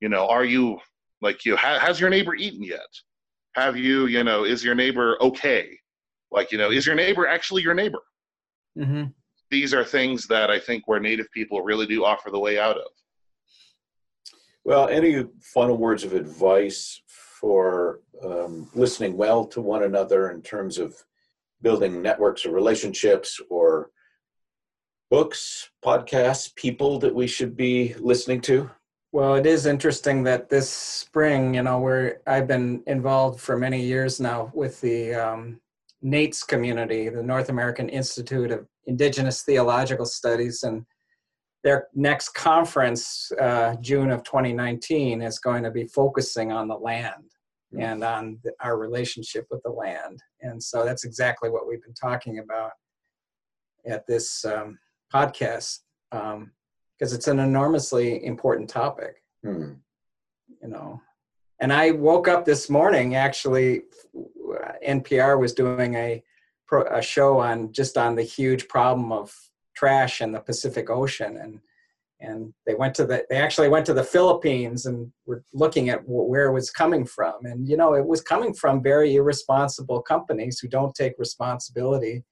you 0.00 0.08
know 0.08 0.26
are 0.26 0.44
you 0.44 0.78
like 1.20 1.44
you 1.44 1.56
ha- 1.56 1.78
has 1.78 2.00
your 2.00 2.08
neighbor 2.08 2.34
eaten 2.34 2.62
yet? 2.62 2.80
Have 3.54 3.76
you 3.76 4.06
you 4.06 4.24
know 4.24 4.44
is 4.44 4.64
your 4.64 4.74
neighbor 4.74 5.18
okay? 5.20 5.78
Like 6.32 6.50
you 6.52 6.58
know 6.58 6.70
is 6.70 6.86
your 6.86 6.96
neighbor 6.96 7.26
actually 7.28 7.62
your 7.62 7.74
neighbor? 7.74 8.00
Mm-hmm. 8.76 9.04
these 9.52 9.72
are 9.72 9.84
things 9.84 10.26
that 10.26 10.50
i 10.50 10.58
think 10.58 10.88
where 10.88 10.98
native 10.98 11.30
people 11.30 11.62
really 11.62 11.86
do 11.86 12.04
offer 12.04 12.32
the 12.32 12.38
way 12.40 12.58
out 12.58 12.76
of. 12.76 12.90
Well 14.64 14.88
any 14.88 15.24
final 15.40 15.76
words 15.76 16.02
of 16.02 16.12
advice 16.12 17.00
for 17.06 18.00
um, 18.24 18.68
listening 18.74 19.16
well 19.16 19.44
to 19.46 19.60
one 19.60 19.84
another 19.84 20.30
in 20.32 20.42
terms 20.42 20.78
of 20.78 20.96
building 21.62 22.02
networks 22.02 22.44
of 22.44 22.52
relationships 22.52 23.40
or 23.48 23.90
books 25.14 25.70
podcasts 25.84 26.54
people 26.56 26.98
that 26.98 27.14
we 27.14 27.26
should 27.26 27.56
be 27.56 27.94
listening 28.00 28.40
to 28.40 28.68
well, 29.14 29.36
it 29.36 29.46
is 29.46 29.64
interesting 29.64 30.24
that 30.24 30.48
this 30.48 30.68
spring, 30.68 31.54
you 31.54 31.62
know, 31.62 31.78
where 31.78 32.20
I've 32.26 32.48
been 32.48 32.82
involved 32.88 33.38
for 33.38 33.56
many 33.56 33.80
years 33.80 34.18
now 34.18 34.50
with 34.52 34.80
the 34.80 35.14
um, 35.14 35.60
NAIITS 36.04 36.44
community, 36.48 37.08
the 37.10 37.22
North 37.22 37.48
American 37.48 37.88
Institute 37.88 38.50
of 38.50 38.66
Indigenous 38.86 39.42
Theological 39.42 40.04
Studies, 40.04 40.64
and 40.64 40.84
their 41.62 41.86
next 41.94 42.30
conference, 42.30 43.30
uh, 43.40 43.76
June 43.80 44.10
of 44.10 44.24
2019, 44.24 45.22
is 45.22 45.38
going 45.38 45.62
to 45.62 45.70
be 45.70 45.86
focusing 45.86 46.50
on 46.50 46.66
the 46.66 46.74
land 46.74 47.30
mm. 47.72 47.84
and 47.84 48.02
on 48.02 48.40
the, 48.42 48.52
our 48.62 48.76
relationship 48.76 49.46
with 49.48 49.62
the 49.62 49.70
land. 49.70 50.18
And 50.40 50.60
so 50.60 50.84
that's 50.84 51.04
exactly 51.04 51.50
what 51.50 51.68
we've 51.68 51.84
been 51.84 51.94
talking 51.94 52.40
about 52.40 52.72
at 53.86 54.04
this 54.08 54.44
um, 54.44 54.76
podcast. 55.14 55.78
Um, 56.12 56.52
because 56.98 57.12
it's 57.12 57.28
an 57.28 57.40
enormously 57.40 58.24
important 58.24 58.70
topic. 58.70 59.22
Hmm. 59.42 59.72
You 60.62 60.68
know, 60.68 61.02
and 61.60 61.72
I 61.72 61.90
woke 61.90 62.28
up 62.28 62.44
this 62.44 62.70
morning 62.70 63.14
actually. 63.14 63.82
NPR 64.86 65.38
was 65.38 65.52
doing 65.52 65.94
a 65.94 66.22
a 66.90 67.02
show 67.02 67.38
on 67.38 67.72
just 67.72 67.96
on 67.96 68.14
the 68.14 68.22
huge 68.22 68.68
problem 68.68 69.12
of 69.12 69.34
trash 69.76 70.20
in 70.20 70.32
the 70.32 70.40
Pacific 70.40 70.90
Ocean, 70.90 71.36
and 71.36 71.60
and 72.20 72.54
they 72.66 72.74
went 72.74 72.94
to 72.94 73.06
the 73.06 73.24
they 73.28 73.36
actually 73.36 73.68
went 73.68 73.86
to 73.86 73.94
the 73.94 74.04
Philippines 74.04 74.86
and 74.86 75.12
were 75.26 75.44
looking 75.52 75.90
at 75.90 76.00
where 76.06 76.46
it 76.46 76.52
was 76.52 76.70
coming 76.70 77.04
from, 77.04 77.44
and 77.44 77.68
you 77.68 77.76
know 77.76 77.94
it 77.94 78.06
was 78.06 78.22
coming 78.22 78.54
from 78.54 78.82
very 78.82 79.16
irresponsible 79.16 80.00
companies 80.02 80.58
who 80.58 80.68
don't 80.68 80.94
take 80.94 81.14
responsibility 81.18 82.24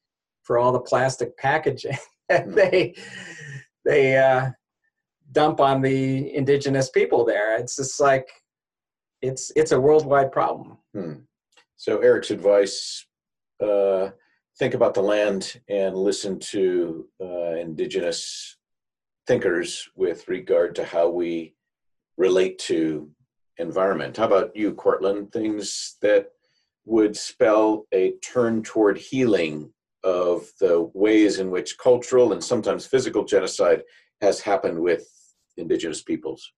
for 0.43 0.59
all 0.59 0.73
the 0.73 0.81
plastic 0.81 1.37
packaging 1.37 1.99
hmm. 2.39 2.53
they 2.55 2.95
they 3.85 4.17
uh, 4.17 4.51
dump 5.33 5.61
on 5.61 5.83
the 5.83 6.35
indigenous 6.35 6.91
people 6.91 7.25
there. 7.25 7.57
It's 7.59 7.77
just 7.77 8.01
like 8.01 8.29
it's 9.21 9.53
it's 9.57 9.73
a 9.73 9.81
worldwide 9.81 10.33
problem. 10.33 10.79
Hmm. 10.95 11.13
So 11.77 11.99
Eric's 11.99 12.31
advice: 12.31 13.07
uh, 13.63 14.11
think 14.59 14.75
about 14.75 14.95
the 14.95 15.03
land 15.03 15.61
and 15.69 15.97
listen 15.97 16.39
to 16.39 17.09
uh, 17.21 17.55
indigenous 17.55 18.59
thinkers 19.27 19.89
with 19.95 20.29
regard 20.29 20.75
to 20.77 20.85
how 20.85 21.09
we 21.09 21.55
relate 22.17 22.59
to 22.59 23.11
environment. 23.59 24.17
How 24.17 24.27
about 24.27 24.55
you, 24.55 24.75
Cortland? 24.75 25.33
Things 25.33 25.97
that 26.03 26.27
would 26.85 27.17
spell 27.17 27.87
a 27.93 28.13
turn 28.23 28.63
toward 28.63 28.99
healing 28.99 29.73
of 30.05 30.47
the 30.61 30.91
ways 30.95 31.39
in 31.39 31.51
which 31.51 31.79
cultural 31.79 32.33
and 32.33 32.43
sometimes 32.43 32.87
physical 32.87 33.25
genocide 33.25 33.83
has 34.21 34.41
happened 34.41 34.79
with 34.79 35.07
indigenous 35.57 36.03
peoples? 36.03 36.53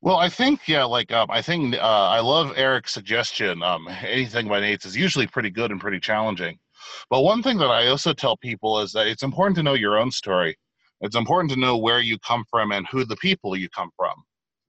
Well, 0.00 0.16
I 0.16 0.28
think 0.28 0.66
yeah, 0.66 0.82
like 0.82 1.12
um, 1.12 1.28
I 1.30 1.40
think 1.40 1.76
uh, 1.76 1.78
I 1.78 2.20
love 2.20 2.52
Eric's 2.56 2.92
suggestion. 2.92 3.62
Um, 3.62 3.86
anything 4.02 4.48
by 4.48 4.60
NAIITS 4.60 4.86
is 4.86 4.96
usually 4.96 5.28
pretty 5.28 5.50
good 5.50 5.70
and 5.70 5.80
pretty 5.80 6.00
challenging. 6.00 6.58
But 7.08 7.22
one 7.22 7.42
thing 7.42 7.56
that 7.58 7.70
I 7.70 7.86
also 7.86 8.12
tell 8.12 8.36
people 8.36 8.80
is 8.80 8.92
that 8.92 9.06
it's 9.06 9.22
important 9.22 9.56
to 9.58 9.62
know 9.62 9.74
your 9.74 9.96
own 9.96 10.10
story. 10.10 10.56
It's 11.02 11.14
important 11.14 11.52
to 11.52 11.58
know 11.58 11.76
where 11.76 12.00
you 12.00 12.18
come 12.18 12.44
from 12.50 12.72
and 12.72 12.84
who 12.90 13.04
the 13.04 13.16
people 13.16 13.56
you 13.56 13.68
come 13.68 13.90
from. 13.96 14.14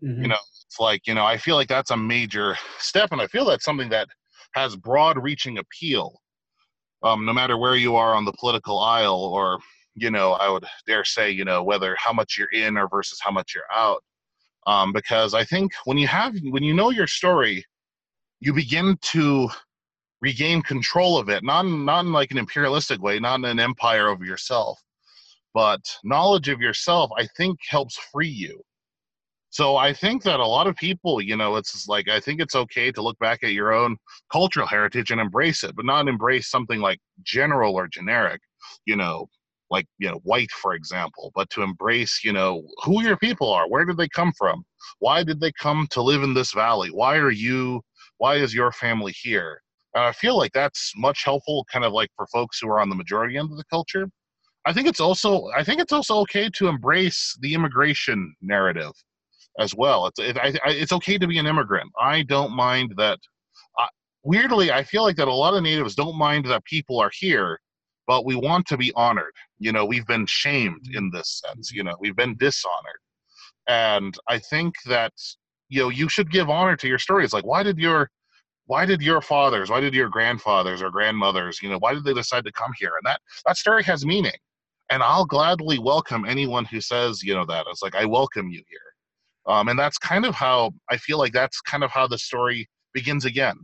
Mm-hmm. 0.04 0.22
You 0.22 0.28
know, 0.30 0.38
it's 0.68 0.80
like 0.80 1.08
you 1.08 1.16
know 1.16 1.26
I 1.26 1.38
feel 1.38 1.56
like 1.56 1.68
that's 1.68 1.92
a 1.92 1.98
major 1.98 2.56
step, 2.78 3.12
and 3.12 3.20
I 3.20 3.26
feel 3.26 3.46
that's 3.46 3.66
something 3.66 3.90
that 3.90 4.08
has 4.54 4.76
broad-reaching 4.76 5.58
appeal. 5.58 6.20
Um, 7.04 7.26
no 7.26 7.34
matter 7.34 7.58
where 7.58 7.76
you 7.76 7.96
are 7.96 8.14
on 8.14 8.26
the 8.26 8.34
political 8.34 8.80
aisle 8.80 9.30
or 9.34 9.60
you 9.96 10.10
know, 10.10 10.34
I 10.34 10.50
would 10.50 10.66
dare 10.88 11.06
say, 11.06 11.32
you 11.32 11.46
know, 11.46 11.64
whether 11.64 11.96
how 11.98 12.14
much 12.14 12.38
you're 12.38 12.50
in 12.50 12.78
or 12.78 12.88
versus 12.88 13.20
how 13.22 13.32
much 13.32 13.54
you're 13.54 13.64
out. 13.74 14.04
Um, 14.66 14.94
because 14.94 15.34
I 15.34 15.44
think 15.44 15.74
when 15.86 15.98
you 15.98 16.08
have, 16.08 16.36
when 16.44 16.64
you 16.64 16.74
know 16.74 16.90
your 16.90 17.08
story, 17.08 17.66
you 18.40 18.54
begin 18.54 18.98
to 19.02 19.50
regain 20.22 20.62
control 20.62 21.18
of 21.18 21.30
it, 21.30 21.44
not, 21.44 21.64
not 21.64 22.06
in 22.06 22.14
like 22.14 22.32
an 22.32 22.38
imperialistic 22.38 23.02
way, 23.02 23.20
not 23.20 23.40
in 23.40 23.46
an 23.46 23.60
empire 23.60 24.08
over 24.08 24.26
yourself, 24.26 24.80
but 25.54 25.82
knowledge 26.04 26.50
of 26.50 26.62
yourself, 26.62 27.12
I 27.18 27.28
think 27.38 27.60
helps 27.68 27.98
free 28.12 28.30
you. 28.30 28.62
So 29.54 29.76
I 29.76 29.94
think 29.94 30.24
that 30.24 30.40
a 30.40 30.48
lot 30.48 30.66
of 30.66 30.76
people, 30.76 31.22
you 31.22 31.38
know, 31.38 31.58
it's 31.58 31.88
like 31.88 32.10
I 32.10 32.20
think 32.20 32.42
it's 32.42 32.56
okay 32.56 32.92
to 32.92 33.04
look 33.04 33.20
back 33.20 33.44
at 33.44 33.52
your 33.52 33.72
own 33.72 33.98
cultural 34.32 34.66
heritage 34.66 35.12
and 35.12 35.22
embrace 35.22 35.64
it, 35.64 35.76
but 35.76 35.86
not 35.86 36.08
embrace 36.08 36.50
something 36.50 36.80
like 36.80 36.98
general 37.22 37.76
or 37.76 37.88
generic. 37.88 38.42
You 38.88 38.96
know, 38.96 39.28
like 39.70 39.86
you 40.00 40.10
know 40.10 40.20
white 40.24 40.52
for 40.52 40.74
example 40.74 41.32
but 41.36 41.50
to 41.52 41.62
embrace 41.62 42.22
you 42.24 42.34
know 42.34 42.64
who 42.84 43.02
your 43.04 43.18
people 43.18 43.50
are 43.52 43.70
where 43.70 43.86
did 43.86 43.98
they 43.98 44.10
come 44.10 44.32
from 44.38 44.64
why 45.00 45.24
did 45.24 45.40
they 45.40 45.52
come 45.52 45.88
to 45.92 46.02
live 46.02 46.24
in 46.24 46.34
this 46.34 46.52
valley 46.52 46.90
why 46.90 47.18
are 47.18 47.32
you 47.32 47.82
why 48.18 48.36
is 48.36 48.54
your 48.54 48.72
family 48.72 49.14
here 49.16 49.62
and 49.96 50.04
i 50.04 50.12
feel 50.12 50.38
like 50.38 50.52
that's 50.54 50.94
much 50.96 51.24
helpful 51.24 51.66
kind 51.72 51.86
of 51.86 51.94
like 51.94 52.10
for 52.16 52.28
folks 52.28 52.60
who 52.60 52.68
are 52.68 52.80
on 52.80 52.90
the 52.90 52.96
majority 52.96 53.38
end 53.38 53.50
of 53.52 53.58
the 53.58 53.64
culture 53.70 54.08
i 54.66 54.74
think 54.74 54.88
it's 54.88 55.00
also 55.00 55.48
i 55.56 55.64
think 55.64 55.80
it's 55.80 55.94
also 55.94 56.18
okay 56.18 56.50
to 56.50 56.68
embrace 56.68 57.36
the 57.42 57.54
immigration 57.54 58.36
narrative 58.42 58.94
as 59.60 59.76
well. 59.76 60.08
It's 60.08 60.20
it, 60.20 60.38
I, 60.38 60.54
I, 60.66 60.72
it's 60.72 60.92
okay 60.94 61.18
to 61.18 61.28
be 61.28 61.38
an 61.38 61.48
immigrant. 61.48 61.92
I 62.00 62.24
don't 62.24 62.52
mind 62.52 62.94
that. 62.98 63.20
Uh, 63.80 63.88
weirdly, 64.24 64.72
I 64.72 64.84
feel 64.84 65.04
like 65.04 65.16
that 65.18 65.28
a 65.28 65.34
lot 65.34 65.54
of 65.54 65.64
natives 65.64 65.96
don't 65.96 66.18
mind 66.18 66.46
that 66.46 66.64
people 66.66 67.00
are 67.00 67.12
here, 67.14 67.60
but 68.08 68.26
we 68.26 68.36
want 68.36 68.66
to 68.68 68.78
be 68.78 68.92
honored. 68.96 69.34
You 69.60 69.72
know, 69.72 69.86
we've 69.86 70.08
been 70.08 70.26
shamed 70.26 70.90
in 70.94 71.12
this 71.12 71.42
sense. 71.46 71.72
You 71.72 71.84
know, 71.84 71.96
we've 72.00 72.16
been 72.16 72.36
dishonored, 72.38 73.02
and 73.68 74.18
I 74.28 74.40
think 74.40 74.76
that 74.86 75.14
you 75.70 75.82
know 75.82 75.90
you 75.90 76.10
should 76.10 76.32
give 76.32 76.50
honor 76.50 76.76
to 76.78 76.88
your 76.88 77.00
stories. 77.00 77.34
Like, 77.34 77.46
why 77.46 77.64
did 77.64 77.78
your 77.78 78.10
why 78.66 78.86
did 78.86 79.02
your 79.02 79.22
fathers, 79.22 79.70
why 79.70 79.82
did 79.82 79.94
your 79.94 80.10
grandfathers 80.10 80.82
or 80.82 80.90
grandmothers, 80.90 81.62
you 81.62 81.70
know, 81.70 81.78
why 81.80 81.94
did 81.94 82.06
they 82.06 82.14
decide 82.14 82.46
to 82.46 82.52
come 82.52 82.72
here? 82.78 82.94
And 82.96 83.06
that 83.06 83.20
that 83.46 83.58
story 83.58 83.84
has 83.84 84.06
meaning. 84.06 84.32
And 84.90 85.02
I'll 85.02 85.26
gladly 85.26 85.80
welcome 85.80 86.26
anyone 86.26 86.66
who 86.66 86.80
says, 86.80 87.24
you 87.24 87.34
know, 87.34 87.46
that. 87.46 87.66
It's 87.70 87.82
like 87.82 87.96
I 87.96 88.06
welcome 88.06 88.50
you 88.50 88.62
here. 88.70 88.93
Um, 89.46 89.68
and 89.68 89.78
that's 89.78 89.98
kind 89.98 90.26
of 90.26 90.36
how 90.36 90.72
I 90.90 90.98
feel 90.98 91.18
like 91.18 91.34
that's 91.34 91.60
kind 91.62 91.84
of 91.84 91.92
how 91.92 92.08
the 92.08 92.18
story 92.18 92.68
begins 92.94 93.26
again, 93.26 93.56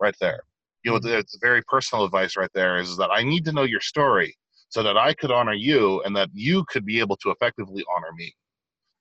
right 0.00 0.14
there. 0.20 0.40
You 0.84 0.92
know, 0.92 1.00
it's 1.02 1.36
very 1.40 1.62
personal 1.64 2.04
advice 2.04 2.36
right 2.36 2.50
there 2.54 2.78
is 2.78 2.96
that 2.96 3.10
I 3.10 3.22
need 3.22 3.44
to 3.46 3.52
know 3.52 3.64
your 3.64 3.80
story 3.80 4.36
so 4.68 4.82
that 4.82 4.96
I 4.96 5.14
could 5.14 5.30
honor 5.30 5.54
you 5.54 6.02
and 6.02 6.14
that 6.16 6.30
you 6.32 6.64
could 6.68 6.84
be 6.84 7.00
able 7.00 7.16
to 7.18 7.30
effectively 7.30 7.84
honor 7.94 8.12
me. 8.16 8.32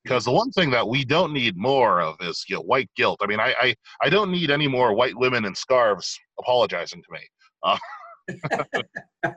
Because 0.03 0.25
the 0.25 0.31
one 0.31 0.51
thing 0.51 0.69
that 0.71 0.87
we 0.87 1.03
don't 1.03 1.33
need 1.33 1.57
more 1.57 2.01
of 2.01 2.15
is 2.21 2.45
you 2.47 2.55
know 2.55 2.61
white 2.61 2.89
guilt. 2.95 3.19
I 3.21 3.27
mean, 3.27 3.39
I 3.39 3.53
I, 3.59 3.75
I 4.01 4.09
don't 4.09 4.31
need 4.31 4.49
any 4.49 4.67
more 4.67 4.93
white 4.93 5.17
women 5.17 5.45
in 5.45 5.53
scarves 5.53 6.17
apologizing 6.39 7.03
to 7.03 7.11
me. 7.11 7.19
Uh, 7.63 7.77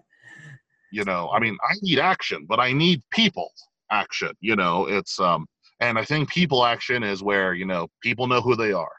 you 0.92 1.04
know, 1.04 1.28
I 1.32 1.40
mean, 1.40 1.56
I 1.68 1.74
need 1.82 1.98
action, 1.98 2.46
but 2.48 2.60
I 2.60 2.72
need 2.72 3.02
people 3.10 3.50
action. 3.90 4.32
You 4.40 4.54
know, 4.54 4.86
it's 4.86 5.18
um, 5.18 5.46
and 5.80 5.98
I 5.98 6.04
think 6.04 6.28
people 6.28 6.64
action 6.64 7.02
is 7.02 7.22
where 7.22 7.54
you 7.54 7.66
know 7.66 7.88
people 8.02 8.26
know 8.26 8.40
who 8.40 8.56
they 8.56 8.72
are, 8.72 8.92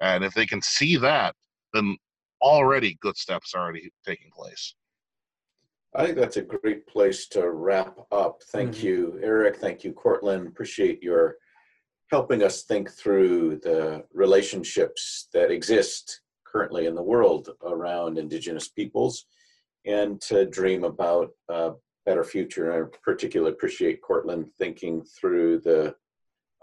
and 0.00 0.24
if 0.24 0.34
they 0.34 0.46
can 0.46 0.62
see 0.62 0.96
that, 0.96 1.34
then 1.72 1.96
already 2.40 2.98
good 3.00 3.16
steps 3.16 3.54
are 3.54 3.62
already 3.62 3.90
taking 4.04 4.30
place. 4.34 4.74
I 5.94 6.06
think 6.06 6.16
that's 6.16 6.38
a 6.38 6.42
great 6.42 6.86
place 6.86 7.28
to 7.28 7.50
wrap 7.50 7.98
up. 8.10 8.42
Thank 8.50 8.76
mm-hmm. 8.76 8.86
you, 8.86 9.20
Eric. 9.22 9.56
Thank 9.56 9.84
you, 9.84 9.92
Cortland. 9.92 10.46
Appreciate 10.46 11.02
your 11.02 11.36
helping 12.10 12.42
us 12.42 12.64
think 12.64 12.90
through 12.90 13.56
the 13.62 14.04
relationships 14.12 15.28
that 15.32 15.50
exist 15.50 16.20
currently 16.46 16.86
in 16.86 16.94
the 16.94 17.02
world 17.02 17.48
around 17.64 18.18
Indigenous 18.18 18.68
peoples 18.68 19.24
and 19.86 20.20
to 20.20 20.44
dream 20.46 20.84
about 20.84 21.30
a 21.48 21.72
better 22.04 22.22
future. 22.22 22.70
And 22.70 22.84
I 22.84 22.98
particularly 23.02 23.52
appreciate 23.52 24.02
Cortland 24.02 24.46
thinking 24.58 25.02
through 25.02 25.60
the 25.60 25.94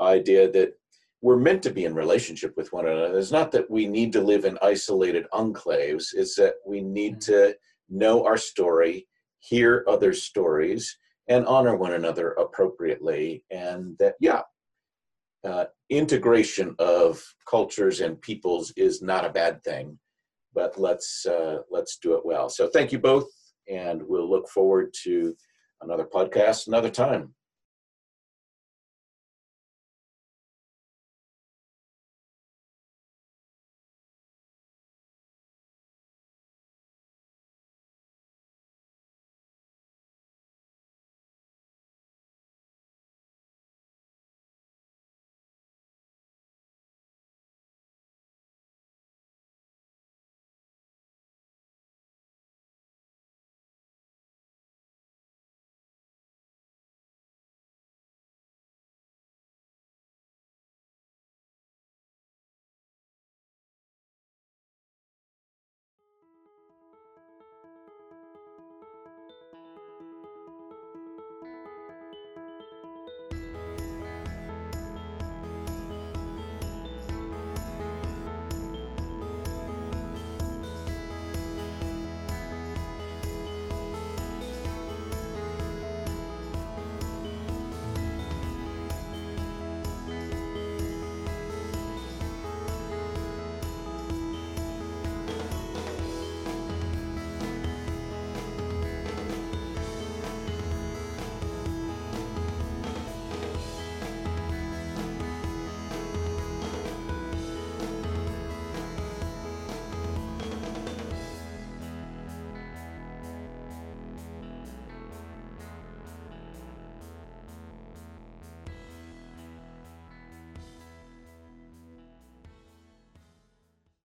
idea 0.02 0.50
that 0.52 0.74
we're 1.22 1.38
meant 1.38 1.62
to 1.64 1.72
be 1.72 1.86
in 1.86 1.93
relationship 1.93 2.56
with 2.56 2.72
one 2.72 2.88
another. 2.88 3.18
It's 3.18 3.32
not 3.32 3.52
that 3.52 3.70
we 3.70 3.88
need 3.88 4.14
to 4.14 4.22
live 4.22 4.45
in 4.45 4.58
isolated 4.62 5.26
enclaves, 5.34 6.14
it's 6.14 6.36
that 6.36 6.56
we 6.66 6.82
need 6.82 7.20
mm-hmm. 7.20 7.32
to 7.34 7.56
know 7.89 8.26
our 8.26 8.38
story 8.38 9.08
hear 9.39 9.86
other 9.88 10.14
stories, 10.14 10.97
and 11.28 11.45
honor 11.45 11.76
one 11.76 11.93
another 11.93 12.32
appropriately. 12.32 13.43
And 13.52 13.97
that, 14.00 14.16
yeah, 14.20 14.41
uh, 15.43 15.66
integration 15.89 16.76
of 16.80 17.24
cultures 17.50 18.02
and 18.02 18.22
peoples 18.22 18.72
is 18.76 19.02
not 19.02 19.26
a 19.26 19.30
bad 19.30 19.64
thing, 19.64 19.97
but 20.54 20.78
let's 20.80 21.26
uh, 21.26 21.60
let's 21.70 21.97
do 21.97 22.16
it 22.16 22.26
well. 22.26 22.50
So 22.50 22.68
thank 22.68 22.91
you 22.91 23.00
both, 23.00 23.30
and 23.70 24.02
we'll 24.04 24.30
look 24.30 24.50
forward 24.50 24.93
to 25.04 25.36
another 25.82 26.06
podcast 26.06 26.68
another 26.68 26.89
time. 26.89 27.34